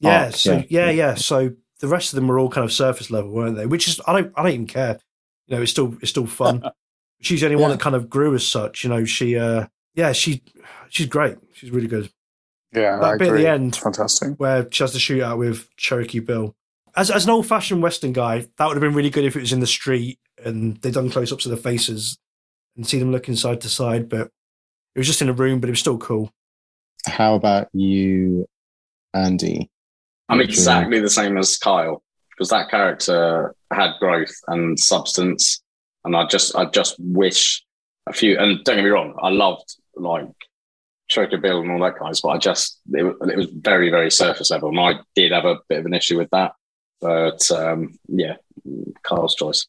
Yeah, 0.00 0.26
Arc, 0.26 0.34
so 0.36 0.52
yeah. 0.68 0.86
yeah, 0.86 0.90
yeah, 0.90 1.14
So 1.14 1.50
the 1.80 1.88
rest 1.88 2.12
of 2.12 2.16
them 2.16 2.28
were 2.28 2.38
all 2.38 2.48
kind 2.48 2.64
of 2.64 2.72
surface 2.72 3.10
level, 3.10 3.30
weren't 3.30 3.56
they? 3.56 3.66
Which 3.66 3.88
is 3.88 4.00
I 4.06 4.12
don't 4.12 4.32
I 4.36 4.42
don't 4.42 4.52
even 4.52 4.66
care. 4.66 4.98
You 5.46 5.56
know, 5.56 5.62
it's 5.62 5.70
still 5.72 5.96
it's 6.00 6.10
still 6.10 6.26
fun. 6.26 6.62
she's 7.20 7.40
the 7.40 7.46
only 7.46 7.56
one 7.56 7.70
that 7.70 7.80
kind 7.80 7.96
of 7.96 8.08
grew 8.08 8.34
as 8.34 8.46
such. 8.46 8.84
You 8.84 8.90
know, 8.90 9.04
she 9.04 9.36
uh 9.36 9.66
yeah, 9.94 10.12
she 10.12 10.42
she's 10.88 11.06
great. 11.06 11.36
She's 11.54 11.70
really 11.70 11.86
good. 11.88 12.10
yeah, 12.72 12.96
That 12.98 13.04
I 13.04 13.16
bit 13.16 13.28
at 13.28 13.36
the 13.36 13.48
end 13.48 13.76
Fantastic. 13.76 14.34
where 14.38 14.66
she 14.70 14.82
has 14.82 14.92
to 14.92 14.98
shoot 14.98 15.22
out 15.22 15.38
with 15.38 15.68
Cherokee 15.76 16.20
Bill. 16.20 16.54
As 16.96 17.10
as 17.10 17.24
an 17.24 17.30
old 17.30 17.46
fashioned 17.46 17.82
Western 17.82 18.12
guy, 18.12 18.46
that 18.56 18.66
would 18.66 18.76
have 18.76 18.80
been 18.80 18.94
really 18.94 19.10
good 19.10 19.24
if 19.24 19.36
it 19.36 19.40
was 19.40 19.52
in 19.52 19.60
the 19.60 19.66
street 19.66 20.18
and 20.44 20.76
they'd 20.78 20.94
done 20.94 21.10
close 21.10 21.32
ups 21.32 21.44
of 21.46 21.50
the 21.50 21.56
faces 21.56 22.18
and 22.76 22.86
see 22.86 22.98
them 22.98 23.12
looking 23.12 23.36
side 23.36 23.60
to 23.62 23.68
side. 23.68 24.08
But 24.08 24.30
it 24.94 24.98
was 24.98 25.06
just 25.06 25.22
in 25.22 25.28
a 25.28 25.34
room, 25.34 25.60
but 25.60 25.68
it 25.68 25.72
was 25.72 25.80
still 25.80 25.98
cool. 25.98 26.32
How 27.06 27.34
about 27.34 27.68
you, 27.72 28.46
Andy? 29.14 29.70
I'm 30.28 30.40
exactly 30.40 30.98
the 31.00 31.10
same 31.10 31.38
as 31.38 31.56
Kyle 31.56 32.02
because 32.30 32.48
that 32.50 32.70
character 32.70 33.54
had 33.72 33.92
growth 34.00 34.34
and 34.48 34.78
substance, 34.78 35.62
and 36.04 36.16
I 36.16 36.26
just 36.26 36.56
I 36.56 36.64
just 36.66 36.96
wish 36.98 37.64
a 38.06 38.12
few. 38.12 38.38
And 38.38 38.64
don't 38.64 38.76
get 38.76 38.84
me 38.84 38.90
wrong, 38.90 39.14
I 39.22 39.28
loved 39.28 39.76
like 39.94 40.28
Cherokee 41.08 41.36
Bill 41.36 41.60
and 41.60 41.70
all 41.70 41.80
that 41.80 41.98
guys, 41.98 42.20
but 42.20 42.30
I 42.30 42.38
just 42.38 42.80
it, 42.92 43.04
it 43.04 43.36
was 43.36 43.50
very 43.50 43.90
very 43.90 44.10
surface 44.10 44.50
level, 44.50 44.70
and 44.70 44.80
I 44.80 45.00
did 45.14 45.32
have 45.32 45.44
a 45.44 45.58
bit 45.68 45.78
of 45.78 45.86
an 45.86 45.94
issue 45.94 46.18
with 46.18 46.30
that. 46.30 46.52
But 47.00 47.50
um, 47.50 47.98
yeah, 48.08 48.36
Kyle's 49.02 49.34
choice. 49.34 49.66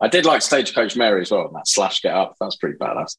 I 0.00 0.08
did 0.08 0.26
like 0.26 0.42
Stagecoach 0.42 0.96
Mary 0.96 1.22
as 1.22 1.30
well. 1.30 1.50
That 1.54 1.66
slash 1.66 2.00
get 2.00 2.14
up, 2.14 2.36
that's 2.40 2.56
pretty 2.56 2.76
badass. 2.76 3.16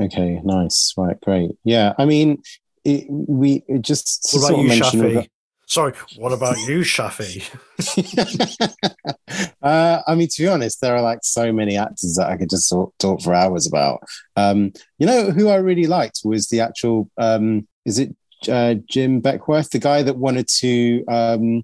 Okay, 0.00 0.40
nice. 0.44 0.92
Right, 0.96 1.20
great. 1.20 1.52
Yeah, 1.64 1.94
I 1.98 2.04
mean, 2.04 2.42
it, 2.84 3.06
we 3.08 3.64
it 3.68 3.82
just 3.82 4.28
What 4.32 4.42
sort 4.42 4.50
about 4.50 4.58
of 4.58 4.62
you, 4.62 4.68
mention 4.68 5.00
all 5.00 5.22
Shafi? 5.22 5.28
Sorry, 5.66 5.92
what 6.16 6.32
about 6.32 6.58
you, 6.68 6.80
Shafi? 6.80 7.48
uh, 9.62 10.02
I 10.06 10.14
mean, 10.14 10.28
to 10.28 10.42
be 10.42 10.48
honest, 10.48 10.80
there 10.80 10.94
are 10.94 11.02
like 11.02 11.20
so 11.22 11.52
many 11.52 11.78
actors 11.78 12.16
that 12.16 12.28
I 12.28 12.36
could 12.36 12.50
just 12.50 12.68
talk, 12.68 12.92
talk 12.98 13.22
for 13.22 13.32
hours 13.32 13.66
about. 13.66 14.02
Um, 14.36 14.72
you 14.98 15.06
know, 15.06 15.30
who 15.30 15.48
I 15.48 15.56
really 15.56 15.86
liked 15.86 16.20
was 16.24 16.48
the 16.48 16.60
actual. 16.60 17.08
Um, 17.16 17.66
is 17.86 17.98
it 17.98 18.14
uh, 18.48 18.74
Jim 18.86 19.22
Beckwourth, 19.22 19.70
the 19.70 19.78
guy 19.78 20.02
that 20.02 20.16
wanted 20.16 20.48
to? 20.58 21.04
Um, 21.08 21.62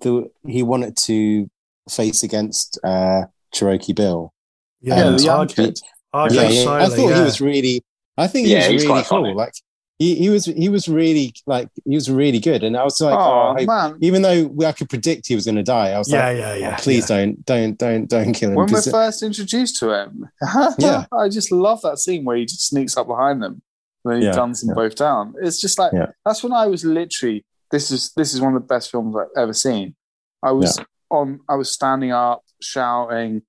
the 0.00 0.30
he 0.46 0.62
wanted 0.62 0.96
to 1.06 1.50
face 1.88 2.22
against 2.22 2.78
uh, 2.84 3.22
Cherokee 3.52 3.92
Bill. 3.92 4.32
Yeah, 4.80 5.08
And 5.08 5.18
the 5.18 5.22
young 5.24 5.46
RJ 5.46 5.54
kid. 5.56 5.78
RJ 6.14 6.34
yeah, 6.34 6.48
yeah. 6.48 6.70
I 6.70 6.86
thought 6.88 7.08
yeah. 7.10 7.16
he 7.18 7.22
was 7.22 7.40
really. 7.40 7.84
I 8.16 8.26
think 8.26 8.46
he 8.46 8.52
Yeah, 8.52 8.70
was 8.70 8.84
really 8.84 9.02
cool. 9.02 9.22
funny. 9.22 9.34
Like 9.34 9.52
he, 9.98 10.14
he 10.14 10.30
was 10.30 10.46
he 10.46 10.68
was 10.70 10.88
really 10.88 11.34
like 11.46 11.68
he 11.84 11.94
was 11.94 12.10
really 12.10 12.38
good, 12.40 12.62
and 12.64 12.76
I 12.76 12.84
was 12.84 13.00
like, 13.00 13.14
oh, 13.14 13.54
oh 13.54 13.54
I 13.58 13.66
man, 13.66 13.98
even 14.00 14.22
though 14.22 14.44
we- 14.46 14.64
I 14.64 14.72
could 14.72 14.88
predict 14.88 15.26
he 15.28 15.34
was 15.34 15.44
going 15.44 15.56
to 15.56 15.62
die, 15.62 15.90
I 15.90 15.98
was 15.98 16.10
yeah, 16.10 16.28
like, 16.28 16.38
yeah, 16.38 16.50
oh, 16.50 16.54
yeah. 16.54 16.76
please 16.76 17.10
yeah. 17.10 17.16
don't, 17.18 17.44
don't, 17.44 17.78
don't, 17.78 18.08
don't 18.08 18.32
kill 18.32 18.50
him. 18.50 18.56
when 18.56 18.66
we're 18.68 18.76
'cause- 18.76 18.90
first 18.90 19.22
introduced 19.22 19.76
to 19.80 19.92
him, 19.92 20.26
Yeah. 20.78 21.04
I 21.12 21.28
just 21.28 21.52
love 21.52 21.82
that 21.82 21.98
scene 21.98 22.24
where 22.24 22.36
he 22.38 22.46
just 22.46 22.66
sneaks 22.68 22.96
up 22.96 23.06
behind 23.08 23.42
them 23.42 23.60
and 24.04 24.12
then 24.14 24.20
he 24.22 24.26
Yeah, 24.28 24.34
guns 24.34 24.60
them 24.60 24.70
yeah. 24.70 24.74
both 24.74 24.94
down. 24.96 25.34
It's 25.42 25.60
just 25.60 25.78
like 25.78 25.92
Yeah. 25.92 26.06
that's 26.24 26.42
when 26.42 26.52
I 26.52 26.66
was 26.66 26.82
literally 26.82 27.44
this 27.70 27.90
is 27.90 28.12
this 28.16 28.34
is 28.34 28.40
one 28.40 28.54
of 28.54 28.62
the 28.62 28.66
best 28.66 28.90
films 28.90 29.14
I've 29.16 29.28
ever 29.42 29.52
seen. 29.52 29.94
I 30.42 30.52
was 30.52 30.78
on, 31.10 31.40
I 31.48 31.54
was 31.56 31.70
standing 31.70 32.12
up, 32.12 32.42
shouting. 32.62 33.42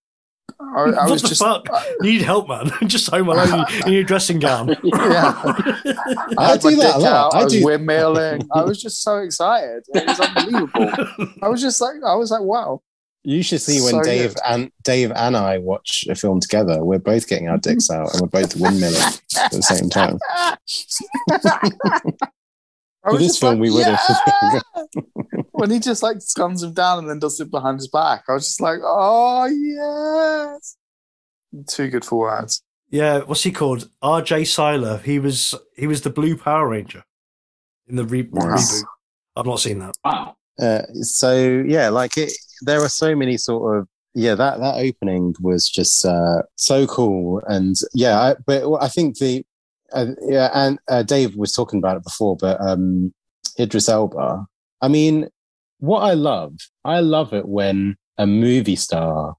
I, 0.60 0.82
I 0.82 0.86
what 1.04 1.12
was 1.12 1.22
the 1.22 1.30
just 1.30 1.42
fuck? 1.42 1.66
You 2.02 2.12
need 2.12 2.22
help, 2.22 2.48
man. 2.50 2.70
just 2.88 3.10
home 3.10 3.30
alone 3.30 3.66
in 3.86 3.94
your 3.94 4.04
dressing 4.04 4.40
gown. 4.40 4.68
yeah. 4.84 5.34
I 5.44 6.34
I 6.38 6.58
do 6.58 6.76
that 6.76 6.96
a 6.96 7.00
lot. 7.00 7.06
out. 7.14 7.34
I 7.34 7.40
I 7.40 7.44
was 7.46 7.54
do- 7.54 7.66
windmilling. 7.66 8.48
I 8.54 8.64
was 8.64 8.82
just 8.82 9.02
so 9.02 9.18
excited. 9.20 9.84
It 9.94 10.06
was 10.06 10.20
unbelievable. 10.20 11.28
I 11.42 11.48
was 11.48 11.62
just 11.62 11.80
like, 11.82 11.96
I 12.06 12.16
was 12.16 12.30
like, 12.32 12.42
wow. 12.42 12.82
you 13.24 13.42
should 13.42 13.62
see 13.62 13.82
when 13.82 13.92
So 13.92 14.04
Dave 14.04 14.36
good. 14.36 14.44
and 14.46 14.72
Dave 14.84 15.12
and 15.16 15.38
I 15.38 15.58
watch 15.60 16.06
a 16.10 16.16
film 16.16 16.40
together. 16.42 16.84
We're 16.84 17.00
both 17.00 17.28
getting 17.28 17.48
our 17.48 17.58
dicks 17.58 17.90
out 17.90 18.12
and 18.14 18.22
we're 18.22 18.28
both 18.28 18.54
windmilling 18.56 19.22
at 19.38 19.52
the 19.52 19.64
same 19.64 19.90
time. 19.90 20.20
I 23.04 23.10
For 23.12 23.18
this 23.18 23.28
just 23.30 23.40
film, 23.42 23.54
like, 23.60 23.62
we 23.62 23.72
would 23.72 23.88
have. 23.88 24.00
"Yeah!" 24.54 24.60
when 25.52 25.70
he 25.72 25.80
just 25.80 26.04
like 26.04 26.18
guns 26.36 26.64
him 26.64 26.74
down 26.74 27.00
and 27.00 27.10
then 27.10 27.20
does 27.20 27.40
it 27.40 27.50
behind 27.52 27.78
his 27.80 27.88
back. 27.88 28.24
I 28.28 28.34
was 28.34 28.46
just 28.46 28.62
like, 28.62 28.80
oh 28.84 29.46
yes, 29.46 30.78
too 31.68 31.90
good 31.90 32.06
for 32.06 32.20
words. 32.20 32.62
Yeah, 32.90 33.20
what's 33.20 33.44
he 33.44 33.52
called? 33.52 33.90
R.J. 34.02 34.46
Cyler. 34.46 34.98
He 34.98 35.18
was 35.20 35.56
he 35.76 35.88
was 35.88 36.02
the 36.02 36.10
Blue 36.10 36.38
Power 36.38 36.68
Ranger 36.68 37.04
in 37.88 37.96
the 37.96 38.06
re- 38.06 38.28
Wow. 38.32 38.56
reboot. 38.56 38.84
I've 39.36 39.46
not 39.46 39.60
seen 39.62 39.80
that. 39.80 39.96
Wow. 40.04 40.36
Uh, 40.60 40.82
so 41.02 41.64
yeah, 41.66 41.90
like 41.90 42.18
it, 42.18 42.34
there 42.62 42.82
are 42.84 42.90
so 42.90 43.16
many 43.16 43.38
sort 43.38 43.78
of 43.80 43.88
yeah 44.14 44.36
that 44.36 44.60
that 44.60 44.76
opening 44.76 45.34
was 45.40 45.70
just 45.70 46.06
uh, 46.06 46.42
so 46.56 46.86
cool 46.86 47.42
and 47.48 47.76
yeah, 47.94 48.20
I, 48.20 48.36
but 48.46 48.64
I 48.82 48.90
think 48.90 49.18
the 49.18 49.44
uh, 49.94 50.08
yeah 50.28 50.50
and 50.54 50.80
uh, 50.90 51.04
Dave 51.04 51.36
was 51.36 51.52
talking 51.52 51.80
about 51.80 51.98
it 51.98 52.04
before, 52.04 52.36
but 52.38 52.60
um, 52.62 53.14
Idris 53.60 53.90
Elba. 53.90 54.46
I 54.82 54.88
mean, 54.88 55.28
what 55.80 56.00
I 56.02 56.14
love, 56.14 56.54
I 56.86 57.00
love 57.02 57.34
it 57.34 57.48
when 57.48 57.96
a 58.18 58.26
movie 58.28 58.76
star 58.76 59.36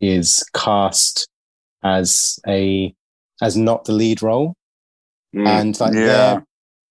is 0.00 0.44
cast 0.54 1.28
as 1.84 2.38
a 2.46 2.94
as 3.42 3.56
not 3.56 3.84
the 3.84 3.92
lead 3.92 4.22
role 4.22 4.54
Mm. 5.34 5.46
and 5.46 5.80
like 5.80 5.92
Yeah. 5.92 6.06
they're 6.06 6.46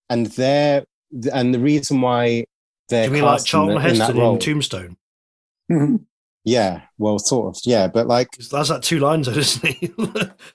and 0.09 0.25
they're 0.27 0.85
and 1.33 1.53
the 1.53 1.59
reason 1.59 2.01
why 2.01 2.45
they're 2.89 3.05
Do 3.07 3.09
you 3.09 3.13
mean 3.13 3.23
like 3.23 3.33
cast 3.39 3.47
in, 3.47 3.49
Charlton 3.49 3.75
the- 3.81 3.89
in 3.89 3.97
that 3.97 4.05
Heston 4.05 4.17
role 4.19 4.33
in 4.33 4.39
Tombstone? 4.39 4.97
yeah 6.43 6.81
well 6.97 7.17
sort 7.17 7.55
of 7.55 7.61
yeah 7.65 7.87
but 7.87 8.07
like 8.07 8.29
That's 8.51 8.69
like 8.69 8.81
two 8.81 8.99
lines, 8.99 9.25
though, 9.27 9.33
isn't 9.33 9.65
he? 9.65 9.91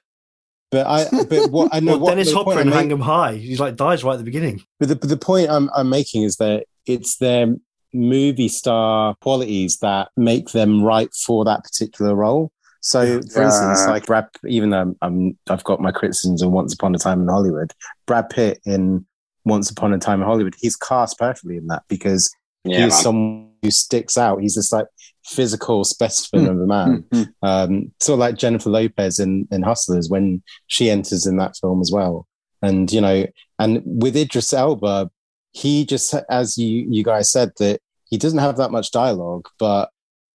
But 0.71 0.87
I, 0.87 1.05
but 1.25 1.51
what 1.51 1.75
I 1.75 1.81
know, 1.81 1.93
Well, 1.93 2.01
what, 2.01 2.11
Dennis 2.11 2.31
the 2.31 2.37
Hopper 2.37 2.53
I'm 2.53 2.59
in 2.61 2.67
making- 2.71 2.79
Hang 2.79 2.93
'em 2.93 3.01
High. 3.01 3.35
He's 3.35 3.61
like 3.61 3.77
dies 3.77 4.05
right 4.05 4.13
at 4.15 4.19
the 4.19 4.25
beginning. 4.25 4.63
But 4.79 4.89
the, 4.89 4.97
but 4.97 5.09
the 5.09 5.17
point 5.17 5.51
I'm, 5.51 5.69
I'm 5.75 5.89
making 5.89 6.23
is 6.23 6.37
that 6.37 6.65
it's 6.87 7.17
their 7.19 7.55
movie 7.93 8.49
star 8.49 9.15
qualities 9.21 9.79
that 9.79 10.09
make 10.17 10.51
them 10.51 10.83
right 10.83 11.13
for 11.13 11.45
that 11.45 11.65
particular 11.65 12.15
role. 12.15 12.53
So, 12.83 13.21
for 13.23 13.41
Yeah. 13.41 13.47
instance, 13.47 13.87
like 13.89 14.07
Brad, 14.07 14.29
even 14.47 14.71
though 14.71 14.95
I'm, 15.03 15.37
I've 15.51 15.65
got 15.65 15.81
my 15.81 15.91
criticisms 15.91 16.41
of 16.41 16.51
Once 16.51 16.73
Upon 16.73 16.95
a 16.95 16.99
Time 16.99 17.21
in 17.21 17.29
Hollywood, 17.29 17.73
Brad 18.07 18.31
Pitt 18.31 18.61
in 18.65 19.05
Once 19.45 19.71
Upon 19.71 19.93
a 19.93 19.99
Time 19.99 20.21
in 20.21 20.27
Hollywood, 20.27 20.55
he's 20.59 20.77
cast 20.77 21.19
perfectly 21.19 21.57
in 21.57 21.67
that 21.67 21.83
because 21.89 22.33
Yeah, 22.65 22.85
he's 22.85 22.95
man. 22.95 23.03
someone 23.03 23.51
who 23.63 23.71
sticks 23.71 24.17
out. 24.17 24.41
He's 24.41 24.55
just 24.55 24.73
like 24.73 24.87
physical 25.25 25.85
specimen 25.85 26.47
of 26.47 26.61
a 26.61 26.67
man. 26.67 27.05
Mhm. 27.13 27.33
Um, 27.43 27.93
sort 28.01 28.15
of 28.15 28.21
like 28.21 28.37
Jennifer 28.39 28.71
Lopez 28.71 29.19
in, 29.19 29.47
in 29.51 29.63
Hustlers 29.63 30.09
when 30.09 30.43
she 30.67 30.91
enters 30.91 31.27
in 31.27 31.37
that 31.37 31.57
film 31.61 31.81
as 31.81 31.91
well. 31.93 32.27
And, 32.63 32.91
you 32.93 33.01
know, 33.01 33.27
and 33.59 33.83
with 33.85 34.17
Idris 34.17 34.53
Elba, 34.53 35.11
he 35.53 35.85
just, 35.85 36.15
as 36.29 36.59
you, 36.59 36.87
you 36.89 37.03
guys 37.05 37.31
said, 37.31 37.53
that 37.59 37.81
he 38.09 38.19
doesn't 38.19 38.39
have 38.39 38.57
that 38.59 38.71
much 38.71 38.91
dialogue, 38.91 39.49
but 39.59 39.91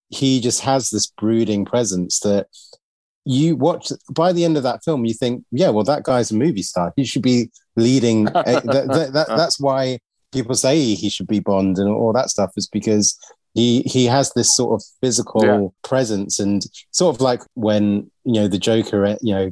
he 0.10 0.40
just 0.40 0.62
has 0.62 0.90
this 0.90 1.08
brooding 1.08 1.66
presence 1.66 2.20
that 2.22 2.48
you 3.26 3.56
watch 3.56 3.92
by 4.12 4.32
the 4.32 4.46
end 4.46 4.56
of 4.56 4.64
that 4.64 4.84
film, 4.84 5.06
you 5.06 5.14
think, 5.14 5.44
yeah, 5.52 5.70
well, 5.70 5.84
that 5.84 6.04
guy's 6.04 6.32
a 6.32 6.36
movie 6.36 6.62
star. 6.62 6.94
He 6.96 7.06
should 7.06 7.24
be 7.24 7.50
leading. 7.76 8.28
uh, 8.28 8.44
that, 8.44 8.88
that, 8.88 9.14
that, 9.14 9.28
that's 9.36 9.60
why 9.60 10.00
people 10.32 10.56
say 10.56 10.78
he 10.94 11.10
should 11.10 11.28
be 11.28 11.40
Bond 11.40 11.78
and 11.78 11.90
all 11.90 12.14
that 12.14 12.30
stuff 12.30 12.52
is 12.56 12.68
because 12.68 13.18
he 13.56 13.82
he 13.82 14.06
has 14.06 14.32
this 14.34 14.56
sort 14.56 14.74
of 14.80 14.86
physical 15.02 15.44
Yeah. 15.44 15.68
presence 15.90 16.40
and 16.40 16.62
sort 16.92 17.16
of 17.16 17.22
like 17.22 17.42
when 17.56 18.12
you 18.24 18.34
know 18.34 18.48
the 18.48 18.60
Joker 18.60 19.04
uh, 19.06 19.16
you 19.22 19.34
know 19.34 19.52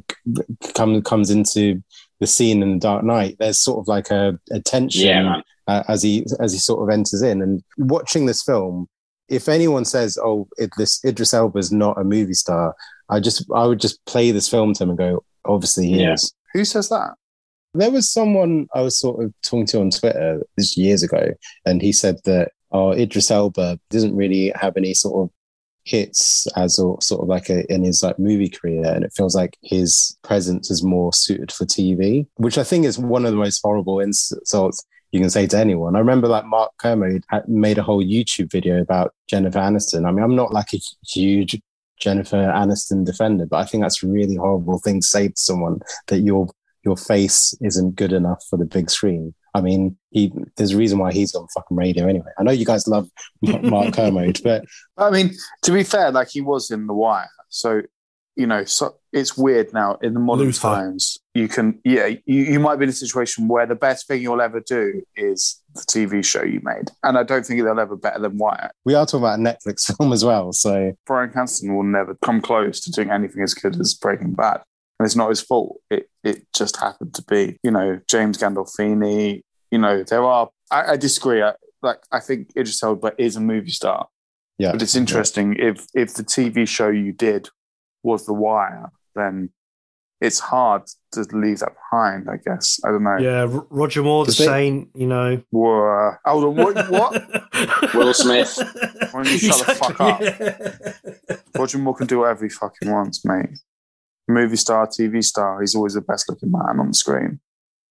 comes 0.74 1.02
comes 1.04 1.30
into 1.30 1.82
the 2.20 2.26
scene 2.28 2.62
in 2.62 2.74
the 2.74 2.78
Dark 2.78 3.02
Knight. 3.02 3.36
There's 3.40 3.58
sort 3.58 3.80
of 3.80 3.88
like 3.88 4.10
a, 4.10 4.38
a 4.52 4.60
tension 4.60 5.08
Yeah, 5.08 5.40
uh, 5.66 5.82
as 5.88 6.02
he 6.02 6.24
as 6.38 6.52
he 6.52 6.58
sort 6.58 6.82
of 6.88 6.92
enters 6.92 7.22
in. 7.22 7.42
And 7.42 7.62
watching 7.78 8.26
this 8.26 8.42
film, 8.42 8.86
if 9.28 9.48
anyone 9.48 9.84
says, 9.84 10.16
"Oh, 10.22 10.46
it, 10.58 10.70
this 10.78 11.02
Idris 11.04 11.34
Elba 11.34 11.58
is 11.58 11.72
not 11.72 11.98
a 12.00 12.04
movie 12.04 12.34
star," 12.34 12.74
I 13.08 13.20
just 13.20 13.44
I 13.54 13.64
would 13.66 13.80
just 13.80 14.04
play 14.04 14.30
this 14.30 14.48
film 14.48 14.74
to 14.74 14.82
him 14.84 14.90
and 14.90 14.98
go, 14.98 15.24
"Obviously, 15.46 15.86
he 15.86 16.02
Yeah. 16.02 16.12
is." 16.12 16.32
Who 16.52 16.64
says 16.64 16.88
that? 16.90 17.14
There 17.76 17.90
was 17.90 18.08
someone 18.08 18.68
I 18.74 18.82
was 18.82 18.96
sort 18.98 19.24
of 19.24 19.32
talking 19.42 19.66
to 19.68 19.80
on 19.80 19.90
Twitter 19.90 20.40
this 20.56 20.76
years 20.76 21.02
ago, 21.02 21.30
and 21.64 21.82
he 21.82 21.92
said 21.92 22.16
that 22.26 22.50
oh, 22.74 22.92
Idris 22.92 23.30
Elba 23.30 23.78
doesn't 23.88 24.14
really 24.14 24.52
have 24.56 24.76
any 24.76 24.92
sort 24.92 25.24
of 25.24 25.30
hits 25.84 26.46
as 26.56 26.78
a 26.78 26.94
sort 27.00 27.22
of 27.22 27.28
like 27.28 27.48
a, 27.48 27.70
in 27.72 27.84
his 27.84 28.02
like 28.02 28.18
movie 28.18 28.48
career, 28.48 28.84
and 28.84 29.04
it 29.04 29.12
feels 29.16 29.34
like 29.34 29.56
his 29.62 30.18
presence 30.22 30.70
is 30.70 30.82
more 30.82 31.12
suited 31.12 31.52
for 31.52 31.64
TV, 31.64 32.26
which 32.36 32.58
I 32.58 32.64
think 32.64 32.84
is 32.84 32.98
one 32.98 33.24
of 33.24 33.30
the 33.30 33.38
most 33.38 33.60
horrible 33.62 34.00
insults 34.00 34.84
you 35.12 35.20
can 35.20 35.30
say 35.30 35.46
to 35.46 35.56
anyone. 35.56 35.94
I 35.94 36.00
remember 36.00 36.26
like 36.26 36.44
Mark 36.44 36.72
Kermode 36.78 37.24
made 37.46 37.78
a 37.78 37.82
whole 37.84 38.04
YouTube 38.04 38.50
video 38.50 38.80
about 38.80 39.14
Jennifer 39.28 39.60
Aniston. 39.60 40.08
I 40.08 40.10
mean, 40.10 40.24
I'm 40.24 40.34
not 40.34 40.52
like 40.52 40.74
a 40.74 40.80
huge 41.06 41.60
Jennifer 42.00 42.36
Aniston 42.36 43.06
defender, 43.06 43.46
but 43.46 43.58
I 43.58 43.64
think 43.64 43.84
that's 43.84 44.02
a 44.02 44.08
really 44.08 44.34
horrible 44.34 44.80
thing 44.80 45.00
to 45.00 45.06
say 45.06 45.28
to 45.28 45.36
someone 45.36 45.80
that 46.08 46.20
your 46.20 46.48
your 46.84 46.96
face 46.96 47.54
isn't 47.62 47.94
good 47.94 48.12
enough 48.12 48.44
for 48.50 48.58
the 48.58 48.64
big 48.64 48.90
screen. 48.90 49.34
I 49.54 49.60
mean, 49.60 49.96
he 50.10 50.32
there's 50.56 50.72
a 50.72 50.76
reason 50.76 50.98
why 50.98 51.12
he's 51.12 51.34
on 51.34 51.46
fucking 51.54 51.76
radio 51.76 52.06
anyway. 52.06 52.30
I 52.38 52.42
know 52.42 52.52
you 52.52 52.66
guys 52.66 52.88
love 52.88 53.08
Mark 53.42 53.94
Kermode, 53.94 54.40
but 54.42 54.64
I 54.96 55.10
mean, 55.10 55.30
to 55.62 55.72
be 55.72 55.84
fair, 55.84 56.10
like 56.10 56.28
he 56.30 56.40
was 56.40 56.70
in 56.70 56.86
The 56.86 56.94
Wire, 56.94 57.28
so 57.48 57.82
you 58.36 58.46
know, 58.46 58.64
so 58.64 58.96
it's 59.12 59.36
weird 59.36 59.72
now 59.72 59.96
in 60.02 60.14
the 60.14 60.20
modern 60.20 60.46
Luther. 60.46 60.60
times. 60.60 61.18
You 61.34 61.46
can, 61.48 61.80
yeah, 61.84 62.06
you, 62.06 62.20
you 62.26 62.60
might 62.60 62.76
be 62.76 62.84
in 62.84 62.88
a 62.88 62.92
situation 62.92 63.48
where 63.48 63.66
the 63.66 63.74
best 63.74 64.08
thing 64.08 64.22
you'll 64.22 64.40
ever 64.40 64.60
do 64.60 65.02
is 65.16 65.62
the 65.74 65.82
TV 65.82 66.24
show 66.24 66.42
you 66.42 66.60
made, 66.62 66.90
and 67.02 67.16
I 67.16 67.22
don't 67.22 67.46
think 67.46 67.62
they'll 67.62 67.78
ever 67.78 67.96
be 67.96 68.00
better 68.00 68.20
than 68.20 68.38
Wire. 68.38 68.70
we 68.84 68.94
are 68.94 69.06
talking 69.06 69.20
about 69.20 69.38
a 69.38 69.42
Netflix 69.42 69.96
film 69.96 70.12
as 70.12 70.24
well. 70.24 70.52
So 70.52 70.96
Bryan 71.06 71.30
Cranston 71.30 71.74
will 71.74 71.84
never 71.84 72.16
come 72.24 72.40
close 72.40 72.80
to 72.80 72.90
doing 72.90 73.10
anything 73.10 73.42
as 73.42 73.54
good 73.54 73.78
as 73.80 73.94
Breaking 73.94 74.32
Bad. 74.32 74.62
And 74.98 75.06
it's 75.06 75.16
not 75.16 75.28
his 75.30 75.40
fault. 75.40 75.80
It 75.90 76.08
it 76.22 76.46
just 76.54 76.76
happened 76.76 77.14
to 77.14 77.22
be. 77.24 77.58
You 77.62 77.70
know, 77.72 78.00
James 78.08 78.38
Gandolfini, 78.38 79.42
you 79.70 79.78
know, 79.78 80.02
there 80.04 80.24
are 80.24 80.48
I, 80.70 80.92
I 80.92 80.96
disagree. 80.96 81.42
I, 81.42 81.52
like 81.82 81.98
I 82.12 82.20
think 82.20 82.50
Idris 82.56 82.82
Elba 82.82 83.12
is 83.18 83.36
a 83.36 83.40
movie 83.40 83.70
star. 83.70 84.06
yeah, 84.58 84.72
But 84.72 84.82
it's 84.82 84.94
interesting 84.94 85.56
if 85.58 85.86
if 85.94 86.14
the 86.14 86.22
TV 86.24 86.66
show 86.68 86.88
you 86.88 87.12
did 87.12 87.48
was 88.02 88.24
The 88.26 88.32
Wire, 88.34 88.90
then 89.14 89.50
it's 90.20 90.38
hard 90.38 90.82
to 91.12 91.20
leave 91.32 91.58
that 91.58 91.72
behind, 91.74 92.30
I 92.30 92.36
guess. 92.36 92.80
I 92.84 92.90
don't 92.90 93.02
know. 93.02 93.18
Yeah, 93.18 93.40
R- 93.52 93.66
Roger 93.68 94.02
Moore, 94.02 94.24
the 94.24 94.30
Does 94.30 94.38
they- 94.38 94.44
Saint, 94.46 94.88
you 94.94 95.06
know. 95.06 95.42
Whoa. 95.50 96.12
Hold 96.24 96.44
on, 96.44 96.56
what 96.56 96.90
what? 96.90 97.94
Will 97.94 98.14
Smith. 98.14 98.56
Why 99.10 99.22
don't 99.24 99.32
you 99.32 99.38
shut 99.38 99.66
the 99.66 99.74
fuck 99.74 100.00
up? 100.00 100.20
yeah. 100.22 101.36
Roger 101.58 101.78
Moore 101.78 101.94
can 101.96 102.06
do 102.06 102.20
whatever 102.20 102.44
he 102.44 102.48
fucking 102.48 102.90
wants, 102.90 103.24
mate. 103.24 103.50
Movie 104.26 104.56
star, 104.56 104.86
TV 104.86 105.22
star, 105.22 105.60
he's 105.60 105.74
always 105.74 105.94
the 105.94 106.00
best 106.00 106.28
looking 106.28 106.50
man 106.50 106.80
on 106.80 106.88
the 106.88 106.94
screen. 106.94 107.40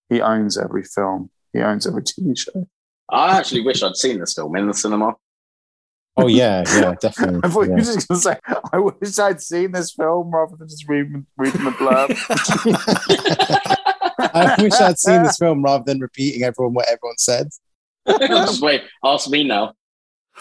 He 0.10 0.22
owns 0.22 0.58
every 0.58 0.84
film. 0.84 1.30
He 1.54 1.60
owns 1.60 1.86
every 1.86 2.04
TV 2.04 2.38
show. 2.38 2.68
I 3.10 3.38
actually 3.38 3.62
wish 3.62 3.84
I'd 3.84 3.96
seen 3.96 4.20
this 4.20 4.34
film 4.34 4.56
in 4.56 4.68
the 4.68 4.74
cinema. 4.74 5.16
oh 6.18 6.28
yeah, 6.28 6.64
yeah, 6.76 6.96
definitely. 7.02 7.42
I 7.44 7.50
thought 7.50 7.64
you 7.64 7.72
were 7.74 7.78
just 7.78 8.08
going 8.08 8.20
to 8.20 8.24
say, 8.24 8.38
I 8.72 8.80
wish 8.80 9.20
I'd 9.20 9.42
seen 9.42 9.72
this 9.72 9.94
film 9.94 10.32
rather 10.32 10.56
than 10.56 10.68
just 10.68 10.88
reading, 10.88 11.26
reading 11.38 11.64
the 11.64 11.72
blurb. 11.72 12.10
I 14.34 14.56
wish 14.62 14.74
I'd 14.74 14.98
seen 14.98 15.24
this 15.24 15.38
film 15.38 15.64
rather 15.64 15.84
than 15.86 16.00
repeating 16.00 16.44
everyone 16.44 16.74
what 16.74 16.88
everyone 16.88 17.18
said. 17.18 17.50
Just 18.08 18.62
wait, 18.64 18.84
ask 19.04 19.30
me 19.30 19.44
now. 19.44 19.74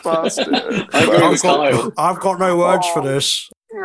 Bastard. 0.03 0.55
I 0.55 1.03
agree 1.03 1.17
I've 1.19 1.31
with 1.31 1.43
got, 1.43 1.71
Kyle. 1.71 1.93
I've 1.99 2.21
got 2.21 2.39
no 2.39 2.57
words 2.57 2.87
for 2.89 3.03
this. 3.03 3.51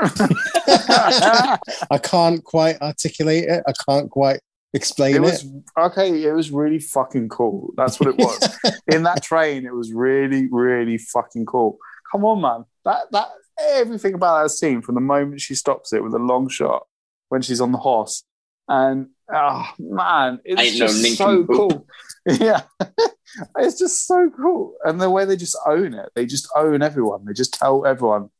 I 1.91 1.99
can't 2.01 2.43
quite 2.43 2.81
articulate 2.81 3.45
it. 3.45 3.63
I 3.67 3.73
can't 3.87 4.09
quite 4.09 4.39
explain 4.73 5.23
it 5.23 5.33
it. 5.33 5.43
okay. 5.77 6.23
It 6.23 6.33
was 6.33 6.51
really 6.51 6.79
fucking 6.79 7.29
cool. 7.29 7.73
That's 7.77 7.99
what 7.99 8.09
it 8.09 8.17
was. 8.17 8.57
In 8.87 9.03
that 9.03 9.23
train, 9.23 9.65
it 9.65 9.73
was 9.73 9.93
really, 9.93 10.47
really 10.51 10.97
fucking 10.97 11.45
cool. 11.45 11.77
Come 12.11 12.25
on, 12.25 12.41
man. 12.41 12.65
That 12.85 13.03
that 13.11 13.27
everything 13.59 14.13
about 14.13 14.43
that 14.43 14.49
scene 14.49 14.81
from 14.81 14.95
the 14.95 15.01
moment 15.01 15.41
she 15.41 15.55
stops 15.55 15.93
it 15.93 16.03
with 16.03 16.13
a 16.13 16.19
long 16.19 16.47
shot 16.49 16.85
when 17.29 17.41
she's 17.41 17.61
on 17.61 17.71
the 17.71 17.77
horse, 17.77 18.23
and 18.67 19.07
oh 19.33 19.65
man, 19.79 20.39
it's 20.45 20.61
Ain't 20.61 20.79
no 20.79 20.87
just 20.87 21.17
so 21.17 21.31
nincompoop. 21.31 21.69
cool. 21.71 21.87
Yeah, 22.29 22.63
it's 23.57 23.79
just 23.79 24.05
so 24.05 24.29
cool, 24.35 24.75
and 24.83 24.99
the 24.99 25.09
way 25.09 25.23
they 25.23 25.37
just 25.37 25.57
own 25.65 25.93
it. 25.93 26.09
They 26.13 26.25
just 26.25 26.49
own 26.57 26.81
everyone. 26.81 27.23
They 27.23 27.31
just 27.31 27.53
tell 27.53 27.85
everyone 27.85 28.31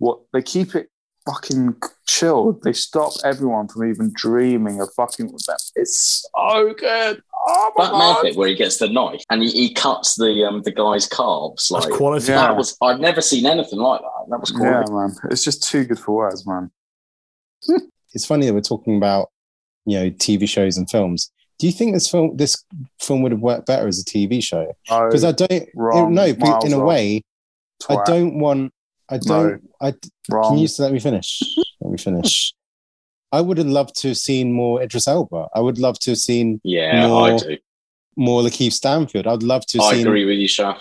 what 0.00 0.18
they 0.32 0.42
keep 0.42 0.74
it 0.74 0.88
fucking 1.26 1.76
chilled. 2.06 2.62
They 2.62 2.72
stop 2.72 3.12
everyone 3.24 3.68
from 3.68 3.88
even 3.88 4.10
dreaming 4.14 4.80
of 4.80 4.88
fucking 4.96 5.32
with 5.32 5.44
them. 5.44 5.56
It's 5.76 6.26
so 6.34 6.74
good. 6.74 7.22
Oh 7.46 7.72
my 7.76 7.84
That 7.84 7.92
mad 7.92 8.14
god! 8.14 8.22
bit 8.22 8.36
where 8.36 8.48
he 8.48 8.54
gets 8.54 8.78
the 8.78 8.88
knife 8.88 9.22
and 9.30 9.42
he, 9.42 9.50
he 9.50 9.74
cuts 9.74 10.16
the 10.16 10.44
um 10.46 10.62
the 10.62 10.72
guy's 10.72 11.08
carbs. 11.08 11.68
That's 11.68 11.86
Like 11.86 11.94
quality. 11.94 12.32
Yeah. 12.32 12.48
that 12.48 12.56
was 12.56 12.76
I've 12.82 13.00
never 13.00 13.20
seen 13.20 13.46
anything 13.46 13.78
like 13.78 14.00
that. 14.00 14.26
That 14.30 14.40
was 14.40 14.50
cool. 14.50 14.64
Yeah, 14.64 14.82
man. 14.90 15.14
It's 15.30 15.44
just 15.44 15.62
too 15.62 15.84
good 15.84 15.98
for 15.98 16.16
words, 16.16 16.46
man. 16.46 16.70
it's 18.14 18.26
funny 18.26 18.46
that 18.46 18.54
we're 18.54 18.60
talking 18.60 18.96
about 18.96 19.30
you 19.86 19.98
know 19.98 20.10
TV 20.10 20.48
shows 20.48 20.76
and 20.76 20.90
films. 20.90 21.30
Do 21.58 21.66
you 21.66 21.72
think 21.72 21.92
this 21.94 22.10
film 22.10 22.36
this 22.36 22.64
film 22.98 23.20
would 23.22 23.32
have 23.32 23.40
worked 23.42 23.66
better 23.66 23.86
as 23.86 24.00
a 24.00 24.04
TV 24.04 24.42
show? 24.42 24.72
Because 24.84 25.24
I 25.24 25.32
don't 25.32 25.68
wrong. 25.74 26.14
no, 26.14 26.32
but 26.34 26.64
in 26.64 26.72
a 26.72 26.78
wrong. 26.78 26.86
way, 26.86 27.22
I 27.88 27.98
don't 28.06 28.38
want. 28.38 28.72
I 29.10 29.18
don't. 29.18 29.69
I 29.80 29.94
wrong. 30.30 30.50
can 30.50 30.58
you 30.58 30.66
just 30.66 30.78
let 30.80 30.92
me 30.92 31.00
finish? 31.00 31.42
Let 31.80 31.90
me 31.92 31.98
finish. 31.98 32.54
I 33.32 33.40
would 33.40 33.58
have 33.58 33.66
loved 33.66 33.94
to 34.00 34.08
have 34.08 34.16
seen 34.16 34.52
more 34.52 34.82
Idris 34.82 35.06
Elba. 35.08 35.48
I 35.54 35.60
would 35.60 35.78
love 35.78 35.98
to 36.00 36.10
have 36.12 36.18
seen 36.18 36.60
Yeah, 36.64 37.04
I 37.04 37.08
More- 37.08 37.38
do. 37.38 37.56
more 38.16 38.42
Lakeith 38.42 38.72
Stanfield. 38.72 39.26
I'd 39.26 39.42
love 39.42 39.64
to 39.66 39.80
I 39.80 39.92
seen. 39.94 40.06
agree 40.06 40.24
with 40.24 40.38
you, 40.38 40.48
Shaf. 40.48 40.80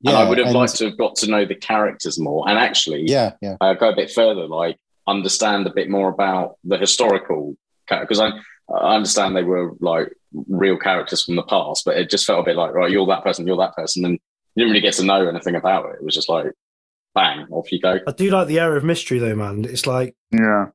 Yeah, 0.00 0.10
and 0.12 0.18
I 0.18 0.28
would 0.28 0.38
have 0.38 0.48
and- 0.48 0.56
liked 0.56 0.76
to 0.76 0.86
have 0.86 0.98
got 0.98 1.14
to 1.16 1.30
know 1.30 1.44
the 1.44 1.54
characters 1.54 2.18
more. 2.18 2.48
And 2.48 2.58
actually, 2.58 3.02
Yeah, 3.08 3.32
yeah, 3.40 3.56
uh, 3.60 3.74
go 3.74 3.88
a 3.90 3.96
bit 3.96 4.10
further, 4.10 4.46
like 4.46 4.76
understand 5.06 5.66
a 5.66 5.70
bit 5.72 5.88
more 5.88 6.08
about 6.10 6.56
the 6.64 6.76
historical 6.78 7.56
because 7.88 8.20
I, 8.20 8.30
I 8.72 8.96
understand 8.96 9.34
they 9.34 9.42
were 9.44 9.72
like 9.80 10.12
real 10.48 10.76
characters 10.76 11.24
from 11.24 11.36
the 11.36 11.42
past, 11.44 11.84
but 11.86 11.96
it 11.96 12.10
just 12.10 12.26
felt 12.26 12.40
a 12.40 12.44
bit 12.44 12.56
like 12.56 12.74
right, 12.74 12.90
you're 12.90 13.06
that 13.06 13.22
person, 13.24 13.46
you're 13.46 13.56
that 13.56 13.74
person, 13.74 14.04
and 14.04 14.14
you 14.54 14.64
didn't 14.64 14.70
really 14.72 14.82
get 14.82 14.94
to 14.94 15.04
know 15.04 15.26
anything 15.28 15.54
about 15.54 15.86
it. 15.86 15.96
It 16.00 16.04
was 16.04 16.14
just 16.14 16.28
like 16.28 16.52
bang, 17.18 17.46
off 17.50 17.70
you 17.72 17.80
go. 17.80 17.98
I 18.06 18.12
do 18.12 18.30
like 18.30 18.46
the 18.48 18.60
air 18.60 18.76
of 18.76 18.84
mystery 18.84 19.18
though, 19.18 19.34
man. 19.34 19.64
It's 19.64 19.86
like 19.86 20.14
Yeah. 20.32 20.66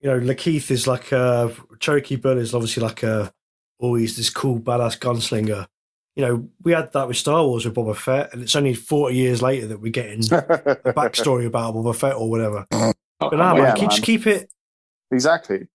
you 0.00 0.10
know, 0.10 0.20
Lakeith 0.20 0.70
is 0.70 0.86
like 0.86 1.12
a 1.12 1.52
Cherokee 1.80 2.16
Bill 2.16 2.38
is 2.38 2.54
obviously 2.54 2.82
like 2.82 3.02
a 3.02 3.32
oh, 3.80 3.94
he's 3.94 4.16
this 4.16 4.30
cool 4.30 4.58
badass 4.60 4.98
gunslinger. 4.98 5.66
You 6.16 6.26
know, 6.26 6.48
we 6.62 6.72
had 6.72 6.92
that 6.94 7.06
with 7.06 7.16
Star 7.16 7.44
Wars 7.44 7.64
with 7.64 7.74
Boba 7.74 7.94
Fett, 7.96 8.32
and 8.32 8.42
it's 8.42 8.56
only 8.56 8.74
forty 8.74 9.16
years 9.16 9.40
later 9.40 9.68
that 9.68 9.80
we're 9.80 9.92
getting 9.92 10.18
a 10.32 10.92
backstory 10.92 11.46
about 11.46 11.74
Boba 11.74 11.94
Fett 11.94 12.14
or 12.16 12.28
whatever. 12.30 12.66
Oh, 13.20 13.30
But 13.30 13.36
nah, 13.38 13.54
Yeah, 13.56 13.62
man, 13.62 13.74
keep, 13.74 13.82
man. 13.82 13.90
just 13.90 14.02
keep 14.04 14.26
it. 14.28 14.48
exactly. 15.10 15.66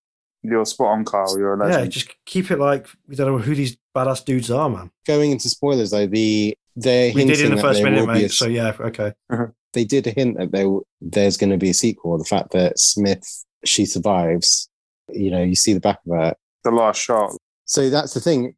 You're 0.44 0.66
spot 0.66 0.88
on, 0.88 1.04
Carl. 1.06 1.38
You're 1.38 1.54
a 1.56 1.58
legend. 1.58 1.84
Yeah, 1.84 1.90
just 1.90 2.16
keep 2.26 2.52
it 2.52 2.58
like 2.60 2.88
we 3.08 3.16
don't 3.18 3.28
know 3.28 3.38
who 3.38 3.54
these 3.54 3.76
badass 3.96 4.24
dudes 4.26 4.50
are, 4.50 4.70
man. 4.70 4.92
Going 5.06 5.32
into 5.32 5.50
spoilers 5.50 5.92
though, 5.92 6.08
the 6.08 6.58
they're 6.78 7.14
We 7.14 7.26
did 7.26 7.40
in 7.42 7.50
the 7.50 7.56
that 7.58 7.62
first 7.62 7.84
minute, 7.84 8.06
will 8.08 8.14
be 8.14 8.24
a. 8.26 8.30
So 8.30 8.48
yeah, 8.48 8.74
okay. 8.80 9.14
they 9.74 9.86
did 9.86 10.06
hint 10.06 10.38
that 10.38 10.52
there 10.52 10.70
there's 11.02 11.38
going 11.38 11.50
to 11.52 11.58
be 11.58 11.70
a 11.72 11.74
sequel. 11.74 12.18
The 12.18 12.24
fact 12.26 12.52
that 12.52 12.80
Smith 12.80 13.24
she 13.66 13.86
survives, 13.86 14.70
you 15.10 15.32
know, 15.32 15.42
you 15.42 15.56
see 15.56 15.74
the 15.74 15.80
back 15.80 16.00
of 16.08 16.18
her. 16.18 16.34
the 16.64 16.72
last 16.72 17.02
shot. 17.02 17.32
So 17.66 17.90
that's 17.90 18.14
the 18.14 18.20
thing. 18.20 18.56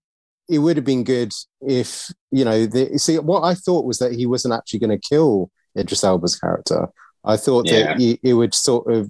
It 0.50 0.60
would 0.60 0.78
have 0.78 0.86
been 0.86 1.04
good 1.04 1.32
if 1.62 2.12
you 2.32 2.46
know. 2.46 2.66
The, 2.66 2.98
see, 3.00 3.18
what 3.20 3.42
I 3.44 3.54
thought 3.56 3.86
was 3.86 3.98
that 4.00 4.14
he 4.14 4.26
wasn't 4.26 4.54
actually 4.54 4.80
going 4.80 5.00
to 5.00 5.10
kill 5.10 5.50
Idris 5.78 6.04
Elba's 6.04 6.38
character. 6.40 6.88
I 7.24 7.38
thought 7.38 7.66
Yeah. 7.66 7.84
that 7.94 8.00
he, 8.00 8.20
it 8.24 8.34
would 8.34 8.54
sort 8.54 8.92
of 8.92 9.10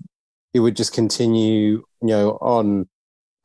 it 0.53 0.61
would 0.61 0.75
just 0.77 0.93
continue, 0.93 1.83
you 2.01 2.07
know, 2.07 2.31
on, 2.41 2.87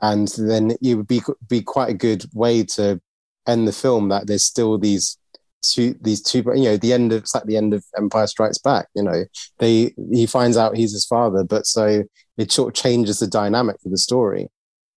and 0.01 0.29
then 0.39 0.77
it 0.81 0.95
would 0.95 1.09
be 1.09 1.21
be 1.49 1.63
quite 1.63 1.91
a 1.91 1.95
good 1.95 2.25
way 2.33 2.63
to 2.65 3.01
end 3.49 3.67
the 3.67 3.73
film. 3.73 4.09
That 4.11 4.27
there's 4.29 4.45
still 4.45 4.79
these 4.79 5.19
two 5.63 5.95
these 6.01 6.23
two 6.23 6.39
you 6.55 6.65
know 6.65 6.77
the 6.77 6.93
end 6.93 7.13
of 7.13 7.23
it's 7.23 7.35
like 7.35 7.45
the 7.45 7.57
end 7.57 7.75
of 7.75 7.85
empire 7.97 8.27
strikes 8.27 8.59
back 8.59 8.87
you 8.95 9.03
know 9.03 9.25
they 9.59 9.95
he 10.13 10.27
finds 10.27 10.57
out 10.57 10.77
he's 10.77 10.93
his 10.93 11.05
father 11.05 11.45
but 11.45 11.67
so 11.67 12.03
it 12.39 12.51
sort 12.51 12.69
of 12.69 12.75
changes 12.83 13.19
the 13.19 13.27
dynamic 13.27 13.77
of 13.85 13.91
the 13.91 13.99
story 13.99 14.49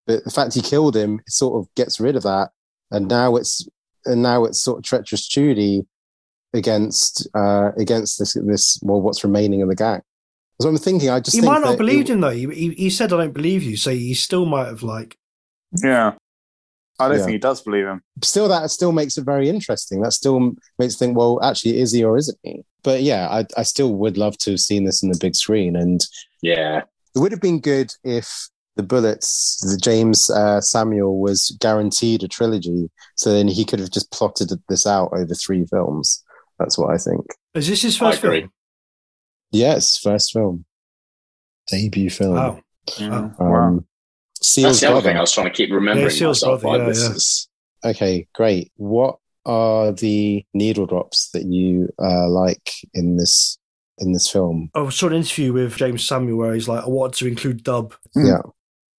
but 0.06 0.24
the 0.24 0.30
fact 0.30 0.54
he 0.54 0.62
killed 0.62 0.96
him 0.96 1.20
it 1.26 1.30
sort 1.32 1.58
of 1.62 1.72
gets 1.74 2.00
rid 2.00 2.16
of 2.16 2.22
that 2.22 2.48
and 2.90 3.08
now 3.08 3.36
it's 3.36 3.68
and 4.06 4.22
now 4.22 4.44
it's 4.44 4.58
sort 4.62 4.78
of 4.78 4.84
treacherous 4.84 5.28
Trudy 5.28 5.82
against 6.52 7.26
uh 7.34 7.70
against 7.76 8.18
this 8.18 8.34
this 8.46 8.78
well 8.82 9.00
what's 9.00 9.24
remaining 9.24 9.60
of 9.62 9.68
the 9.68 9.74
gang 9.74 10.00
so 10.60 10.68
i'm 10.68 10.76
thinking 10.78 11.10
i 11.10 11.18
just 11.20 11.34
He 11.34 11.40
think 11.40 11.52
might 11.52 11.60
not 11.60 11.70
have 11.70 11.78
believed 11.78 12.08
it- 12.10 12.14
him 12.14 12.20
though. 12.20 12.30
He, 12.30 12.46
he, 12.46 12.68
he 12.74 12.90
said, 12.90 13.12
"I 13.12 13.16
don't 13.18 13.32
believe 13.32 13.62
you," 13.62 13.76
so 13.76 13.90
he 13.90 14.14
still 14.14 14.46
might 14.46 14.66
have 14.66 14.82
like. 14.82 15.16
Yeah. 15.82 16.14
I 17.00 17.08
don't 17.08 17.18
Yeah. 17.18 17.24
think 17.24 17.32
he 17.32 17.38
does 17.38 17.60
believe 17.62 17.86
him. 17.86 18.02
still 18.22 18.48
that 18.48 18.70
still 18.70 18.92
makes 18.92 19.18
it 19.18 19.24
very 19.24 19.48
interesting 19.48 20.00
that 20.02 20.12
still 20.12 20.38
makes 20.78 20.94
you 20.94 20.98
think 20.98 21.16
well 21.16 21.40
actually 21.42 21.78
is 21.80 21.92
he 21.92 22.04
or 22.04 22.16
isn't 22.16 22.38
he 22.44 22.62
but 22.84 23.02
yeah 23.02 23.28
i, 23.30 23.44
I 23.56 23.64
still 23.64 23.94
would 23.96 24.16
love 24.16 24.38
to 24.38 24.52
have 24.52 24.60
seen 24.60 24.84
this 24.84 25.02
in 25.02 25.10
the 25.10 25.18
big 25.18 25.34
screen 25.34 25.74
and 25.76 26.00
Yeah, 26.42 26.82
It 27.14 27.18
would 27.18 27.32
have 27.32 27.40
been 27.40 27.60
good 27.60 27.92
if 28.04 28.48
the 28.76 28.82
Bullitts, 28.82 29.60
the 29.60 29.78
Jeymes 29.80 30.28
uh, 30.30 30.60
Samuel, 30.60 31.20
was 31.20 31.56
guaranteed 31.60 32.24
a 32.24 32.28
trilogy, 32.28 32.90
so 33.14 33.32
then 33.32 33.46
he 33.46 33.64
could 33.64 33.78
have 33.78 33.90
just 33.92 34.10
plotted 34.10 34.50
this 34.68 34.84
out 34.84 35.10
over 35.12 35.32
three 35.34 35.64
films. 35.64 36.24
That's 36.58 36.76
what 36.76 36.92
I 36.92 36.98
think. 36.98 37.24
Is 37.54 37.68
this 37.68 37.82
his 37.82 37.96
first 37.96 38.20
film? 38.20 38.50
Yes, 39.52 39.96
first 39.96 40.32
film, 40.32 40.64
debut 41.68 42.10
film. 42.10 42.34
Wow. 42.34 42.60
Yeah. 42.98 43.16
Um, 43.16 43.34
wow. 43.38 43.84
Seal's 44.44 44.64
that's 44.74 44.80
the 44.80 44.86
other 44.86 44.94
brother. 44.96 45.08
thing 45.10 45.16
I 45.16 45.20
was 45.20 45.32
trying 45.32 45.46
to 45.46 45.52
keep 45.52 45.70
remembering 45.72 46.06
Yeah, 46.06 46.10
Seal's 46.10 46.42
myself. 46.42 46.62
brother, 46.62 46.78
like, 46.78 46.86
yeah, 46.86 46.88
this 46.92 47.02
yeah. 47.02 47.10
is 47.16 47.48
Okay, 47.84 48.26
great. 48.34 48.72
What 48.76 49.18
are 49.46 49.92
the 49.92 50.44
needle 50.54 50.86
drops 50.86 51.30
that 51.32 51.44
you 51.44 51.88
uh, 52.02 52.28
like 52.28 52.72
in 52.94 53.16
this 53.16 53.58
in 53.98 54.12
this 54.12 54.28
film? 54.30 54.70
I 54.74 54.88
saw 54.88 55.06
an 55.08 55.12
interview 55.14 55.52
with 55.52 55.76
Jeymes 55.76 56.00
Samuel 56.06 56.38
where 56.38 56.54
he's 56.54 56.68
like, 56.68 56.82
"I 56.84 56.88
wanted 56.88 57.18
to 57.18 57.26
include 57.28 57.62
dub." 57.62 57.94
Hmm. 58.14 58.26
Yeah. 58.26 58.42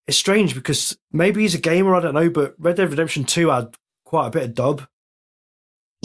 It's 0.07 0.17
strange 0.17 0.53
because 0.53 0.95
maybe 1.11 1.41
he's 1.41 1.55
a 1.55 1.59
gamer. 1.59 1.95
I 1.95 1.99
don't 1.99 2.13
know, 2.13 2.29
but 2.29 2.53
Red 2.59 2.75
Dead 2.75 2.91
Redemption 2.91 3.23
Two 3.23 3.49
had 3.49 3.75
quite 4.03 4.27
a 4.27 4.31
bit 4.31 4.43
of 4.43 4.53
dub. 4.53 4.83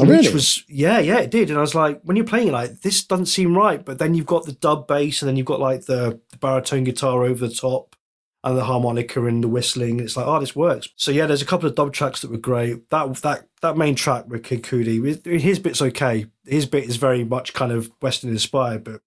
Oh, 0.01 0.07
which 0.07 0.21
really? 0.21 0.33
was 0.33 0.65
yeah, 0.67 0.99
yeah, 1.01 1.19
it 1.19 1.31
did. 1.31 1.51
And 1.51 1.59
I 1.59 1.61
was 1.61 1.75
like, 1.75 2.01
when 2.03 2.17
you're 2.17 2.25
playing 2.25 2.49
it, 2.49 2.53
like 2.53 2.81
this 2.81 3.05
doesn't 3.05 3.27
seem 3.27 3.55
right. 3.55 3.85
But 3.85 3.99
then 3.99 4.15
you've 4.15 4.25
got 4.25 4.47
the 4.47 4.53
dub 4.53 4.89
bass, 4.89 5.21
and 5.21 5.29
then 5.29 5.37
you've 5.37 5.45
got 5.45 5.61
like 5.61 5.85
the, 5.85 6.19
the 6.31 6.39
baritone 6.39 6.85
guitar 6.85 7.25
over 7.25 7.47
the 7.47 7.55
top, 7.55 7.95
and 8.43 8.57
the 8.57 8.65
harmonica 8.65 9.25
and 9.27 9.45
the 9.45 9.49
whistling. 9.49 10.01
It's 10.01 10.17
like, 10.17 10.27
oh, 10.27 10.41
this 10.41 10.57
works. 10.57 10.89
So 10.97 11.11
yeah, 11.11 11.27
there's 11.27 11.43
a 11.43 11.47
couple 11.47 11.69
of 11.69 11.75
dub 11.75 11.93
tracks 11.93 12.23
that 12.23 12.31
were 12.31 12.39
great. 12.39 12.89
That 12.91 13.15
that 13.17 13.47
that 13.61 13.77
main 13.77 13.95
track 13.95 14.27
with 14.29 14.45
Kid 14.45 14.63
Cudi, 14.63 15.25
his 15.41 15.59
bit's 15.59 15.83
okay. 15.83 16.27
His 16.47 16.67
bit 16.67 16.85
is 16.85 16.97
very 16.97 17.25
much 17.25 17.53
kind 17.53 17.73
of 17.73 17.91
Western 18.01 18.31
inspired, 18.31 18.85
but 18.85 19.03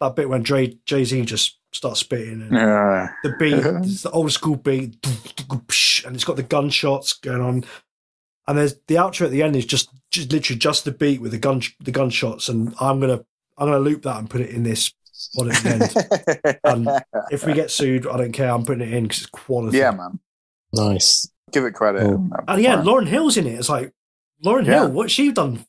that 0.00 0.16
bit 0.16 0.28
when 0.28 0.42
Dre 0.42 0.76
Jay 0.86 1.04
Z 1.04 1.24
just 1.24 1.58
starts 1.72 2.00
spitting 2.00 2.42
and 2.42 2.52
Yeah. 2.52 3.08
the 3.22 3.34
beat, 3.38 3.54
uh-huh. 3.54 3.80
it's 3.82 4.02
the 4.02 4.10
old 4.10 4.32
school 4.32 4.56
beat, 4.56 4.96
and 6.04 6.14
it's 6.14 6.24
got 6.24 6.36
the 6.36 6.42
gunshots 6.42 7.12
going 7.14 7.40
on. 7.40 7.64
And 8.46 8.58
there's 8.58 8.74
the 8.88 8.96
outro 8.96 9.24
at 9.26 9.30
the 9.30 9.42
end 9.42 9.56
is 9.56 9.64
just, 9.64 9.88
just 10.10 10.30
literally 10.30 10.58
just 10.58 10.84
the 10.84 10.92
beat 10.92 11.20
with 11.20 11.30
the 11.30 11.38
gun 11.38 11.62
the 11.80 11.90
gunshots, 11.92 12.48
and 12.48 12.74
I'm 12.80 13.00
gonna 13.00 13.24
I'm 13.56 13.68
gonna 13.68 13.78
loop 13.78 14.02
that 14.02 14.18
and 14.18 14.28
put 14.28 14.40
it 14.40 14.50
in 14.50 14.64
this 14.64 14.92
one 15.34 15.50
at 15.50 15.62
the 15.62 15.70
end. 16.44 16.58
Um, 16.64 16.88
if 17.30 17.44
we 17.46 17.52
get 17.52 17.70
sued, 17.70 18.06
I 18.06 18.16
don't 18.16 18.32
care. 18.32 18.50
I'm 18.50 18.64
putting 18.64 18.86
it 18.88 18.92
in 18.94 19.04
because 19.04 19.18
it's 19.22 19.30
quality. 19.30 19.78
yeah, 19.78 19.90
man. 19.90 20.18
Nice. 20.72 21.28
Give 21.52 21.64
it 21.64 21.72
credit. 21.74 22.02
Cool. 22.02 22.28
and 22.48 22.62
yeah, 22.62 22.76
Lauryn 22.76 23.06
Hill's 23.06 23.36
in 23.36 23.46
it. 23.46 23.52
It's 23.58 23.68
like 23.68 23.92
Lauryn 24.44 24.66
Yeah. 24.66 24.80
Hill. 24.84 24.90
What 24.92 25.10
she 25.10 25.30
done? 25.32 25.64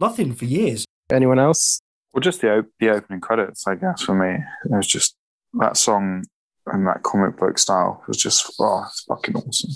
Nothing 0.00 0.34
for 0.34 0.44
years. 0.46 0.84
Anyone 1.10 1.38
else? 1.38 1.80
Well, 2.12 2.20
just 2.20 2.40
the 2.40 2.58
op- 2.58 2.66
the 2.80 2.88
opening 2.90 3.20
credits, 3.20 3.66
I 3.66 3.74
guess, 3.74 4.02
for 4.02 4.14
me. 4.14 4.42
It 4.64 4.70
was 4.70 4.86
just 4.86 5.14
that 5.54 5.76
song 5.76 6.24
and 6.66 6.86
that 6.86 7.02
comic 7.02 7.36
book 7.36 7.58
style 7.58 8.02
was 8.08 8.16
just 8.16 8.52
oh, 8.60 8.84
it's 8.86 9.02
fucking 9.04 9.36
awesome. 9.36 9.70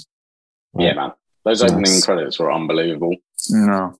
yeah, 0.78 0.94
man. 0.94 1.12
Those 1.44 1.62
Nice. 1.62 1.70
opening 1.72 2.00
credits 2.02 2.38
were 2.38 2.52
unbelievable. 2.52 3.16
No, 3.50 3.94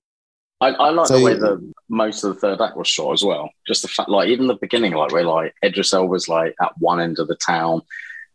I, 0.63 0.69
I 0.69 0.89
like 0.91 1.07
So 1.07 1.17
the 1.19 1.23
way 1.25 1.31
you- 1.33 1.39
the 1.39 1.73
most 1.89 2.23
of 2.23 2.33
the 2.33 2.39
third 2.39 2.61
act 2.61 2.77
was 2.77 2.87
shot 2.87 3.13
as 3.13 3.23
well. 3.23 3.49
Just 3.67 3.81
the 3.81 3.87
fact, 3.87 4.09
like 4.09 4.29
even 4.29 4.47
the 4.47 4.55
beginning, 4.55 4.93
like 4.93 5.11
where 5.11 5.25
like 5.25 5.53
Idris 5.63 5.93
Elba's 5.93 6.27
like 6.27 6.55
at 6.61 6.71
one 6.79 6.99
end 6.99 7.19
of 7.19 7.27
the 7.27 7.35
town, 7.35 7.81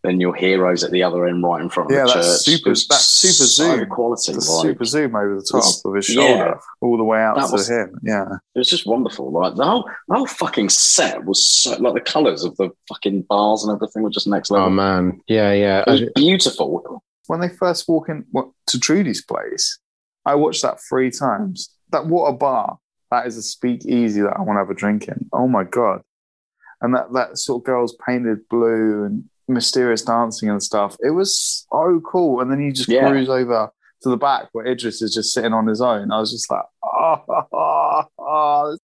then 0.05 0.21
your 0.21 0.33
heroes 0.35 0.85
at 0.85 0.93
the 0.93 1.03
other 1.03 1.27
end, 1.27 1.43
right 1.43 1.61
in 1.61 1.69
front 1.69 1.91
of 1.91 1.97
Yeah, 1.97 2.03
the 2.05 2.09
that 2.15 2.15
church. 2.23 2.39
super- 2.39 2.69
It 2.69 2.71
was 2.71 2.87
that 2.87 3.01
super 3.01 3.33
so 3.33 3.77
zoom. 3.77 3.87
quality. 3.89 4.33
the 4.33 4.39
like, 4.39 4.63
super 4.67 4.85
zoom 4.85 5.17
over 5.17 5.35
the 5.35 5.43
top 5.51 5.59
It's- 5.59 5.83
of 5.85 5.95
his 5.95 6.09
yeah. 6.09 6.15
shoulder, 6.15 6.61
all 6.81 6.97
the 6.99 7.03
way 7.05 7.21
out 7.21 7.35
to 7.35 7.53
was- 7.53 7.69
him. 7.69 7.99
Yeah, 8.05 8.29
It 8.55 8.59
was 8.61 8.69
just 8.69 8.87
wonderful. 8.87 9.33
Like 9.33 9.57
the 9.57 9.65
whole, 9.65 9.91
the 10.09 10.15
whole 10.15 10.27
fucking 10.27 10.69
set 10.69 11.25
was 11.25 11.49
so 11.51 11.77
like 11.79 11.95
the 11.95 12.01
colours 12.13 12.45
of 12.45 12.57
the 12.59 12.71
fucking 12.89 13.23
bars 13.23 13.65
and 13.65 13.75
everything 13.75 14.03
were 14.05 14.11
just 14.11 14.29
next 14.29 14.51
level. 14.53 14.67
Oh 14.69 14.71
man, 14.71 15.21
yeah, 15.27 15.53
yeah. 15.53 15.83
it 15.87 15.91
was 15.91 16.03
beautiful. 16.15 17.03
when 17.27 17.41
they 17.41 17.49
first 17.49 17.89
walk 17.89 18.09
in 18.09 18.25
what, 18.31 18.49
to 18.69 18.79
Trudy's 18.79 19.23
place, 19.25 19.79
I 20.25 20.35
watched 20.37 20.63
that 20.63 20.79
three 20.89 21.11
times. 21.11 21.71
That 21.91 22.07
water 22.07 22.37
bar! 22.37 22.79
That 23.11 23.27
is 23.27 23.37
a 23.37 23.43
speakeasy 23.43 24.21
that 24.21 24.35
I 24.37 24.43
want 24.43 24.57
to 24.57 24.61
have 24.61 24.71
a 24.71 24.75
drink 24.75 25.09
in. 25.09 25.29
Oh 25.33 25.49
my 25.49 25.65
god! 25.65 26.03
And 26.81 26.95
that 26.95 27.13
that 27.15 27.39
sort 27.39 27.63
of 27.63 27.65
girl's 27.67 27.97
painted 28.07 28.49
blue 28.49 29.05
and 29.05 29.25
mysterious 29.49 30.03
dancing 30.03 30.51
and 30.51 30.63
stuff. 30.63 30.97
It 31.01 31.11
was 31.11 31.67
so 31.73 32.01
cool. 32.07 32.41
And 32.41 32.51
then 32.51 32.61
you 32.61 32.71
just 32.73 32.89
Yeah. 32.89 33.09
cruise 33.09 33.29
over 33.31 33.71
to 34.03 34.09
the 34.11 34.17
back 34.17 34.49
where 34.53 34.67
Idris 34.67 35.01
is 35.03 35.15
just 35.15 35.33
sitting 35.33 35.53
on 35.55 35.67
his 35.67 35.81
own. 35.81 36.13
I 36.13 36.21
was 36.21 36.31
just 36.31 36.51
like, 36.51 36.65
oh, 36.85 37.25
oh, 37.53 38.03
oh. 38.19 38.71
And 38.71 38.79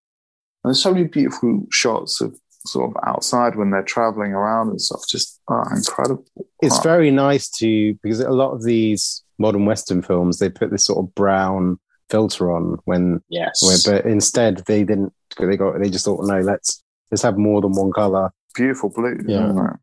there's 0.64 0.82
so 0.82 0.92
many 0.94 1.06
beautiful 1.06 1.66
shots 1.70 2.20
of 2.22 2.34
sort 2.66 2.90
of 2.90 2.96
outside 3.06 3.56
when 3.56 3.70
they're 3.70 3.82
traveling 3.82 4.32
around 4.32 4.70
and 4.70 4.80
stuff. 4.80 5.02
Just 5.06 5.38
oh, 5.50 5.62
incredible. 5.76 6.24
it's 6.62 6.76
Wow. 6.78 6.82
very 6.82 7.10
nice 7.10 7.50
to 7.58 7.92
because 8.02 8.20
a 8.20 8.30
lot 8.30 8.52
of 8.52 8.64
these 8.64 9.22
modern 9.38 9.66
western 9.66 10.00
films 10.00 10.38
they 10.38 10.48
put 10.48 10.70
this 10.70 10.84
sort 10.86 11.04
of 11.04 11.14
brown 11.14 11.78
filter 12.14 12.52
on 12.54 12.78
when 12.84 13.20
Yes. 13.28 13.60
where, 13.62 13.78
but 14.00 14.06
instead 14.06 14.58
they 14.66 14.84
didn't 14.84 15.12
they 15.38 15.56
got 15.56 15.80
they 15.80 15.90
just 15.90 16.04
thought 16.04 16.24
no 16.24 16.38
let's 16.40 16.82
let's 17.10 17.22
have 17.22 17.36
more 17.36 17.60
than 17.60 17.72
one 17.72 17.90
color 17.92 18.30
beautiful 18.54 18.88
blue. 18.88 19.18
Yeah. 19.26 19.46
isn't 19.50 19.58
it? 19.58 19.76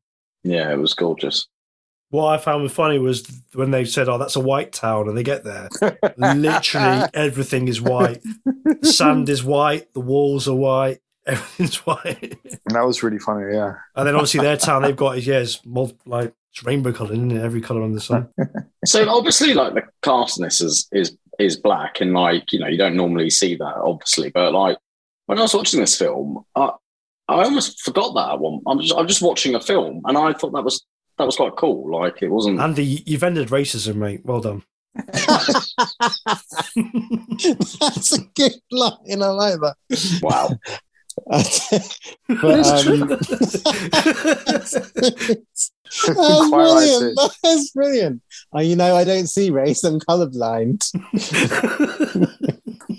yeah, 0.43 0.71
it 0.71 0.77
was 0.79 0.93
gorgeous. 0.93 1.47
What 2.09 2.27
I 2.27 2.37
found 2.37 2.69
funny 2.71 2.99
was 2.99 3.25
when 3.53 3.71
they 3.71 3.85
said, 3.85 4.09
"Oh, 4.09 4.17
that's 4.17 4.35
a 4.35 4.39
white 4.41 4.71
town," 4.73 5.07
and 5.07 5.17
they 5.17 5.23
get 5.23 5.43
there, 5.45 5.69
literally 6.17 7.07
everything 7.13 7.67
is 7.67 7.81
white. 7.81 8.21
The 8.81 8.87
sand 8.91 9.29
is 9.29 9.43
white. 9.43 9.93
The 9.93 10.01
walls 10.01 10.47
are 10.47 10.55
white. 10.55 10.99
Everything's 11.27 11.77
white. 11.85 12.37
And 12.65 12.75
that 12.75 12.85
was 12.85 13.03
really 13.03 13.19
funny. 13.19 13.53
Yeah, 13.53 13.75
And 13.95 14.07
then 14.07 14.15
obviously 14.15 14.39
their 14.41 14.57
town 14.57 14.81
they've 14.81 14.95
got 14.95 15.17
is 15.19 15.27
yeah, 15.27 15.39
it's 15.39 15.63
mul- 15.65 15.97
like 16.05 16.33
it's 16.51 16.63
rainbow 16.65 16.91
colour, 16.91 17.13
isn't 17.13 17.31
it? 17.31 17.41
Every 17.43 17.61
colour 17.61 17.83
on 17.83 17.93
the 17.93 18.01
sun. 18.01 18.27
So 18.83 19.07
obviously, 19.07 19.53
like 19.53 19.75
the 19.75 19.83
cast 20.01 20.39
in 20.39 20.43
this 20.45 20.59
is 20.59 20.87
is 20.91 21.15
is 21.45 21.57
black, 21.57 22.01
and 22.01 22.13
like 22.13 22.51
you 22.51 22.59
know 22.59 22.67
you 22.67 22.77
don't 22.77 22.95
normally 22.95 23.29
see 23.29 23.55
that, 23.55 23.75
obviously. 23.75 24.29
But 24.29 24.53
like 24.53 24.77
when 25.25 25.37
I 25.37 25.41
was 25.41 25.53
watching 25.53 25.79
this 25.79 25.97
film, 25.97 26.43
I 26.55 26.71
I 27.27 27.43
almost 27.43 27.81
forgot 27.81 28.13
that 28.15 28.39
one. 28.39 28.61
I'm 28.67 28.79
just 28.79 28.95
I'm 28.95 29.07
just 29.07 29.21
watching 29.21 29.55
a 29.55 29.59
film, 29.59 30.01
and 30.05 30.17
I 30.17 30.33
thought 30.33 30.53
that 30.53 30.63
was 30.63 30.85
that 31.17 31.25
was 31.25 31.35
quite 31.35 31.55
cool. 31.55 31.91
Like 31.91 32.21
it 32.21 32.29
wasn't. 32.29 32.59
Andy, 32.59 33.03
you've 33.05 33.23
ended 33.23 33.49
racism, 33.49 33.95
mate. 33.95 34.21
Well 34.23 34.41
done. 34.41 34.63
that's 37.79 38.11
a 38.11 38.19
good 38.35 38.51
line 38.71 39.23
i 39.23 39.27
like 39.27 39.57
that 39.61 39.75
Wow. 40.21 40.49
but, 41.27 42.87
um, 42.87 43.07
that's 43.09 44.79
Quite 46.05 46.49
brilliant. 46.51 47.19
That's 47.43 47.71
brilliant. 47.71 48.21
Uh, 48.55 48.61
you 48.61 48.75
know, 48.75 48.95
I 48.95 49.03
don't 49.03 49.27
see 49.27 49.49
race. 49.49 49.83
I'm 49.83 49.99
colorblind. 49.99 50.79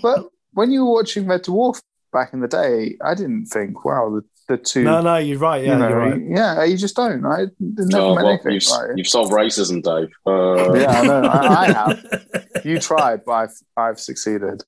but 0.01 0.27
when 0.53 0.71
you 0.71 0.85
were 0.85 0.93
watching 0.93 1.25
Red 1.27 1.43
Dwarf 1.43 1.81
back 2.11 2.33
in 2.33 2.41
the 2.41 2.47
day, 2.47 2.97
I 3.03 3.15
didn't 3.15 3.47
think, 3.47 3.83
wow, 3.85 4.09
the 4.09 4.21
the 4.49 4.57
two. 4.57 4.83
No, 4.83 5.01
no, 5.01 5.15
you're 5.17 5.39
right. 5.39 5.63
Yeah, 5.63 5.73
you 5.73 5.79
know, 5.79 5.87
you're 5.89 5.97
right. 5.97 6.21
yeah, 6.27 6.63
you 6.65 6.75
just 6.77 6.95
don't. 6.97 7.25
I 7.25 7.45
never 7.59 8.03
Oh, 8.03 8.13
well, 8.13 8.27
anything. 8.27 8.51
you've, 8.51 8.67
like- 8.69 8.89
you've 8.97 9.07
solved 9.07 9.31
racism, 9.31 9.81
Dave. 9.81 10.09
Uh, 10.27 10.73
yeah, 10.73 10.89
I 10.99 11.07
know. 11.07 11.21
I, 11.21 11.47
I 11.47 11.71
have. 11.71 12.65
You 12.65 12.77
tried, 12.79 13.23
but 13.25 13.31
I've 13.31 13.53
I've 13.77 13.99
succeeded. 13.99 14.61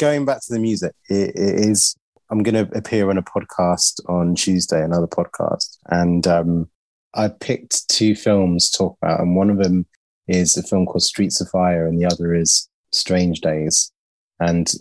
going 0.00 0.24
back 0.24 0.40
to 0.46 0.52
the 0.52 0.60
music, 0.60 0.92
it, 1.10 1.30
it 1.30 1.68
is. 1.70 1.96
I'm 2.30 2.42
going 2.42 2.54
to 2.54 2.76
appear 2.76 3.10
on 3.10 3.18
a 3.18 3.22
podcast 3.22 4.00
on 4.08 4.34
Tuesday, 4.34 4.82
another 4.82 5.06
podcast, 5.06 5.78
and 5.86 6.26
um, 6.26 6.68
I 7.14 7.28
picked 7.28 7.88
two 7.88 8.14
films 8.14 8.70
to 8.70 8.78
talk 8.78 8.98
about, 9.02 9.20
and 9.20 9.36
one 9.36 9.50
of 9.50 9.58
them 9.58 9.86
is 10.26 10.56
a 10.56 10.62
film 10.62 10.86
called 10.86 11.02
Streets 11.02 11.40
of 11.40 11.48
Fire, 11.48 11.86
and 11.86 12.00
the 12.00 12.06
other 12.06 12.34
is 12.34 12.68
Strange 12.92 13.40
Days. 13.40 13.92
And 14.40 14.72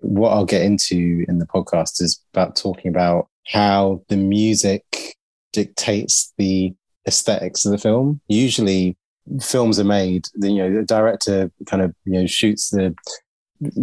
what 0.00 0.30
I'll 0.30 0.44
get 0.44 0.62
into 0.62 1.24
in 1.28 1.38
the 1.38 1.46
podcast 1.46 2.00
is 2.00 2.22
about 2.32 2.56
talking 2.56 2.88
about 2.88 3.28
how 3.46 4.02
the 4.08 4.16
music 4.16 5.16
dictates 5.52 6.32
the 6.38 6.74
aesthetics 7.06 7.64
of 7.64 7.72
the 7.72 7.78
film. 7.78 8.20
Usually, 8.28 8.96
films 9.40 9.78
are 9.78 9.84
made. 9.84 10.26
You 10.36 10.54
know, 10.54 10.74
the 10.74 10.84
director 10.84 11.50
kind 11.66 11.82
of 11.82 11.94
you 12.04 12.12
know 12.12 12.26
shoots 12.26 12.70
the 12.70 12.94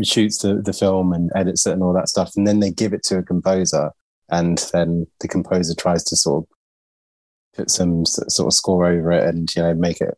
shoots 0.04 0.40
the, 0.40 0.56
the 0.56 0.74
film 0.74 1.14
and 1.14 1.32
edits 1.36 1.66
it 1.66 1.74
and 1.74 1.84
all 1.84 1.94
that 1.94 2.10
stuff 2.10 2.32
and 2.36 2.48
then 2.48 2.60
they 2.60 2.72
give 2.72 2.94
it 2.94 3.04
to 3.04 3.18
a 3.18 3.24
composer 3.24 3.92
and 4.30 4.66
then 4.74 5.06
the 5.20 5.28
composer 5.28 5.74
tries 5.76 6.04
to 6.04 6.16
sort 6.16 6.44
of 6.44 6.50
put 7.56 7.70
some 7.70 8.06
sort 8.06 8.48
of 8.48 8.54
score 8.54 8.86
over 8.86 9.12
it 9.12 9.24
and 9.28 9.54
you 9.56 9.62
know 9.62 9.74
make 9.74 10.02
it 10.02 10.18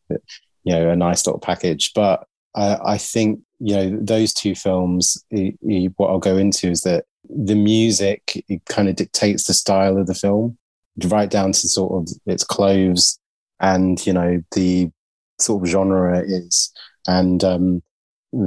you 0.64 0.74
know 0.74 0.90
a 0.90 0.96
nice 0.96 1.26
little 1.26 1.40
package. 1.40 1.92
But 1.94 2.26
i, 2.56 2.78
I 2.94 2.98
think 2.98 3.42
you 3.60 3.76
know 3.76 4.00
those 4.02 4.34
two 4.34 4.56
films 4.56 5.24
what 5.32 6.10
i'll 6.10 6.20
go 6.20 6.38
into 6.38 6.70
is 6.70 6.82
that 6.82 7.06
the 7.28 7.56
music 7.56 8.44
it 8.48 8.64
kind 8.66 8.88
of 8.88 8.96
dictates 8.96 9.46
the 9.46 9.54
style 9.54 9.98
of 9.98 10.08
the 10.08 10.14
film 10.14 10.58
right 11.06 11.30
down 11.30 11.52
to 11.52 11.68
sort 11.68 11.92
of 11.94 12.16
its 12.26 12.44
clothes 12.44 13.20
and 13.60 14.06
you 14.06 14.14
know 14.14 14.42
the 14.54 14.90
sort 15.40 15.64
of 15.64 15.70
genre 15.70 16.20
it 16.20 16.26
is. 16.26 16.72
And 17.08 17.44
um 17.44 17.84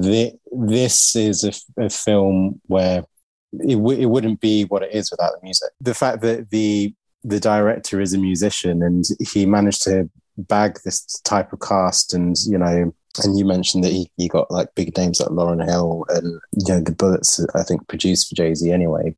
thi- 0.03 0.39
this 0.53 1.17
is 1.17 1.65
a 1.79 1.91
film 1.91 2.61
where 2.67 3.05
it, 3.53 3.75
w- 3.75 4.01
it 4.01 4.07
wouldn't 4.07 4.41
be 4.41 4.65
what 4.65 4.83
it 4.83 4.93
is 4.93 5.11
without 5.11 5.33
the 5.33 5.43
music. 5.43 5.71
The 5.81 5.95
fact 5.95 6.23
that 6.23 6.51
the 6.51 6.95
the 7.23 7.41
director 7.41 8.01
is 8.01 8.15
a 8.15 8.19
musician 8.19 8.83
and 8.83 9.05
he 9.21 9.45
managed 9.45 9.83
to 9.83 10.09
bag 10.39 10.79
this 10.85 11.21
type 11.25 11.53
of 11.53 11.61
cast, 11.61 12.15
and 12.15 12.37
you 12.47 12.57
know, 12.59 12.95
and 13.23 13.39
you 13.39 13.45
mentioned 13.45 13.85
that 13.85 13.93
he, 13.93 14.11
he 14.17 14.29
got 14.29 14.51
like 14.51 14.75
big 14.75 14.97
names 14.97 15.21
like 15.21 15.31
Lauryn 15.31 15.65
Hill 15.67 16.05
and 16.09 16.41
you 16.53 16.73
know 16.75 16.81
the 16.81 16.93
Bullitts. 16.93 17.45
I 17.55 17.63
think 17.63 17.87
produced 17.89 18.29
for 18.29 18.37
Jay 18.37 18.55
Z 18.55 18.71
anyway. 18.71 19.15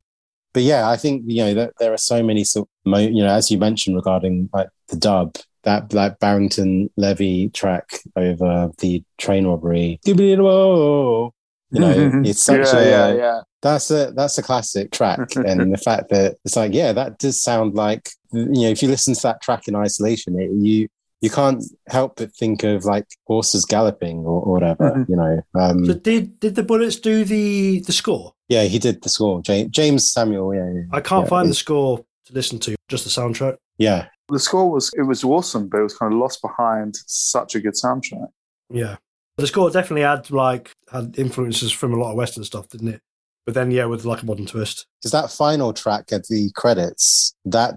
But 0.53 0.63
yeah, 0.63 0.89
I 0.89 0.97
think 0.97 1.23
you 1.25 1.43
know 1.43 1.53
that 1.55 1.73
there 1.79 1.93
are 1.93 1.97
so 1.97 2.21
many 2.21 2.43
sort, 2.43 2.67
you 2.85 3.23
know, 3.23 3.33
as 3.33 3.49
you 3.49 3.57
mentioned 3.57 3.95
regarding 3.95 4.49
like 4.53 4.69
the 4.89 4.97
dub, 4.97 5.35
that 5.63 5.93
like 5.93 6.19
Barrington 6.19 6.89
Levy 6.97 7.49
track 7.49 7.99
over 8.15 8.71
the 8.79 9.03
train 9.17 9.47
robbery. 9.47 9.99
You 10.05 11.79
know, 11.79 12.11
it's 12.25 12.43
such 12.43 12.67
yeah, 12.73 12.79
a 12.79 12.85
yeah, 12.89 13.13
yeah. 13.15 13.41
that's 13.61 13.89
a 13.89 14.11
that's 14.15 14.37
a 14.37 14.43
classic 14.43 14.91
track, 14.91 15.35
and 15.35 15.73
the 15.73 15.77
fact 15.77 16.09
that 16.09 16.35
it's 16.45 16.55
like, 16.55 16.73
yeah, 16.73 16.93
that 16.93 17.17
does 17.17 17.41
sound 17.41 17.73
like 17.73 18.09
you 18.31 18.45
know, 18.45 18.69
if 18.69 18.81
you 18.83 18.89
listen 18.89 19.15
to 19.15 19.21
that 19.23 19.41
track 19.41 19.67
in 19.67 19.75
isolation, 19.75 20.39
it, 20.39 20.51
you 20.51 20.87
you 21.21 21.29
can't 21.29 21.63
help 21.87 22.17
but 22.17 22.35
think 22.35 22.63
of 22.63 22.83
like 22.83 23.05
horses 23.25 23.63
galloping 23.65 24.17
or, 24.19 24.41
or 24.43 24.51
whatever, 24.53 24.91
Mhm. 24.91 25.09
you 25.09 25.15
know. 25.15 25.41
Um, 25.55 25.85
So 25.85 25.93
did 25.93 26.39
did 26.39 26.55
the 26.55 26.63
Bullitts 26.63 27.01
do 27.01 27.23
the 27.23 27.79
the 27.79 27.93
score? 27.93 28.33
yeah, 28.49 28.63
he 28.65 28.77
did 28.77 29.01
the 29.01 29.09
score, 29.09 29.41
Jeymes, 29.41 29.71
Jeymes 29.71 30.01
Samuel. 30.01 30.53
Yeah, 30.53 30.69
yeah, 30.71 30.81
I 30.91 31.01
can't 31.01 31.23
yeah, 31.25 31.29
find 31.29 31.49
the 31.49 31.53
score 31.55 32.05
to 32.25 32.33
listen 32.33 32.59
to, 32.59 32.75
just 32.89 33.03
the 33.05 33.09
soundtrack. 33.09 33.55
Yeah, 33.79 34.07
The 34.29 34.39
score 34.39 34.69
was 34.69 34.91
it 34.95 35.03
was 35.03 35.23
awesome, 35.23 35.67
but 35.67 35.79
it 35.79 35.83
was 35.83 35.97
kind 35.97 36.13
of 36.13 36.19
lost 36.19 36.41
behind 36.41 36.95
such 37.07 37.55
a 37.55 37.59
good 37.59 37.73
soundtrack. 37.73 38.27
Yeah, 38.69 38.97
the 39.37 39.47
score 39.47 39.69
definitely 39.69 40.03
had 40.03 40.29
like 40.31 40.71
had 40.91 41.17
influences 41.17 41.71
from 41.71 41.93
a 41.93 41.97
lot 41.97 42.11
of 42.11 42.17
Western 42.17 42.43
stuff, 42.43 42.69
didn't 42.69 42.89
it? 42.89 43.01
But 43.45 43.55
then 43.55 43.71
yeah, 43.71 43.85
with 43.85 44.05
like 44.05 44.21
a 44.21 44.25
modern 44.25 44.45
twist. 44.45 44.87
because 45.01 45.11
that 45.11 45.31
final 45.31 45.73
track 45.73 46.13
at 46.13 46.27
the 46.27 46.51
credits 46.55 47.35
that 47.45 47.75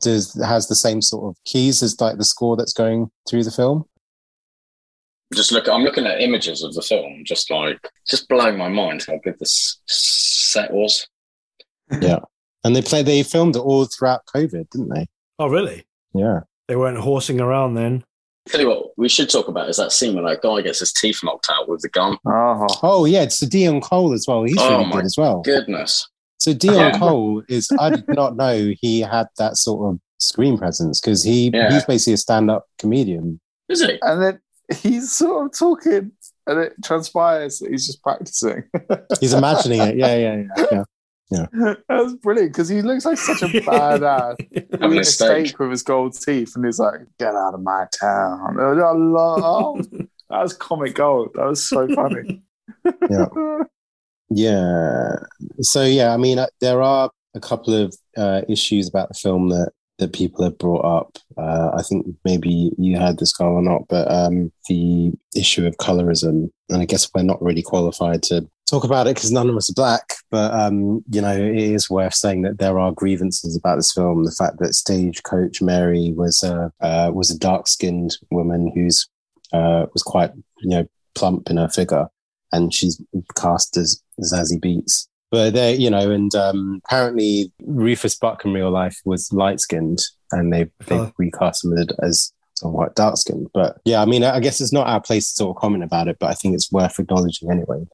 does 0.00 0.34
has 0.42 0.68
the 0.68 0.74
same 0.74 1.00
sort 1.02 1.30
of 1.30 1.42
keys 1.44 1.82
as 1.82 2.00
like 2.00 2.18
the 2.18 2.24
score 2.24 2.56
that's 2.56 2.72
going 2.72 3.10
through 3.28 3.44
the 3.44 3.50
film. 3.50 3.86
just 5.34 5.52
look. 5.52 5.68
I'm 5.68 5.82
looking 5.82 6.06
at 6.06 6.20
images 6.20 6.62
of 6.62 6.74
the 6.74 6.82
film. 6.82 7.22
Just 7.24 7.50
like, 7.50 7.78
just 8.06 8.28
blowing 8.28 8.58
my 8.58 8.68
mind 8.68 9.04
how 9.06 9.18
good 9.24 9.38
this 9.38 9.80
set 9.86 10.70
was. 10.72 11.08
Yeah 12.02 12.20
and 12.64 12.76
they 12.76 12.82
play 12.82 13.02
they 13.02 13.22
filmed 13.22 13.56
it 13.56 13.60
all 13.60 13.86
throughout 13.86 14.26
COVID, 14.26 14.70
didn't 14.70 14.88
they? 14.88 15.06
Oh, 15.40 15.48
really? 15.48 15.84
Yeah. 16.14 16.40
They 16.68 16.76
weren't 16.76 16.98
horsing 16.98 17.40
around 17.40 17.74
then. 17.74 18.04
Tell 18.48 18.60
you 18.60 18.68
what, 18.68 18.90
we 18.98 19.08
should 19.08 19.30
talk 19.30 19.48
about 19.48 19.68
is 19.70 19.76
that 19.78 19.90
scene 19.90 20.14
where 20.14 20.24
that 20.24 20.42
guy 20.42 20.60
gets 20.60 20.80
his 20.80 20.92
teeth 20.92 21.20
knocked 21.24 21.48
out 21.50 21.68
with 21.68 21.80
the 21.80 21.88
gun. 21.88 22.18
Oh, 22.26 22.66
Oh 22.82 23.04
yeah, 23.06 23.22
it's 23.22 23.40
the 23.40 23.46
Deon 23.46 23.82
Cole 23.82 24.12
as 24.12 24.26
well. 24.28 24.44
He's 24.44 24.56
Oh, 24.58 24.70
really 24.70 24.84
my 24.86 24.96
good 24.96 25.04
as 25.06 25.16
well. 25.16 25.40
Goodness. 25.42 26.08
So 26.38 26.52
Deon 26.52 26.74
Yeah. 26.92 26.98
Cole 26.98 27.42
is 27.48 27.68
I 27.78 27.90
did 27.90 28.04
not 28.08 28.36
know 28.36 28.72
he 28.80 29.00
had 29.00 29.28
that 29.38 29.56
sort 29.56 29.94
of 29.94 30.00
screen 30.18 30.58
presence 30.58 31.00
because 31.00 31.22
he 31.24 31.50
Yeah. 31.54 31.72
he's 31.72 31.84
basically 31.84 32.14
a 32.14 32.18
stand-up 32.18 32.66
comedian. 32.78 33.40
Is 33.68 33.82
he? 33.82 33.98
and 34.02 34.22
then 34.22 34.40
he's 34.82 35.12
sort 35.12 35.46
of 35.46 35.58
talking, 35.58 36.12
and 36.46 36.58
it 36.60 36.72
transpires 36.84 37.58
that 37.60 37.70
he's 37.70 37.86
just 37.86 38.02
practicing. 38.02 38.64
He's 39.20 39.32
imagining 39.32 39.80
it. 39.80 39.96
Yeah, 39.96 40.16
yeah, 40.16 40.42
yeah. 40.56 40.64
yeah. 40.72 40.84
That's 41.88 42.14
brilliant 42.14 42.52
because 42.52 42.68
he 42.68 42.82
looks 42.82 43.04
like 43.04 43.18
such 43.18 43.42
a 43.42 43.46
badass. 43.46 44.36
Having 44.80 44.80
Having 44.80 44.98
a 44.98 45.00
a 45.00 45.04
steak. 45.04 45.46
steak 45.46 45.58
with 45.58 45.70
his 45.70 45.82
gold 45.82 46.14
teeth, 46.20 46.56
and 46.56 46.64
he's 46.64 46.78
like, 46.78 47.00
"Get 47.18 47.34
out 47.34 47.54
of 47.54 47.62
my 47.62 47.86
town!" 47.98 48.58
I 48.60 48.92
love 48.92 49.90
that 49.90 50.08
was 50.42 50.52
comic 50.54 50.94
gold. 50.94 51.30
That 51.34 51.46
was 51.46 51.68
so 51.68 51.86
funny. 51.94 52.42
Yeah. 53.08 53.26
Yeah. 54.30 55.16
So 55.60 55.84
yeah, 55.84 56.12
I 56.14 56.16
mean, 56.16 56.38
uh, 56.38 56.46
there 56.60 56.82
are 56.82 57.10
a 57.34 57.40
couple 57.40 57.74
of 57.74 57.94
uh, 58.16 58.42
issues 58.48 58.88
about 58.88 59.08
the 59.08 59.14
film 59.14 59.48
that 59.50 59.72
that 60.00 60.12
people 60.12 60.44
have 60.44 60.58
brought 60.58 60.84
up. 60.84 61.18
Uh, 61.36 61.70
I 61.76 61.82
think 61.82 62.06
maybe 62.24 62.72
you 62.76 62.98
had 62.98 63.18
this 63.18 63.32
Carl 63.32 63.56
or 63.56 63.62
not, 63.62 63.86
but 63.88 64.10
um, 64.10 64.52
the 64.68 65.12
issue 65.34 65.66
of 65.66 65.76
colorism, 65.76 66.50
and 66.68 66.82
I 66.82 66.84
guess 66.84 67.08
we're 67.14 67.22
not 67.22 67.40
really 67.40 67.62
qualified 67.62 68.22
to 68.24 68.48
talk 68.68 68.84
about 68.84 69.06
it 69.06 69.14
because 69.14 69.32
none 69.32 69.48
of 69.48 69.56
us 69.56 69.70
are 69.70 69.74
black. 69.74 70.14
But 70.30 70.52
um, 70.52 71.04
you 71.10 71.20
know, 71.20 71.36
it 71.36 71.56
is 71.56 71.88
worth 71.88 72.14
saying 72.14 72.42
that 72.42 72.58
there 72.58 72.78
are 72.78 72.92
grievances 72.92 73.56
about 73.56 73.76
this 73.76 73.92
film. 73.92 74.24
The 74.24 74.34
fact 74.36 74.58
that 74.58 74.74
stagecoach 74.74 75.62
Mary 75.62 76.12
was 76.16 76.42
a 76.42 76.72
uh, 76.80 77.10
was 77.14 77.30
a 77.30 77.38
dark 77.38 77.68
skinned 77.68 78.16
woman 78.30 78.72
who's 78.74 79.08
uh, 79.52 79.86
was 79.92 80.02
quite 80.02 80.32
you 80.60 80.70
know 80.70 80.86
plump 81.14 81.50
in 81.50 81.56
her 81.56 81.68
figure 81.68 82.08
and 82.52 82.72
she's 82.72 83.00
cast 83.36 83.76
as 83.76 84.02
Zazie 84.20 84.60
Beetz. 84.60 85.06
But 85.30 85.54
they, 85.54 85.74
you 85.76 85.90
know, 85.90 86.10
and 86.10 86.34
um, 86.34 86.80
apparently 86.84 87.52
Rufus 87.64 88.16
Buck 88.16 88.44
in 88.44 88.52
real 88.52 88.70
life 88.70 88.98
was 89.04 89.32
light 89.32 89.60
skinned, 89.60 90.00
and 90.32 90.52
they 90.52 90.64
they 90.86 90.98
Oh. 90.98 91.12
recast 91.18 91.64
him 91.64 91.76
as- 91.78 91.86
as 92.02 92.32
sort 92.54 92.70
of 92.70 92.74
white 92.78 92.94
dark 92.96 93.16
skinned. 93.16 93.46
But 93.54 93.78
yeah, 93.84 94.02
I 94.02 94.06
mean, 94.06 94.24
I 94.24 94.40
guess 94.40 94.60
it's 94.60 94.72
not 94.72 94.86
our 94.88 95.00
place 95.00 95.30
to 95.30 95.36
sort 95.36 95.56
of 95.56 95.60
comment 95.60 95.84
about 95.84 96.08
it, 96.08 96.16
but 96.18 96.30
I 96.30 96.34
think 96.34 96.54
it's 96.54 96.72
worth 96.72 96.98
acknowledging 96.98 97.50
anyway. 97.50 97.84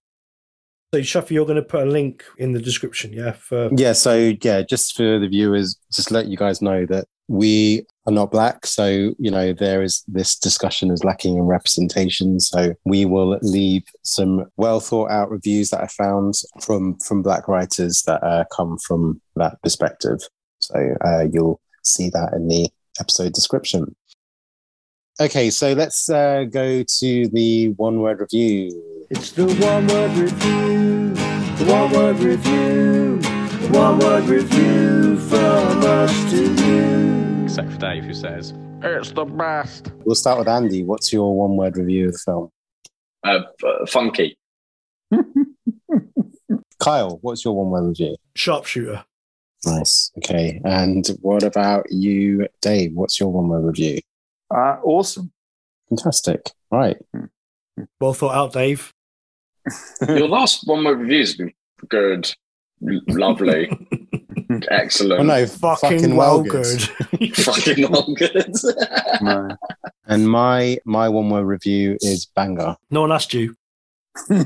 So, 0.94 1.00
Shafi, 1.00 1.30
you're 1.32 1.44
going 1.44 1.56
to 1.56 1.62
put 1.62 1.86
a 1.86 1.90
link 1.90 2.24
in 2.38 2.52
the 2.52 2.60
description, 2.60 3.12
yeah? 3.12 3.32
For 3.32 3.68
Yeah, 3.76 3.92
so 3.92 4.32
yeah, 4.40 4.62
just 4.62 4.96
for 4.96 5.18
the 5.18 5.28
viewers, 5.28 5.76
just 5.92 6.10
let 6.10 6.26
you 6.28 6.36
guys 6.36 6.62
know 6.62 6.86
that 6.86 7.06
we 7.28 7.84
are 8.06 8.12
not 8.12 8.30
black. 8.30 8.66
So, 8.66 9.14
you 9.18 9.30
know, 9.30 9.52
there 9.52 9.82
is 9.82 10.04
this 10.06 10.36
discussion 10.36 10.90
is 10.90 11.04
lacking 11.04 11.36
in 11.36 11.42
representation. 11.42 12.40
So 12.40 12.74
we 12.84 13.04
will 13.04 13.38
leave 13.42 13.84
some 14.04 14.46
well 14.56 14.80
thought 14.80 15.10
out 15.10 15.30
reviews 15.30 15.70
that 15.70 15.82
I 15.82 15.86
found 15.88 16.34
from 16.60 16.98
from 16.98 17.22
black 17.22 17.48
writers 17.48 18.02
that 18.06 18.22
uh, 18.22 18.44
come 18.54 18.78
from 18.78 19.20
that 19.36 19.60
perspective. 19.62 20.20
So 20.58 20.96
uh, 21.04 21.26
you'll 21.32 21.60
see 21.82 22.10
that 22.10 22.32
in 22.34 22.48
the 22.48 22.68
episode 23.00 23.32
description. 23.32 23.94
Okay, 25.18 25.50
so 25.50 25.72
let's 25.72 26.10
uh, 26.10 26.44
go 26.44 26.82
to 26.82 27.28
the 27.28 27.70
one 27.70 28.00
word 28.00 28.20
review. 28.20 29.06
it's 29.08 29.32
the 29.32 29.46
one 29.46 29.86
word 29.86 30.10
review, 30.10 31.14
the 31.14 31.72
one 31.72 31.90
word 31.90 32.18
review, 32.18 33.18
one 33.70 33.98
word 33.98 34.24
review 34.24 35.18
from 35.20 35.82
us 35.84 36.30
to 36.30 36.52
you. 36.52 37.25
Except 37.46 37.70
for 37.70 37.78
Dave, 37.78 38.02
who 38.02 38.12
says, 38.12 38.52
It's 38.82 39.12
the 39.12 39.24
best. 39.24 39.92
We'll 40.04 40.16
start 40.16 40.40
with 40.40 40.48
Andy. 40.48 40.82
What's 40.82 41.12
your 41.12 41.32
one 41.38 41.56
word 41.56 41.76
review 41.76 42.08
of 42.08 42.14
the 42.14 42.18
film? 42.18 42.50
Uh, 43.22 43.42
f- 43.64 43.88
funky. 43.88 44.36
Kyle, 46.80 47.20
what's 47.22 47.44
your 47.44 47.54
one 47.54 47.70
word 47.70 47.86
review? 47.86 48.16
Sharpshooter. 48.34 49.04
Nice. 49.64 50.10
Okay. 50.18 50.60
And 50.64 51.06
what 51.20 51.44
about 51.44 51.86
you, 51.88 52.48
Dave? 52.62 52.94
What's 52.94 53.20
your 53.20 53.32
one 53.32 53.46
word 53.46 53.64
review? 53.64 54.00
Uh, 54.52 54.78
awesome. 54.82 55.30
Fantastic. 55.88 56.50
Right. 56.72 56.96
Well 58.00 58.12
thought 58.12 58.34
out, 58.34 58.54
Dave. 58.54 58.92
Your 60.08 60.26
last 60.26 60.66
one 60.66 60.82
word 60.82 60.98
review 60.98 61.20
has 61.20 61.36
been 61.36 61.52
good, 61.88 62.28
lovely. 62.80 63.70
Excellent. 64.70 65.20
Oh 65.20 65.24
no, 65.24 65.46
Fucking, 65.46 66.14
well 66.16 66.42
good. 66.42 66.80
Fucking 67.36 67.90
well 67.90 68.14
good. 68.14 68.52
No. 69.22 69.48
And 70.06 70.28
my 70.28 70.78
my 70.84 71.08
one 71.08 71.30
word 71.30 71.44
review 71.44 71.96
is 72.00 72.26
banger. 72.26 72.76
no 72.90 73.00
one 73.02 73.12
asked 73.12 73.34
you. 73.34 73.56
All 74.30 74.36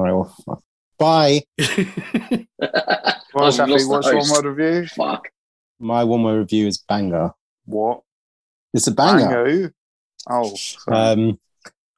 right, 0.00 0.12
well, 0.12 0.34
fuck. 0.46 0.62
bye. 0.98 1.42
Well, 3.36 3.46
Oh, 3.46 3.48
Shafi, 3.48 3.68
lost 3.70 3.88
what's 3.88 4.06
your 4.06 4.18
one 4.18 4.30
word 4.30 4.44
review? 4.44 4.86
Fuck. 4.86 5.28
My 5.80 6.04
one 6.04 6.22
word 6.22 6.38
review 6.38 6.68
is 6.68 6.78
banger. 6.78 7.32
What? 7.64 8.02
It's 8.72 8.86
a 8.86 8.92
banger. 8.92 9.44
Mango? 9.44 9.70
Oh, 10.30 10.54
sorry. 10.54 10.96
Um, 10.96 11.38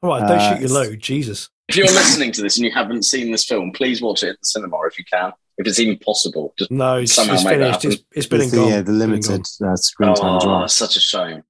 All 0.02 0.08
right, 0.10 0.20
don't 0.26 0.38
Uh, 0.38 0.54
shoot 0.54 0.60
your 0.62 0.70
load. 0.70 0.98
Jesus. 0.98 1.50
If 1.68 1.76
you're 1.76 1.86
listening 1.88 2.32
to 2.32 2.40
this 2.40 2.56
and 2.56 2.64
you 2.64 2.72
haven't 2.72 3.02
seen 3.02 3.30
this 3.30 3.44
film, 3.44 3.70
please 3.72 4.00
watch 4.00 4.22
it 4.22 4.30
at 4.30 4.40
the 4.40 4.46
cinema 4.46 4.78
if 4.86 4.98
you 4.98 5.04
can. 5.04 5.32
If 5.58 5.66
it's 5.66 5.78
even 5.78 5.98
possible. 5.98 6.52
Just 6.58 6.70
No, 6.70 6.98
it's, 6.98 7.14
Somehow 7.14 7.34
it's 7.34 7.44
make 7.44 7.58
that 7.58 7.80
finished. 7.80 8.00
It's, 8.00 8.04
it's 8.12 8.26
been 8.26 8.42
it's 8.42 8.52
and 8.52 8.62
the, 8.62 8.64
gone. 8.64 8.72
yeah, 8.72 8.82
the 8.82 8.92
limited 8.92 9.46
uh, 9.64 9.76
screen 9.76 10.14
time 10.14 10.36
as 10.36 10.44
oh, 10.44 10.48
well. 10.48 10.68
such 10.68 10.96
a 10.96 11.00
shame. 11.00 11.42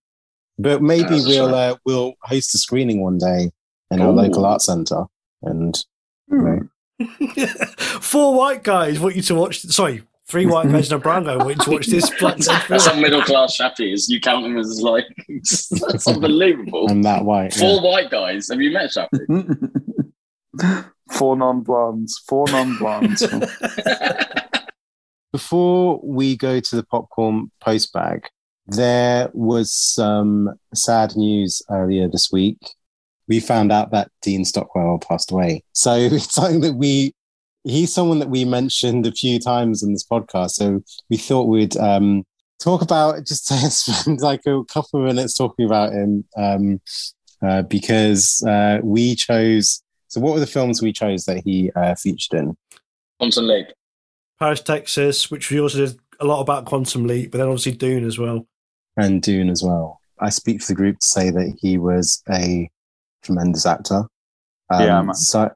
But 0.59 0.83
maybe 0.83 1.09
That's 1.11 1.27
we'll 1.27 1.55
uh, 1.55 1.77
we'll 1.85 2.15
host 2.23 2.55
a 2.55 2.59
screening 2.59 3.03
one 3.03 3.19
day 3.19 3.51
in 3.91 4.01
our 4.01 4.13
local 4.13 4.47
art 4.47 4.63
centre, 4.63 5.05
and 5.43 5.77
you 6.29 6.39
know, 6.39 6.69
Four 8.01 8.35
white 8.35 8.63
guys 8.63 8.99
want 8.99 9.17
you 9.17 9.23
to 9.23 9.35
watch. 9.35 9.61
Sorry, 9.61 10.03
three 10.29 10.47
white 10.47 10.71
guys 10.71 10.91
and 10.91 11.01
a 11.01 11.03
brown 11.03 11.25
guy 11.25 11.37
want 11.37 11.59
you 11.59 11.65
to 11.65 11.71
watch 11.71 11.87
this 11.87 12.09
Black 12.21 12.39
Dead 12.39 12.63
film. 12.63 12.81
Some 12.81 13.01
middle 13.01 13.23
class 13.23 13.57
chappies, 13.59 14.09
you 14.09 14.21
count 14.21 14.45
them 14.45 14.57
as 14.57 14.81
like 14.81 15.05
that's 15.29 16.07
unbelievable. 16.07 16.87
I'm 16.89 17.03
that 17.03 17.25
white. 17.25 17.55
yeah. 17.57 17.61
Four 17.61 17.83
white 17.83 18.11
guys. 18.11 18.49
Have 18.51 18.61
you 18.61 18.71
met 18.71 18.91
Chappie? 18.91 19.19
Four 21.11 21.37
non 21.37 21.63
blondes. 21.63 22.23
Four 22.27 22.47
non 22.49 22.77
blondes. 22.79 23.27
Before 25.33 26.01
we 26.03 26.37
go 26.37 26.61
to 26.61 26.77
the 26.77 26.85
popcorn 26.85 27.51
post 27.61 27.93
bag, 27.93 28.29
there 28.67 29.31
was 29.33 29.73
some 29.73 30.59
sad 30.75 31.17
news 31.17 31.63
earlier 31.71 32.09
this 32.09 32.31
week. 32.33 32.59
We 33.29 33.41
found 33.41 33.73
out 33.73 33.91
that 33.91 34.11
Dean 34.23 34.45
Stockwell 34.45 34.99
passed 34.99 35.31
away. 35.31 35.63
So 35.73 35.95
it's 35.97 36.35
something 36.35 36.61
that 36.61 36.75
we, 36.75 37.15
he's 37.65 37.93
someone 37.93 38.19
that 38.21 38.31
we 38.31 38.45
mentioned 38.45 39.07
a 39.07 39.13
few 39.13 39.39
times 39.39 39.83
in 39.83 39.93
this 39.93 40.07
podcast. 40.07 40.53
So 40.53 40.83
we 41.11 41.17
thought 41.17 41.49
we'd 41.49 41.77
um, 41.77 42.25
talk 42.61 42.83
about, 42.83 43.25
just 43.27 43.47
spend 43.71 44.21
like 44.21 44.47
a 44.47 44.63
couple 44.65 45.01
of 45.01 45.07
minutes 45.07 45.35
talking 45.35 45.67
about 45.67 45.93
him 45.93 46.25
um, 46.37 46.81
uh, 47.43 47.63
because 47.63 48.43
uh, 48.47 48.79
we 48.83 49.15
chose. 49.15 49.83
So 50.17 50.23
what 50.23 50.33
were 50.33 50.41
the 50.41 50.47
films 50.47 50.81
we 50.81 50.95
chose 50.95 51.27
that 51.27 51.43
he 51.45 51.71
uh, 51.77 51.95
featured 51.95 52.39
in? 52.39 52.57
Quantum 53.19 53.49
Leap. 53.49 53.67
Paris, 54.39 54.63
Texas, 54.63 55.31
which 55.31 55.51
we 55.51 55.61
also 55.61 55.77
did 55.77 55.99
a 56.21 56.25
lot 56.25 56.41
about 56.41 56.65
Quantum 56.65 57.07
Leap, 57.07 57.31
but 57.31 57.37
then 57.37 57.49
obviously 57.49 57.73
Dune 57.73 58.07
as 58.07 58.19
well. 58.19 58.47
and 58.97 59.21
Dune 59.21 59.51
as 59.51 59.63
well. 59.63 60.01
I 60.19 60.31
speak 60.31 60.63
for 60.63 60.69
the 60.69 60.75
group 60.75 60.99
to 61.01 61.07
say 61.07 61.29
that 61.29 61.59
he 61.61 61.77
was 61.77 62.23
a 62.31 62.71
tremendous 63.23 63.67
actor. 63.67 64.05
Um, 64.71 64.81
Yeah, 64.81 65.03
man. 65.03 65.15
So 65.15 65.51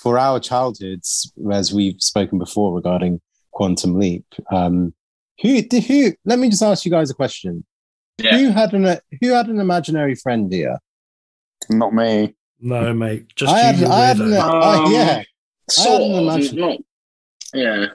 for 0.00 0.18
our 0.18 0.40
childhoods, 0.40 1.30
as 1.52 1.74
we've 1.74 2.00
spoken 2.00 2.38
before 2.38 2.74
regarding 2.74 3.20
Quantum 3.50 3.98
Leap, 3.98 4.24
um, 4.50 4.94
who 5.42 5.60
who? 5.86 6.12
Let 6.24 6.38
me 6.38 6.48
just 6.48 6.62
ask 6.62 6.86
you 6.86 6.90
guys 6.90 7.10
a 7.10 7.14
question. 7.14 7.66
Yeah. 8.16 8.38
Who 8.38 8.48
had 8.48 8.72
an 8.72 8.98
who 9.20 9.32
had 9.32 9.48
an 9.48 9.60
imaginary 9.60 10.14
friend 10.14 10.50
here? 10.50 10.78
Not 11.68 11.92
me. 11.92 12.34
No, 12.60 12.92
mate, 12.94 13.26
just 13.36 13.52
I 13.52 13.70
you. 13.70 13.76
had, 13.78 13.84
I 13.90 14.06
had 14.06 14.18
an, 14.18 14.28
weirdo. 14.30 14.86
Um, 14.86 14.92
yeah, 14.92 15.22
Sort 15.70 16.02
an 16.02 16.12
of. 16.12 16.22
imagine- 16.22 16.58
Not. 16.58 16.78
Yeah. 17.54 17.86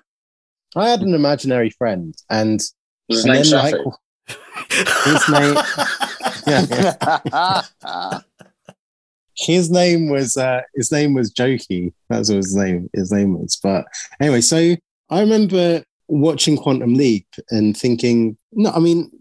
I 0.76 0.90
had 0.90 1.02
an 1.02 1.14
imaginary 1.14 1.70
friend, 1.72 2.16
and, 2.30 2.62
his 3.10 3.26
and 3.26 3.34
name 3.34 3.44
then 3.44 3.74
Shafi? 3.74 3.86
like 3.86 3.96
his 5.04 5.30
name, 5.30 5.56
yeah, 6.72 7.62
yeah. 7.84 8.20
his 9.36 9.70
name 9.72 10.10
was 10.10 10.38
uh, 10.38 10.62
his 10.76 10.92
name 10.92 11.14
was 11.14 11.34
Jokey. 11.34 11.94
That's 12.10 12.30
what 12.30 12.38
his 12.38 12.56
name 12.56 12.90
his 12.94 13.12
name 13.12 13.38
was. 13.38 13.60
But 13.62 13.86
anyway, 14.22 14.40
so 14.42 14.76
I 15.10 15.20
remember 15.20 15.84
watching 16.08 16.56
Quantum 16.58 16.94
Leap 16.94 17.28
and 17.50 17.76
thinking, 17.76 18.38
no, 18.54 18.70
I 18.72 18.80
mean, 18.80 19.12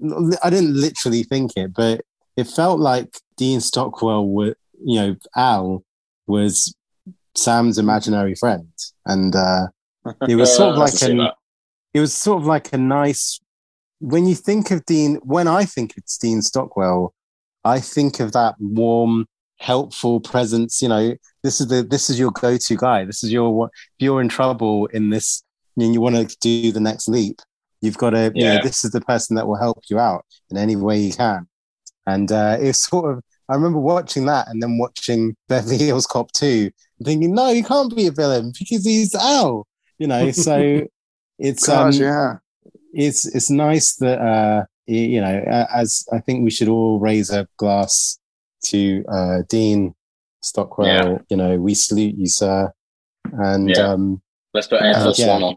I 0.44 0.50
didn't 0.50 0.74
literally 0.74 1.22
think 1.24 1.52
it, 1.56 1.72
but 1.74 2.02
it 2.36 2.46
felt 2.46 2.78
like 2.80 3.08
Dean 3.36 3.60
Stockwell, 3.60 4.26
were, 4.28 4.54
you 4.84 5.00
know, 5.00 5.16
Al 5.36 5.84
was 6.26 6.74
Sam's 7.36 7.78
imaginary 7.78 8.34
friend, 8.34 8.68
and 9.06 9.34
uh, 9.34 9.66
it 10.28 10.36
was 10.36 10.54
sort 10.54 10.72
of 10.72 10.78
like 10.84 11.00
an 11.02 11.18
that. 11.18 11.34
it 11.94 12.00
was 12.00 12.14
sort 12.14 12.40
of 12.40 12.46
like 12.46 12.72
a 12.72 12.78
nice 12.78 13.40
when 14.00 14.26
you 14.26 14.34
think 14.34 14.70
of 14.70 14.84
Dean 14.86 15.16
when 15.22 15.46
I 15.46 15.64
think 15.64 15.96
of 15.96 16.04
Dean 16.20 16.40
Stockwell, 16.42 17.12
I 17.64 17.80
think 17.80 18.18
of 18.20 18.32
that 18.32 18.54
warm, 18.58 19.26
helpful 19.58 20.20
presence. 20.20 20.80
You 20.80 20.88
know, 20.88 21.14
this 21.42 21.60
is 21.60 21.68
the 21.68 21.82
this 21.82 22.08
is 22.10 22.18
your 22.18 22.30
go-to 22.30 22.76
guy. 22.76 23.04
This 23.04 23.22
is 23.22 23.30
your 23.30 23.66
if 23.66 23.70
you're 23.98 24.22
in 24.22 24.28
trouble 24.28 24.86
in 24.86 25.10
this 25.10 25.42
and 25.76 25.92
you 25.94 26.00
want 26.00 26.16
to 26.16 26.36
do 26.40 26.72
the 26.72 26.80
next 26.80 27.08
leap, 27.08 27.40
you've 27.80 27.96
got 27.98 28.10
to, 28.10 28.32
you 28.34 28.44
know, 28.44 28.52
Yeah. 28.54 28.62
this 28.62 28.84
is 28.84 28.90
the 28.90 29.00
person 29.02 29.36
that 29.36 29.46
will 29.46 29.56
help 29.56 29.78
you 29.88 29.98
out 29.98 30.24
in 30.50 30.56
any 30.58 30.76
way 30.76 30.98
you 30.98 31.12
can. 31.12 31.46
And 32.06 32.30
uh, 32.32 32.56
it's 32.60 32.86
sort 32.86 33.16
of 33.16 33.22
I 33.50 33.54
remember 33.54 33.80
watching 33.80 34.26
that 34.26 34.48
and 34.48 34.62
then 34.62 34.78
watching 34.78 35.36
Beverly 35.48 35.78
Hills 35.78 36.06
Cop 36.06 36.30
2 36.32 36.70
and 36.98 37.06
thinking, 37.06 37.34
no, 37.34 37.52
he 37.52 37.62
can't 37.62 37.94
be 37.94 38.06
a 38.06 38.12
villain 38.12 38.52
because 38.58 38.84
he's 38.84 39.14
Al. 39.14 39.66
You 39.98 40.06
know, 40.06 40.30
so 40.30 40.86
it's 41.38 41.68
um, 41.68 41.92
yeah. 41.92 42.34
it's 42.94 43.26
it's 43.26 43.50
nice 43.50 43.96
that 43.96 44.18
uh 44.20 44.64
you 44.86 45.20
know 45.20 45.42
as 45.72 46.06
I 46.12 46.20
think 46.20 46.42
we 46.44 46.50
should 46.50 46.68
all 46.68 46.98
raise 47.00 47.30
a 47.30 47.46
glass 47.58 48.18
to 48.66 49.04
uh 49.08 49.42
Dean 49.48 49.94
Stockwell. 50.42 50.86
Yeah. 50.86 51.18
You 51.28 51.36
know, 51.36 51.58
we 51.58 51.74
salute 51.74 52.16
you, 52.16 52.26
sir. 52.26 52.72
And 53.32 53.68
Yeah. 53.68 53.92
um 53.92 54.22
Let's 54.54 54.68
put 54.68 54.82
Air 54.82 54.96
Uh, 54.96 55.04
Force 55.04 55.18
yeah. 55.18 55.38
On. 55.38 55.56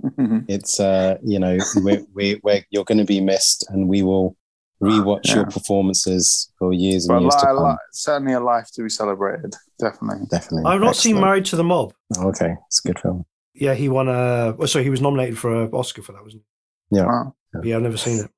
it's 0.48 0.80
uh 0.80 1.18
you 1.22 1.38
know 1.38 1.58
we 1.84 1.98
we 2.14 2.40
we're, 2.42 2.64
you're 2.70 2.84
going 2.84 2.98
to 2.98 3.04
be 3.04 3.20
missed, 3.20 3.66
and 3.70 3.88
we 3.88 4.02
will 4.02 4.36
rewatch 4.82 5.34
your 5.34 5.44
performances 5.46 6.50
for 6.58 6.72
years 6.72 7.06
and 7.08 7.16
But 7.16 7.22
years 7.22 7.34
to 7.36 7.46
come. 7.46 7.64
li- 7.64 7.76
certainly 7.92 8.32
a 8.34 8.40
life 8.40 8.70
to 8.74 8.82
be 8.82 8.88
celebrated. 8.88 9.54
Definitely. 9.80 10.26
Definitely. 10.30 10.70
I've 10.70 10.80
not 10.80 10.96
seen 10.96 11.20
Married 11.20 11.44
to 11.46 11.56
the 11.56 11.64
Mob. 11.64 11.92
Okay, 12.16 12.54
it's 12.66 12.80
a 12.84 12.88
good 12.88 12.98
film. 13.00 13.24
Yeah, 13.54 13.74
he 13.74 13.88
won 13.88 14.08
a. 14.08 14.54
Oh, 14.58 14.66
sorry, 14.66 14.84
he 14.84 14.90
was 14.90 15.00
nominated 15.00 15.36
for 15.38 15.64
an 15.64 15.70
Oscar 15.72 16.02
for 16.02 16.12
that, 16.12 16.22
wasn't 16.22 16.42
Wow. 16.90 17.34
he? 17.52 17.58
Yeah, 17.58 17.70
Yeah, 17.70 17.76
I've 17.76 17.82
never 17.82 17.96
seen 17.96 18.20
it. 18.20 18.30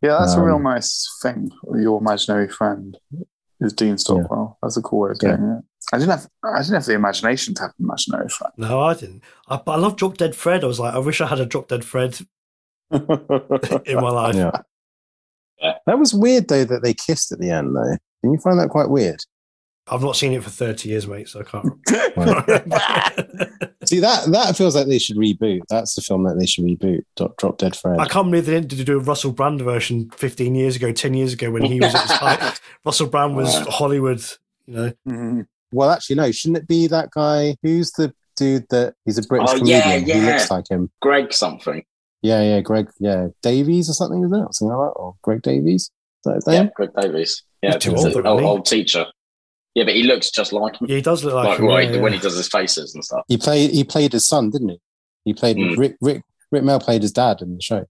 Yeah, 0.00 0.16
that's 0.20 0.34
a 0.34 0.38
Um, 0.38 0.44
real 0.44 0.58
nice 0.58 1.06
thing. 1.22 1.50
Your 1.74 2.00
imaginary 2.00 2.48
friend 2.48 2.96
is 3.60 3.72
Dean 3.72 3.98
Stockwell. 3.98 4.56
That's 4.62 4.76
a 4.76 4.82
cool 4.82 5.00
way 5.00 5.10
of 5.10 5.16
Yeah. 5.22 5.36
doing 5.36 5.50
it. 5.58 5.64
I 5.92 5.98
didn't 5.98 6.10
have 6.12 6.28
I 6.44 6.58
didn't 6.62 6.74
have 6.74 6.84
the 6.86 6.94
imagination 6.94 7.54
to 7.54 7.62
have 7.62 7.70
an 7.78 7.84
imaginary 7.84 8.28
friend. 8.28 8.52
No, 8.56 8.80
I 8.80 8.94
didn't. 8.94 9.22
I, 9.48 9.56
but 9.56 9.72
I 9.72 9.76
love 9.76 9.96
Drop 9.96 10.16
Dead 10.16 10.34
Fred. 10.36 10.62
I 10.62 10.66
was 10.66 10.78
like, 10.78 10.94
I 10.94 10.98
wish 10.98 11.20
I 11.20 11.26
had 11.26 11.40
a 11.40 11.46
Drop 11.46 11.68
Dead 11.68 11.84
Fred 11.84 12.18
in 12.90 13.06
my 13.96 14.10
life. 14.10 14.34
Yeah. 14.34 14.50
Yeah. 15.60 15.74
That 15.86 15.98
was 15.98 16.14
weird 16.14 16.48
though 16.48 16.64
that 16.64 16.82
they 16.82 16.94
kissed 16.94 17.32
at 17.32 17.38
the 17.38 17.50
end 17.50 17.74
though. 17.74 17.96
Didn't 18.22 18.34
you 18.34 18.38
find 18.40 18.58
that 18.58 18.68
quite 18.70 18.88
weird? 18.90 19.20
I've 19.90 20.02
not 20.02 20.16
seen 20.16 20.32
it 20.34 20.44
for 20.44 20.50
30 20.50 20.88
years, 20.90 21.06
mate, 21.06 21.28
so 21.30 21.40
I 21.40 21.44
can't 21.44 21.64
See 23.86 24.00
that 24.00 24.26
that 24.32 24.54
feels 24.56 24.76
like 24.76 24.86
they 24.86 24.98
should 24.98 25.16
reboot. 25.16 25.60
That's 25.70 25.94
the 25.94 26.02
film 26.02 26.24
that 26.24 26.38
they 26.38 26.44
should 26.44 26.64
reboot. 26.64 27.04
Drop, 27.16 27.36
Drop 27.38 27.56
Dead 27.56 27.74
Fred. 27.74 27.98
I 27.98 28.06
can't 28.06 28.26
believe 28.30 28.44
they 28.44 28.60
didn't 28.60 28.84
do 28.84 28.98
a 28.98 29.02
Russell 29.02 29.32
Brand 29.32 29.62
version 29.62 30.10
15 30.10 30.54
years 30.54 30.76
ago, 30.76 30.92
10 30.92 31.14
years 31.14 31.32
ago 31.32 31.50
when 31.50 31.62
he 31.62 31.80
was 31.80 31.94
at 31.94 32.02
his 32.02 32.10
height. 32.18 32.60
Russell 32.84 33.06
Brand 33.08 33.34
was 33.34 33.54
Wow. 33.54 33.64
Hollywood, 33.70 34.22
you 34.66 34.74
know. 34.74 34.92
Mhm. 35.08 35.46
Well, 35.72 35.90
actually, 35.90 36.16
no. 36.16 36.30
Shouldn't 36.32 36.58
it 36.58 36.68
be 36.68 36.86
that 36.88 37.10
guy? 37.10 37.56
Who's 37.62 37.90
the 37.92 38.12
dude 38.36 38.66
that 38.70 38.94
he's 39.06 39.16
a 39.18 39.22
British 39.22 39.48
Oh, 39.52 39.64
yeah, 39.64 39.82
comedian? 39.96 40.20
He 40.20 40.26
looks 40.26 40.50
like 40.50 40.68
him. 40.68 40.90
Greg 41.00 41.32
something. 41.32 41.82
Yeah, 42.22 42.42
yeah. 42.42 42.60
Greg, 42.60 42.88
yeah, 42.98 43.28
Davies 43.42 43.88
or 43.88 43.92
something, 43.92 44.22
isn't 44.24 44.34
it? 44.34 44.42
Or 44.44 44.52
something 44.52 44.76
like 44.76 44.88
that. 44.88 44.98
Or 44.98 45.14
Greg 45.22 45.42
Davies. 45.42 45.82
Is 45.82 45.90
that 46.24 46.34
his 46.34 46.44
Yeah. 46.54 46.68
Greg 46.74 46.90
Davies. 47.00 47.42
Yeah, 47.62 47.74
He's 47.74 47.82
too 47.82 47.92
it's 47.92 48.04
old, 48.04 48.14
the 48.14 48.22
though, 48.22 48.30
old, 48.30 48.42
old 48.42 48.66
teacher. 48.66 49.06
Yeah, 49.74 49.84
but 49.84 49.94
he 49.94 50.02
looks 50.02 50.30
just 50.30 50.52
like 50.52 50.76
him. 50.80 50.88
Yeah, 50.88 50.96
he 50.96 51.02
does 51.02 51.22
look 51.24 51.34
like, 51.34 51.46
Like, 51.46 51.58
him. 51.60 51.66
right, 51.66 51.88
yeah, 51.88 51.96
yeah. 51.96 52.00
when 52.02 52.12
he 52.12 52.18
does 52.18 52.36
his 52.36 52.48
faces 52.48 52.94
and 52.94 53.04
stuff. 53.04 53.24
He 53.28 53.36
played. 53.36 53.70
He 53.70 53.84
played 53.84 54.12
his 54.12 54.26
son, 54.26 54.50
didn't 54.50 54.70
he? 54.70 54.80
He 55.24 55.34
played 55.34 55.56
Mm. 55.56 55.76
Rick. 55.78 55.96
Rick. 56.00 56.22
Rik 56.50 56.62
Mayall 56.62 56.82
played 56.82 57.02
his 57.02 57.12
dad 57.12 57.42
in 57.42 57.54
the 57.54 57.60
show. 57.60 57.84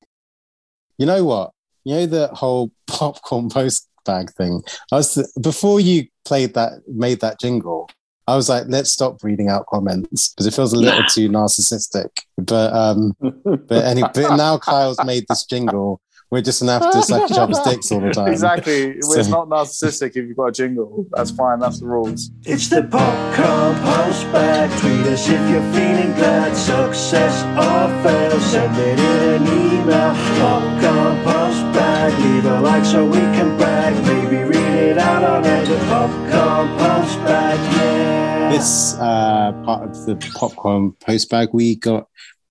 You 0.99 1.07
know 1.07 1.25
what? 1.25 1.53
You 1.85 1.95
know 1.95 2.07
the 2.07 2.29
whole 2.29 2.73
popcorn 2.87 3.49
post 3.49 3.89
bag 4.05 4.31
thing. 4.33 4.63
I 4.93 4.97
was 4.97 5.33
before 5.41 5.81
you 5.81 6.07
played 6.25 6.55
that, 6.55 6.73
made 6.87 7.21
that 7.21 7.39
jingle. 7.41 7.89
I 8.29 8.37
was 8.37 8.49
like, 8.49 8.65
let's 8.69 8.93
stop 8.93 9.25
reading 9.25 9.49
out 9.49 9.65
comments 9.67 10.29
because 10.29 10.47
it 10.47 10.53
feels 10.55 10.73
a 10.75 10.77
little 10.77 11.01
Nah. 11.01 11.07
too 11.09 11.29
narcissistic. 11.31 12.11
But 12.37 12.73
um, 12.75 13.17
but 13.21 13.85
any, 13.85 14.03
but 14.03 14.37
now 14.37 14.59
Kyle's 14.59 15.03
made 15.05 15.25
this 15.29 15.45
jingle. 15.47 16.01
We're 16.31 16.43
just 16.43 16.61
gonna 16.61 16.73
have 16.79 16.93
to 16.93 17.03
suck 17.03 17.31
each 17.31 17.39
other's 17.39 17.59
dicks 17.61 17.91
all 17.91 18.01
the 18.01 18.11
time. 18.11 18.29
Exactly. 18.31 19.01
So- 19.01 19.19
It's 19.19 19.31
not 19.31 19.49
narcissistic 19.49 20.09
if 20.11 20.17
you've 20.29 20.37
got 20.37 20.49
a 20.49 20.53
jingle. 20.53 21.07
That's 21.13 21.31
fine. 21.31 21.59
That's 21.59 21.81
the 21.81 21.87
rules. 21.87 22.31
It's 22.45 22.69
the 22.69 22.83
popcorn 22.83 23.75
post 23.81 24.31
bag. 24.31 24.69
Tweet 24.81 25.07
us 25.15 25.27
if 25.27 25.41
you're 25.51 25.73
feeling 25.73 26.13
glad. 26.21 26.55
Success 26.55 27.35
or 27.57 27.89
fail, 28.03 28.39
send 28.41 28.77
it 28.77 28.99
in 28.99 29.43
an 29.43 29.49
email. 29.49 30.13
Popcorn 30.39 31.17
post 31.25 31.63
bag. 31.73 32.13
Leave 32.23 32.45
a 32.45 32.61
like 32.61 32.85
so 32.85 33.07
we 33.07 33.25
can 33.37 33.57
brag. 33.57 33.95
Maybe 34.05 34.45
read 34.45 34.75
it 34.91 34.99
out 34.99 35.25
on 35.25 35.47
air. 35.47 35.65
The 35.65 35.79
popcorn 35.89 36.69
post 36.77 37.17
bag. 37.25 37.59
Yeah. 37.79 38.18
This 38.51 38.95
uh, 38.95 39.53
part 39.65 39.91
of 39.91 40.07
the 40.07 40.17
popcorn 40.35 40.93
post 40.93 41.29
bag, 41.29 41.51
we 41.53 41.77
got 41.77 42.07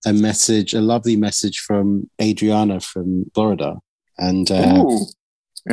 a 0.05 0.13
message, 0.13 0.75
a 0.75 0.79
lovely 0.79 1.15
message 1.15 1.57
from 1.59 2.07
Adriana 2.21 2.79
from 2.79 3.25
Florida, 3.33 3.77
and 4.19 4.49
uh, 4.51 4.83
Ooh. 4.85 5.05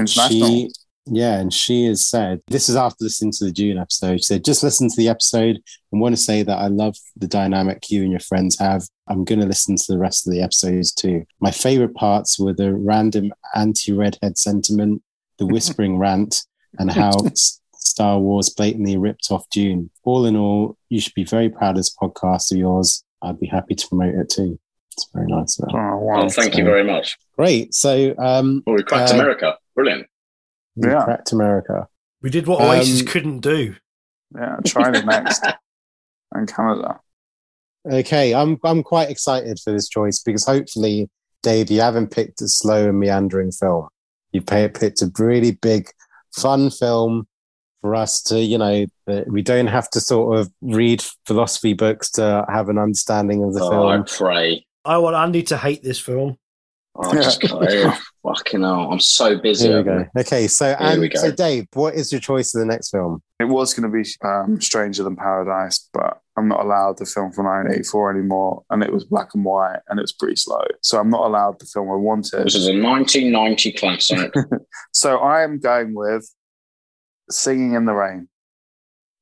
She, 0.06 0.72
yeah, 1.06 1.38
and 1.38 1.52
she 1.52 1.84
has 1.84 2.06
said 2.06 2.40
this 2.48 2.70
is 2.70 2.74
after 2.74 3.04
listening 3.04 3.32
to 3.32 3.44
the 3.44 3.52
Dune 3.52 3.76
episode. 3.76 4.16
She 4.16 4.24
said, 4.24 4.44
"Just 4.46 4.62
listen 4.62 4.88
to 4.88 4.96
the 4.96 5.10
episode 5.10 5.60
and 5.92 6.00
want 6.00 6.16
to 6.16 6.20
say 6.20 6.42
that 6.42 6.58
I 6.58 6.68
love 6.68 6.96
the 7.16 7.28
dynamic 7.28 7.90
you 7.90 8.02
and 8.02 8.10
your 8.10 8.20
friends 8.20 8.58
have. 8.58 8.82
I'm 9.06 9.24
going 9.24 9.40
to 9.40 9.46
listen 9.46 9.76
to 9.76 9.92
the 9.92 9.98
rest 9.98 10.26
of 10.26 10.32
the 10.32 10.40
episodes 10.40 10.92
too. 10.92 11.26
My 11.40 11.50
favorite 11.50 11.94
parts 11.94 12.38
were 12.38 12.54
the 12.54 12.72
random 12.74 13.30
anti-redhead 13.54 14.38
sentiment, 14.38 15.02
the 15.38 15.46
whispering 15.54 15.98
rant, 15.98 16.46
and 16.78 16.90
how." 16.90 17.12
S- 17.94 18.00
Star 18.00 18.18
Wars 18.18 18.50
blatantly 18.50 18.96
ripped 18.96 19.28
off 19.30 19.44
Dune. 19.50 19.90
All 20.02 20.26
in 20.26 20.36
all, 20.36 20.76
you 20.88 21.00
should 21.00 21.14
be 21.14 21.24
very 21.24 21.48
proud 21.48 21.70
of 21.70 21.76
this 21.76 21.94
podcast 21.94 22.50
of 22.52 22.58
yours. 22.58 23.04
I'd 23.22 23.38
be 23.40 23.46
happy 23.46 23.74
to 23.74 23.88
promote 23.88 24.14
it 24.14 24.28
too. 24.30 24.58
It's 24.92 25.08
very 25.14 25.26
nice. 25.28 25.58
of 25.58 25.70
her. 25.72 25.78
Oh, 25.94 25.98
wow. 25.98 26.22
Oh, 26.24 26.28
thank 26.28 26.56
you 26.56 26.64
very 26.64 26.84
much. 26.84 27.16
Great. 27.36 27.74
So, 27.74 28.14
um, 28.18 28.62
Well, 28.66 28.76
we 28.76 28.82
cracked 28.82 29.12
Uh, 29.12 29.16
America. 29.16 29.56
Brilliant. 29.74 30.06
we 30.76 30.88
Yeah. 30.88 31.04
cracked 31.04 31.32
America. 31.32 31.88
We 32.22 32.30
did 32.30 32.46
what 32.46 32.60
Um, 32.60 32.68
Oasis 32.70 33.02
couldn't 33.02 33.40
do. 33.40 33.74
Yeah, 34.34 34.56
China 34.64 35.02
next. 35.04 35.44
and 36.32 36.48
Canada. 36.48 37.00
Okay, 37.90 38.34
I'm 38.34 38.58
I'm 38.64 38.82
quite 38.82 39.10
excited 39.10 39.58
for 39.62 39.72
this 39.72 39.88
choice 39.88 40.20
because 40.22 40.44
hopefully, 40.46 41.08
Dave, 41.42 41.70
you 41.70 41.80
haven't 41.80 42.10
picked 42.10 42.40
a 42.40 42.48
slow 42.48 42.88
and 42.88 42.98
meandering 42.98 43.52
film. 43.52 43.88
You 44.32 44.42
pay- 44.42 44.68
picked 44.68 45.02
a 45.02 45.10
really 45.18 45.52
big, 45.52 45.90
fun 46.34 46.70
film 46.70 47.26
for 47.84 47.94
us 47.94 48.22
to, 48.22 48.40
you 48.40 48.56
know, 48.56 48.86
we 49.26 49.42
don't 49.42 49.66
have 49.66 49.90
to 49.90 50.00
sort 50.00 50.38
of 50.38 50.50
read 50.62 51.04
philosophy 51.26 51.74
books 51.74 52.10
to 52.12 52.42
have 52.48 52.70
an 52.70 52.78
understanding 52.78 53.44
of 53.44 53.52
the 53.52 53.60
Oh, 53.62 53.88
I 53.88 53.96
film. 53.96 54.04
pray. 54.06 54.66
I 54.86 54.96
want 54.96 55.14
Andy 55.16 55.42
to 55.42 55.58
hate 55.58 55.82
this 55.82 55.98
film. 56.00 56.38
Oh, 56.96 57.10
I 57.10 57.16
just 57.16 57.42
can't. 57.42 57.94
fucking 58.22 58.62
hell. 58.62 58.90
I'm 58.90 59.00
so 59.00 59.36
busy. 59.38 59.68
Here 59.68 59.76
we 59.76 59.82
go. 59.84 60.06
Okay, 60.18 60.46
so 60.48 60.68
Here 60.68 60.76
and 60.80 60.98
we 61.02 61.10
go. 61.10 61.20
so 61.20 61.30
Dave, 61.30 61.66
what 61.74 61.92
is 61.92 62.10
your 62.10 62.22
choice 62.22 62.54
of 62.54 62.60
the 62.60 62.64
next 62.66 62.88
film? 62.88 63.20
It 63.38 63.44
was 63.44 63.74
going 63.74 63.92
to 63.92 63.94
be 64.02 64.08
um, 64.26 64.58
Stranger 64.62 65.02
Than 65.02 65.14
Paradise, 65.16 65.86
but 65.92 66.20
I'm 66.38 66.48
not 66.48 66.60
allowed 66.60 66.96
the 66.96 67.04
film 67.04 67.32
from 67.32 67.44
1984 67.44 68.12
anymore. 68.12 68.62
And 68.70 68.82
it 68.82 68.94
was 68.94 69.04
black 69.04 69.34
and 69.34 69.44
white 69.44 69.80
and 69.88 69.98
it 69.98 70.02
was 70.02 70.14
pretty 70.14 70.36
slow. 70.36 70.62
So 70.82 70.98
I'm 70.98 71.10
not 71.10 71.26
allowed 71.26 71.58
the 71.60 71.66
film 71.66 71.90
I 71.90 71.96
wanted. 71.96 72.46
This 72.46 72.54
is 72.54 72.66
a 72.66 72.72
1990 72.72 73.72
classic. 73.72 74.32
So 74.94 75.18
I 75.18 75.42
am 75.42 75.58
going 75.58 75.92
with 75.94 76.26
Singing 77.30 77.74
in 77.74 77.84
the 77.86 77.92
Rain. 77.94 78.28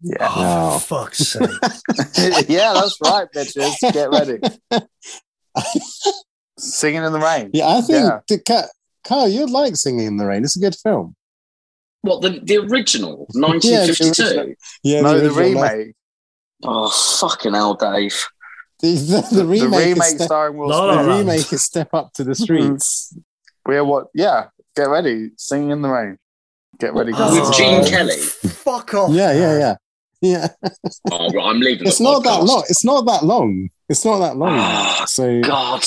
Yeah. 0.00 0.16
Oh, 0.20 0.70
No. 0.72 0.78
for 0.78 1.04
fuck's 1.04 1.18
sake. 1.18 2.48
yeah, 2.48 2.72
that's 2.74 2.98
right, 3.04 3.28
bitches. 3.34 3.92
Get 3.92 4.10
ready. 4.10 4.38
Singing 6.58 7.02
in 7.04 7.12
the 7.12 7.18
Rain. 7.20 7.50
Yeah, 7.52 7.68
I 7.68 7.80
think 7.80 8.04
Yeah. 8.04 8.20
the 8.28 8.38
cat. 8.38 8.68
Carl, 9.04 9.28
you'd 9.28 9.50
like 9.50 9.76
Singing 9.76 10.06
in 10.06 10.16
the 10.16 10.26
Rain. 10.26 10.44
It's 10.44 10.56
a 10.56 10.60
good 10.60 10.76
film. 10.76 11.14
what, 12.02 12.20
the, 12.22 12.40
the 12.42 12.58
original? 12.58 13.26
Yeah, 13.34 13.40
the 13.40 13.48
1952? 13.48 14.22
original. 14.22 14.54
Yeah, 14.82 15.00
no, 15.02 15.18
the 15.20 15.26
original- 15.34 15.62
remake. 15.62 15.94
oh, 16.64 16.90
fucking 16.90 17.54
hell, 17.54 17.74
Dave. 17.74 18.26
The, 18.80 18.94
the, 18.94 19.36
the 19.36 19.44
remake, 19.46 19.70
the 19.70 19.76
is 19.76 19.86
remake 19.86 20.02
step, 20.16 20.26
starring 20.26 20.56
Will 20.56 20.68
Smith. 20.68 20.78
La 20.96 21.02
the 21.04 21.08
remake 21.18 21.52
is 21.52 21.62
Step 21.62 21.94
Up 21.94 22.12
to 22.14 22.24
the 22.24 22.34
Streets. 22.34 23.16
We're 23.64 23.84
what? 23.84 24.08
Yeah, 24.12 24.46
get 24.74 24.88
ready. 24.88 25.30
Singing 25.36 25.70
in 25.70 25.82
the 25.82 25.88
rain. 25.88 26.18
Get 26.78 26.94
ready, 26.94 27.12
guys. 27.12 27.32
With 27.32 27.52
Gene 27.54 27.80
Oh, 27.84 27.88
Kelly? 27.88 28.16
Fuck 28.16 28.94
off. 28.94 29.10
yeah, 29.12 29.32
yeah, 29.32 29.58
yeah, 29.58 29.74
yeah. 30.20 30.48
Oh, 31.10 31.30
well, 31.34 31.46
I'm 31.46 31.60
leaving 31.60 31.86
It's 31.86 31.98
the 31.98 32.04
not 32.04 32.24
that 32.24 32.42
long. 32.44 32.64
It's 32.68 32.84
not 32.84 33.06
that 33.06 33.24
long. 33.24 33.68
It's 33.88 34.04
not 34.04 34.18
that 34.18 34.36
long. 34.36 34.52
Ah, 34.58 35.04
so 35.08 35.40
God. 35.42 35.84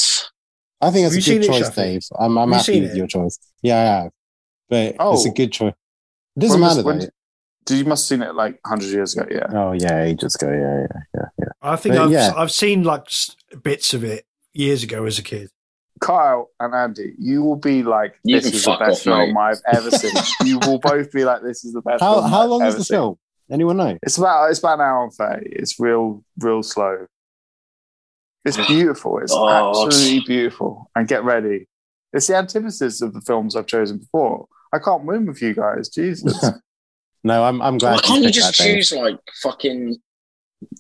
I 0.82 0.92
think 0.92 1.08
it's 1.08 1.16
a 1.16 1.18
good 1.18 1.24
seen 1.24 1.44
it, 1.44 1.48
choice, 1.48 1.70
Dave. 1.76 2.02
I'm, 2.20 2.38
I'm 2.38 2.52
happy 2.52 2.82
with 2.82 2.92
it? 2.92 2.98
your 2.98 3.08
choice. 3.08 3.40
Yeah, 3.62 3.78
I 3.78 3.84
have. 4.04 4.12
But 4.70 4.96
Oh. 5.00 5.14
it's 5.14 5.26
a 5.26 5.30
good 5.32 5.52
choice. 5.52 5.74
It 6.36 6.40
doesn't 6.40 6.60
When 6.62 6.70
matter 6.70 6.84
when- 6.84 7.00
though. 7.00 7.08
Did 7.66 7.80
you 7.80 7.86
must 7.86 8.08
have 8.08 8.20
seen 8.20 8.28
it 8.28 8.36
like 8.36 8.60
100 8.64 8.86
years 8.94 9.18
ago? 9.18 9.28
Yeah. 9.32 9.48
Oh 9.52 9.72
yeah, 9.72 10.04
ages 10.04 10.36
ago. 10.36 10.52
Yeah, 10.52 10.82
yeah, 10.82 11.02
yeah, 11.16 11.26
yeah. 11.40 11.46
I 11.64 11.76
think 11.78 11.96
But 11.96 12.04
I've, 12.04 12.12
yeah. 12.12 12.32
I've 12.38 12.52
seen 12.52 12.84
like 12.84 13.08
bits 13.64 13.96
of 13.96 14.04
it 14.04 14.28
years 14.54 14.84
ago 14.84 15.04
as 15.06 15.18
a 15.18 15.24
kid. 15.24 15.50
Kyle 16.02 16.52
and 16.60 16.74
Andy, 16.74 17.14
you 17.18 17.42
will 17.44 17.56
be 17.56 17.84
like, 17.84 18.16
You 18.24 18.40
this 18.40 18.54
is 18.54 18.66
the 18.66 18.76
best 18.78 19.08
off, 19.08 19.14
film 19.16 19.34
mate. 19.34 19.40
I've 19.40 19.62
ever 19.78 19.92
seen. 19.92 20.12
you 20.48 20.60
will 20.60 20.80
both 20.80 21.12
be 21.12 21.24
like, 21.26 21.42
this 21.42 21.64
is 21.64 21.74
the 21.74 21.82
best 21.82 22.02
How 22.02 22.16
film 22.16 22.30
how 22.30 22.44
I've 22.44 22.50
long 22.50 22.64
is 22.66 22.76
the 22.76 22.84
seen. 22.84 22.96
film? 22.96 23.18
Anyone 23.50 23.78
know? 23.78 23.98
It's 24.04 24.18
about 24.18 24.50
it's 24.50 24.60
about 24.60 24.76
an 24.80 24.82
hour 24.82 25.04
and 25.04 25.14
thirty. 25.14 25.50
It's 25.52 25.80
real, 25.80 26.24
real 26.40 26.64
slow. 26.64 27.06
It's 28.44 28.58
beautiful. 28.68 29.20
It's 29.20 29.32
God. 29.32 29.70
absolutely 29.88 30.22
beautiful. 30.28 30.90
And 30.96 31.08
get 31.08 31.24
ready. 31.24 31.68
It's 32.14 32.28
the 32.28 32.36
antithesis 32.36 33.02
of 33.02 33.14
the 33.14 33.22
films 33.22 33.56
I've 33.56 33.66
chosen 33.68 33.98
before. 33.98 34.48
I 34.72 34.80
can't 34.80 35.06
win 35.06 35.26
with 35.26 35.42
you 35.42 35.54
guys. 35.54 35.90
Jesus. 35.90 36.46
No, 37.24 37.44
I'm 37.44 37.60
I'm 37.60 37.80
glad. 37.80 37.94
Why 37.96 38.02
can't 38.02 38.24
you 38.24 38.30
just 38.30 38.56
that, 38.56 38.64
Dave. 38.64 38.76
choose 38.76 38.92
like 38.92 39.18
fucking 39.42 39.98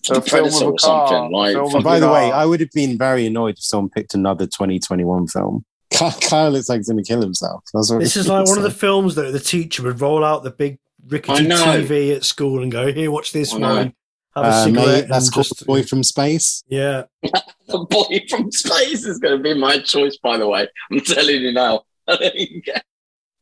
A 0.09 0.13
the 0.15 0.21
film 0.21 0.21
with 0.21 0.27
Predator 0.29 0.65
a 0.65 0.69
or 0.69 0.79
something? 0.79 1.07
car, 1.07 1.29
Like, 1.31 1.53
film 1.53 1.75
And 1.75 1.83
by 1.83 1.99
the 1.99 2.09
a 2.09 2.13
way. 2.13 2.31
I 2.31 2.45
would 2.45 2.59
have 2.59 2.71
been 2.71 2.97
very 2.97 3.25
annoyed 3.25 3.57
if 3.57 3.63
someone 3.63 3.89
picked 3.89 4.13
another 4.13 4.45
2021 4.45 5.27
film. 5.27 5.65
Kyle 5.91 6.11
Kyle 6.21 6.49
looks 6.49 6.69
like 6.69 6.79
he's 6.79 6.89
going 6.89 7.03
to 7.03 7.07
kill 7.07 7.21
himself. 7.21 7.63
That's 7.73 7.91
what 7.91 7.99
This 7.99 8.17
is 8.17 8.27
like 8.27 8.47
one 8.47 8.57
of 8.57 8.63
the 8.63 8.71
films 8.71 9.15
that 9.15 9.31
the 9.31 9.39
teacher 9.39 9.83
would 9.83 10.01
roll 10.01 10.23
out 10.23 10.43
the 10.43 10.51
big 10.51 10.79
rickety 11.07 11.45
TV 11.45 12.15
at 12.15 12.23
school 12.25 12.63
and 12.63 12.71
go, 12.71 12.91
"Here, 12.91 13.11
watch 13.11 13.31
this 13.31 13.53
one. 13.53 13.93
Have 14.35 14.45
a 14.45 14.47
uh, 14.47 14.63
cigarette." 14.65 14.85
mate, 14.87 15.07
that's 15.07 15.27
and 15.27 15.33
called 15.33 15.45
just 15.45 15.65
Boy 15.65 15.83
from 15.83 16.03
Space. 16.03 16.63
yeah. 16.67 17.03
the 17.67 17.79
boy 17.89 18.19
from 18.29 18.51
space 18.51 19.05
is 19.05 19.19
going 19.19 19.37
to 19.37 19.43
be 19.43 19.53
my 19.53 19.79
choice. 19.79 20.17
By 20.17 20.37
the 20.37 20.47
way, 20.47 20.67
I'm 20.91 20.99
telling 21.01 21.41
you 21.41 21.53
now. 21.53 21.83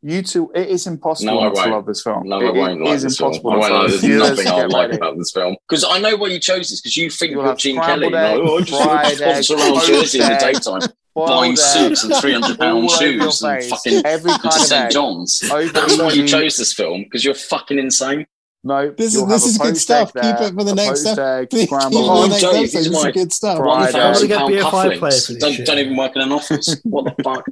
You 0.05 0.21
two, 0.21 0.51
it 0.53 0.67
is 0.67 0.85
impossible 0.85 1.33
No, 1.33 1.39
I 1.39 1.43
not 1.45 1.63
to 1.63 1.69
love 1.71 1.85
this 1.85 2.01
film. 2.01 2.27
No, 2.27 2.41
It- 2.41 2.45
I 2.47 2.51
won't 2.51 2.81
it 2.81 2.83
like 2.83 2.95
is 2.95 3.03
this 3.03 3.17
film. 3.17 3.29
impossible 3.31 3.51
I 3.51 3.55
won't 3.55 3.67
to 3.67 3.73
like. 3.73 3.91
love 3.91 4.01
There's 4.01 4.19
nothing 4.19 4.47
I 4.47 4.65
like 4.65 4.73
ready. 4.87 4.97
about 4.97 5.17
this 5.17 5.31
film 5.31 5.55
because 5.69 5.85
I 5.85 5.99
know 5.99 6.17
why 6.17 6.27
you 6.27 6.39
chose 6.39 6.69
this 6.69 6.81
because 6.81 6.97
you 6.97 7.09
think 7.09 7.31
You'll 7.31 7.41
of 7.41 7.47
have 7.47 7.57
Gene 7.57 7.77
Kelly. 7.79 8.07
You 8.07 8.11
scrambled 8.11 8.39
egg, 8.39 8.43
know, 8.45 8.51
oh, 8.51 8.59
just 8.61 8.83
fried 8.83 9.21
egg, 9.21 9.33
pops 9.35 9.51
around 9.51 9.73
poached 9.75 9.87
Jersey 9.87 10.19
in 10.19 10.27
the 10.27 10.33
egg, 10.33 10.39
daytime, 10.55 10.81
Boiled 11.15 11.27
buying 11.29 11.51
egg, 11.53 11.57
suits 11.57 12.03
and 12.03 12.15
300 12.15 12.57
pound 12.59 12.77
all 12.83 12.83
over 12.91 12.95
shoes 12.97 13.41
your 13.41 13.51
and 13.51 13.61
face, 13.63 13.69
fucking 13.69 14.01
every 14.05 14.31
to 14.33 14.39
kind 14.39 14.45
of 14.55 14.61
St 14.61 14.85
egg. 14.85 14.91
John's. 14.91 15.41
Over 15.49 15.67
That's 15.71 15.97
why 15.97 16.11
you 16.11 16.23
easy. 16.23 16.27
chose 16.33 16.57
this 16.57 16.73
film 16.73 17.03
because 17.03 17.23
you're 17.23 17.33
fucking 17.33 17.79
insane. 17.79 18.25
No, 18.65 18.91
This 18.91 19.07
is- 19.07 19.13
you'll 19.15 19.25
this 19.25 19.41
have 19.41 19.47
a 19.47 19.49
is 19.51 19.57
good 19.57 19.63
poached 19.67 19.77
stuff. 19.81 20.11
egg 20.17 20.23
Keep 20.23 20.37
there, 20.37 20.47
it 20.47 20.53
for 20.53 20.63
the 20.63 20.71
a 20.71 20.75
next 20.75 21.03
poached 21.05 21.17
ep- 21.19 21.25
egg, 21.43 21.49
Keep 21.51 21.67
scrambled 21.69 22.03
it 22.03 22.07
for 22.07 22.11
Oh, 22.13 22.15
the 22.15 22.23
egg. 22.23 22.29
next 22.29 22.41
Dave, 22.41 22.53
episode. 22.55 22.61
this 22.63 22.71
This 22.73 22.81
is 22.81 22.87
is 22.87 23.03
my 23.03 23.11
good 23.11 23.31
stuff. 23.33 23.57
fried 23.57 23.67
One 23.67 23.83
egg. 23.87 23.91
thousand 23.93 24.27
Get 24.27 24.37
pound 24.37 24.53
BFI 24.53 24.69
player 24.69 24.97
for 24.97 25.07
cufflinks. 25.07 25.27
this 25.27 25.37
Don't, 25.37 25.53
shit. 25.53 25.65
don't 25.65 25.79
even 25.79 25.97
work 25.97 26.15
in 26.15 26.21
an 26.21 26.31
office. 26.33 26.75
What 26.83 27.05
the 27.17 27.23
fuck? 27.23 27.45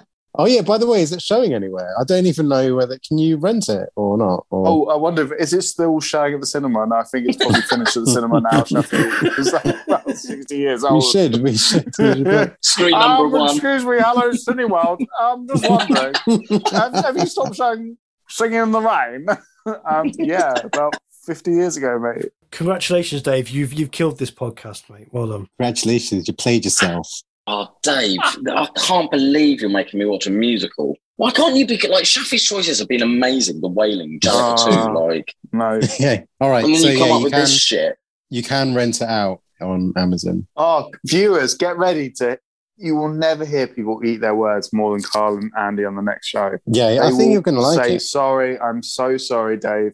Oh 0.38 0.46
yeah. 0.46 0.62
By 0.62 0.78
the 0.78 0.86
way, 0.86 1.02
is 1.02 1.12
it 1.12 1.22
showing 1.22 1.54
anywhere? 1.54 1.94
I 1.98 2.04
don't 2.04 2.26
even 2.26 2.48
know 2.48 2.74
whether 2.74 2.98
can 3.06 3.18
you 3.18 3.36
rent 3.36 3.68
it 3.68 3.88
or 3.96 4.16
not. 4.18 4.46
Or... 4.50 4.66
Oh, 4.68 4.84
I 4.86 4.96
wonder, 4.96 5.22
if, 5.34 5.40
is 5.40 5.52
it 5.52 5.62
still 5.62 6.00
showing 6.00 6.34
at 6.34 6.40
the 6.40 6.46
cinema? 6.46 6.86
No, 6.86 6.96
I 6.96 7.02
think 7.04 7.28
it's 7.28 7.36
probably 7.36 7.60
finished 7.62 7.96
at 7.96 8.04
the 8.04 8.10
cinema 8.10 8.40
now, 8.40 8.64
Sheffield. 8.64 9.12
It's 9.22 9.52
like 9.52 9.86
about 9.86 10.10
60 10.10 10.56
years 10.56 10.84
old. 10.84 11.02
should. 11.04 11.42
We 11.42 11.56
should. 11.56 11.92
We 11.98 12.24
should. 12.24 12.56
Screen 12.60 12.90
number 12.98 13.24
Um, 13.24 13.32
one. 13.32 13.50
excuse 13.50 13.84
me, 13.84 13.96
hello, 13.98 14.30
Cineworld. 14.32 15.04
I'm 15.20 15.46
just 15.48 15.68
wondering, 15.68 16.14
have, 16.72 16.94
have 16.94 17.16
you 17.16 17.26
stopped 17.26 17.56
showing 17.56 17.96
Singing 18.28 18.60
in 18.62 18.72
the 18.72 18.80
Rain? 18.80 19.26
um, 19.90 20.10
yeah, 20.18 20.52
about 20.64 20.96
50 21.24 21.50
years 21.52 21.76
ago, 21.76 21.98
mate. 21.98 22.26
Congratulations, 22.52 23.22
Dave. 23.22 23.48
You've 23.50 23.72
you've 23.72 23.90
killed 23.90 24.18
this 24.18 24.30
podcast, 24.30 24.88
mate. 24.88 25.08
Well 25.10 25.26
done. 25.26 25.48
Congratulations, 25.58 26.28
you 26.28 26.34
played 26.34 26.64
yourself. 26.64 27.08
Oh, 27.46 27.68
Dave, 27.82 28.18
I 28.22 28.68
can't 28.76 29.10
believe 29.10 29.60
you're 29.60 29.70
making 29.70 30.00
me 30.00 30.06
watch 30.06 30.26
a 30.26 30.30
musical. 30.30 30.96
Why 31.16 31.30
can't 31.30 31.54
you 31.56 31.66
be 31.66 31.78
like 31.88 32.04
Shafi's 32.04 32.44
choices 32.44 32.78
have 32.80 32.88
been 32.88 33.02
amazing? 33.02 33.60
The 33.60 33.68
Wailing, 33.68 34.18
Jared 34.20 34.36
Ah. 34.36 34.86
too, 34.86 34.92
like, 34.92 35.34
No. 35.52 35.80
yeah. 36.00 36.22
All 36.40 36.50
right. 36.50 36.64
and 36.64 36.74
then 36.74 36.80
So 36.82 36.88
you 36.88 36.98
come 36.98 37.08
yeah, 37.08 37.14
up 37.14 37.18
you 37.20 37.24
with 37.24 37.32
can 37.32 37.40
this 37.42 37.56
shit. 37.56 37.96
you 38.30 38.42
can 38.42 38.74
rent 38.74 39.00
it 39.00 39.08
out 39.08 39.40
on 39.60 39.92
Amazon. 39.96 40.46
Oh, 40.56 40.90
viewers, 41.06 41.54
get 41.54 41.78
ready 41.78 42.10
to. 42.18 42.38
You 42.78 42.96
will 42.96 43.08
never 43.08 43.46
hear 43.46 43.66
people 43.66 44.04
eat 44.04 44.20
their 44.20 44.34
words 44.34 44.70
more 44.74 44.92
than 44.92 45.02
Carl 45.02 45.38
and 45.38 45.50
Andy 45.56 45.84
on 45.86 45.96
the 45.96 46.02
next 46.02 46.26
show. 46.26 46.58
Yeah, 46.66 46.88
They 46.90 46.98
I 46.98 47.10
think 47.12 47.32
you're 47.32 47.40
going 47.40 47.54
to 47.54 47.62
like 47.62 47.82
say, 47.86 47.94
it. 47.94 48.00
Sorry, 48.00 48.58
I'm 48.60 48.82
so 48.82 49.16
sorry, 49.16 49.56
Dave. 49.56 49.92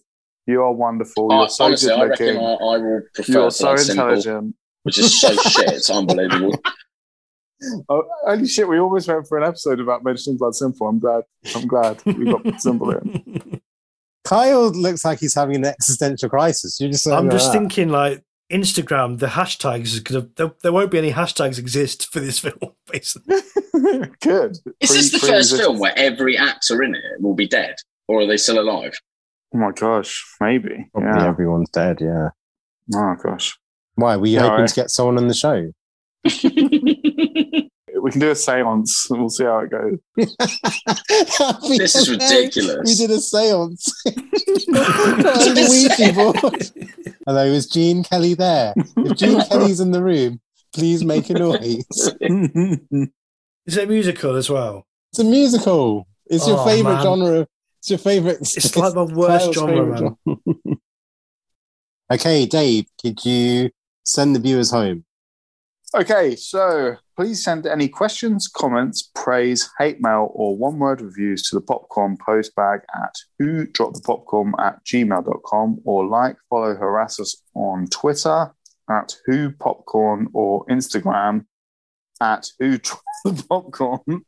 You 0.49 0.63
are 0.63 0.73
wonderful. 0.73 1.33
Oh, 1.33 1.41
You're 1.43 1.49
so 1.51 1.65
honestly, 1.67 1.91
good 1.91 2.01
I 2.01 2.05
reckon 2.07 2.37
I. 2.39 2.41
I 2.41 2.79
will 2.79 3.03
prefer 3.15 3.33
You're 3.33 3.51
so 3.53 3.71
like 3.71 3.79
simple, 3.79 4.09
intelligent. 4.09 4.57
which 4.83 4.99
is 4.99 5.21
so 5.21 5.33
shit. 5.37 5.69
It's 5.75 5.91
unbelievable. 6.01 6.59
Oh, 7.89 8.03
holy 8.25 8.47
shit! 8.47 8.69
We 8.69 8.79
almost 8.79 9.09
went 9.09 9.27
for 9.29 9.39
an 9.39 9.45
episode 9.45 9.81
about 9.81 10.05
mentioning 10.05 10.37
Blood 10.39 10.55
Simple. 10.55 10.89
I'm 10.89 10.99
glad. 10.99 11.23
I'm 11.55 11.67
glad 11.67 12.03
we 12.05 12.25
got 12.25 12.43
Blood 12.43 12.61
Simple 12.61 12.91
in. 12.91 13.61
Kyle 14.25 14.71
looks 14.71 15.05
like 15.05 15.19
he's 15.19 15.35
having 15.35 15.57
an 15.57 15.65
existential 15.65 16.29
crisis. 16.29 16.79
You 16.81 16.89
just 16.89 17.07
I'm 17.09 17.29
just 17.31 17.53
that. 17.53 17.59
thinking 17.59 17.89
like 17.89 18.23
Instagram, 18.53 19.19
the 19.19 19.27
hashtags 19.27 19.99
because 19.99 20.27
there, 20.37 20.53
there 20.63 20.73
won't 20.73 20.91
be 20.93 20.99
any 20.99 21.11
hashtags 21.13 21.59
exist 21.59 22.13
for 22.13 22.21
this 22.21 22.39
film. 22.39 22.59
Basically, 22.91 23.37
Good. 24.21 24.59
Is 24.81 24.91
Pre- 24.91 24.97
this 24.97 25.11
the 25.13 25.19
pre- 25.19 25.29
first 25.29 25.57
film 25.57 25.79
where 25.79 25.97
every 25.99 26.39
actor 26.39 26.83
in 26.83 26.95
it 26.95 27.21
will 27.21 27.35
be 27.35 27.49
dead, 27.49 27.75
or 28.09 28.21
are 28.21 28.27
they 28.27 28.37
still 28.37 28.61
alive? 28.61 28.93
Oh 29.55 29.59
my 29.59 29.73
gosh, 29.73 30.25
maybe. 30.41 30.89
Probably 30.93 31.11
Yeah. 31.21 31.27
everyone's 31.29 31.71
dead. 31.71 31.99
Yeah. 32.01 32.29
Oh 32.95 33.17
gosh. 33.23 33.59
Why 33.97 34.17
were 34.17 34.27
you 34.27 34.35
Yeah, 34.37 34.43
hoping 34.43 34.61
right. 34.61 34.69
to 34.69 34.75
get 34.75 34.91
someone 34.91 35.19
on 35.19 35.29
the 35.29 35.35
show? 35.35 35.71
We 36.25 38.11
can 38.11 38.21
do 38.21 38.31
a 38.31 38.35
séance. 38.35 39.07
We'll 39.11 39.29
see 39.29 39.45
how 39.45 39.61
it 39.61 39.71
goes. 39.71 39.99
This 41.79 41.95
is 41.95 42.11
ridiculous. 42.11 42.81
We 42.85 42.95
did 42.95 43.11
a 43.11 43.21
seance. 43.21 43.93
On 44.07 45.55
the 45.55 45.67
Ouija 45.71 46.13
board. 46.13 46.71
Hello, 47.27 47.45
is 47.45 47.67
Gene 47.67 48.03
Kelly 48.03 48.35
there? 48.35 48.75
If 48.97 49.17
Gene 49.19 49.41
Kelly's 49.49 49.81
in 49.81 49.91
the 49.93 50.03
room, 50.03 50.41
please 50.75 51.05
make 51.05 51.31
a 51.31 51.35
noise. 51.35 51.85
is 53.67 53.77
it 53.77 53.85
a 53.85 53.87
musical 53.87 54.35
as 54.37 54.49
well? 54.51 54.87
It's 55.13 55.19
a 55.21 55.25
musical. 55.25 56.07
It's 56.27 56.47
your 56.49 56.59
Oh, 56.59 56.65
favorite 56.65 56.95
man. 56.95 57.03
genre. 57.03 57.47
It's 57.81 57.91
your 57.91 57.99
favorite. 57.99 58.39
It's 58.41 58.77
like 58.77 58.95
my 58.95 59.03
worst 59.03 59.53
genre, 59.55 59.87
man. 59.87 60.17
genre. 60.27 60.77
okay, 62.13 62.47
Dave, 62.47 62.87
could 63.01 63.25
you 63.25 63.71
send 64.05 64.35
the 64.35 64.41
viewers 64.41 64.71
home? 64.71 65.05
Okay, 65.95 66.37
so 66.37 66.97
please 67.17 67.45
send 67.45 67.67
any 67.67 67.87
questions, 67.87 68.49
comments, 68.49 69.11
praise, 69.15 69.69
hate 69.79 70.01
mail, 70.01 70.31
or 70.33 70.57
one 70.57 70.79
word 70.79 71.03
reviews 71.03 71.43
to 71.45 71.55
the 71.55 71.61
popcorn 71.61 72.17
post 72.17 72.55
bag 72.55 72.81
at 72.95 73.15
who 73.39 73.67
drop 73.67 73.93
the 73.93 74.01
popcorn 74.01 74.55
at 74.59 74.83
gmail.com 74.87 75.81
or 75.85 76.07
like, 76.07 76.37
follow, 76.49 76.75
harass 76.75 77.21
us 77.21 77.43
on 77.55 77.87
Twitter 77.89 78.55
at 78.91 79.15
who 79.27 79.53
popcorn 79.53 80.29
or 80.33 80.65
Instagram 80.67 81.45
at 82.23 82.47
who 82.59 82.79
drop 82.79 83.03
the 83.25 83.45
popcorn. 83.47 84.25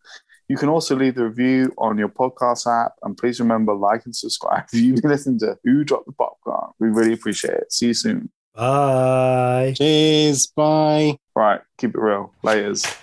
You 0.48 0.58
can 0.58 0.68
also 0.68 0.94
leave 0.94 1.14
the 1.14 1.24
review 1.24 1.72
on 1.78 1.96
your 1.96 2.10
podcast 2.10 2.66
app 2.66 2.92
and 3.02 3.16
please 3.16 3.40
remember 3.40 3.74
like 3.74 4.04
and 4.04 4.14
subscribe 4.14 4.64
if 4.72 4.80
you 4.80 4.96
listen 5.02 5.38
to 5.38 5.56
Who 5.64 5.84
Dropped 5.84 6.04
the 6.04 6.12
Popcorn. 6.12 6.72
We 6.78 6.88
really 6.88 7.14
appreciate 7.14 7.54
it. 7.54 7.72
See 7.72 7.86
you 7.86 7.94
soon. 7.94 8.30
Bye. 8.54 9.72
Cheers. 9.74 10.48
Bye. 10.48 11.16
Right, 11.36 11.60
keep 11.78 11.94
it 11.94 12.00
real. 12.00 12.32
Laters. 12.44 12.96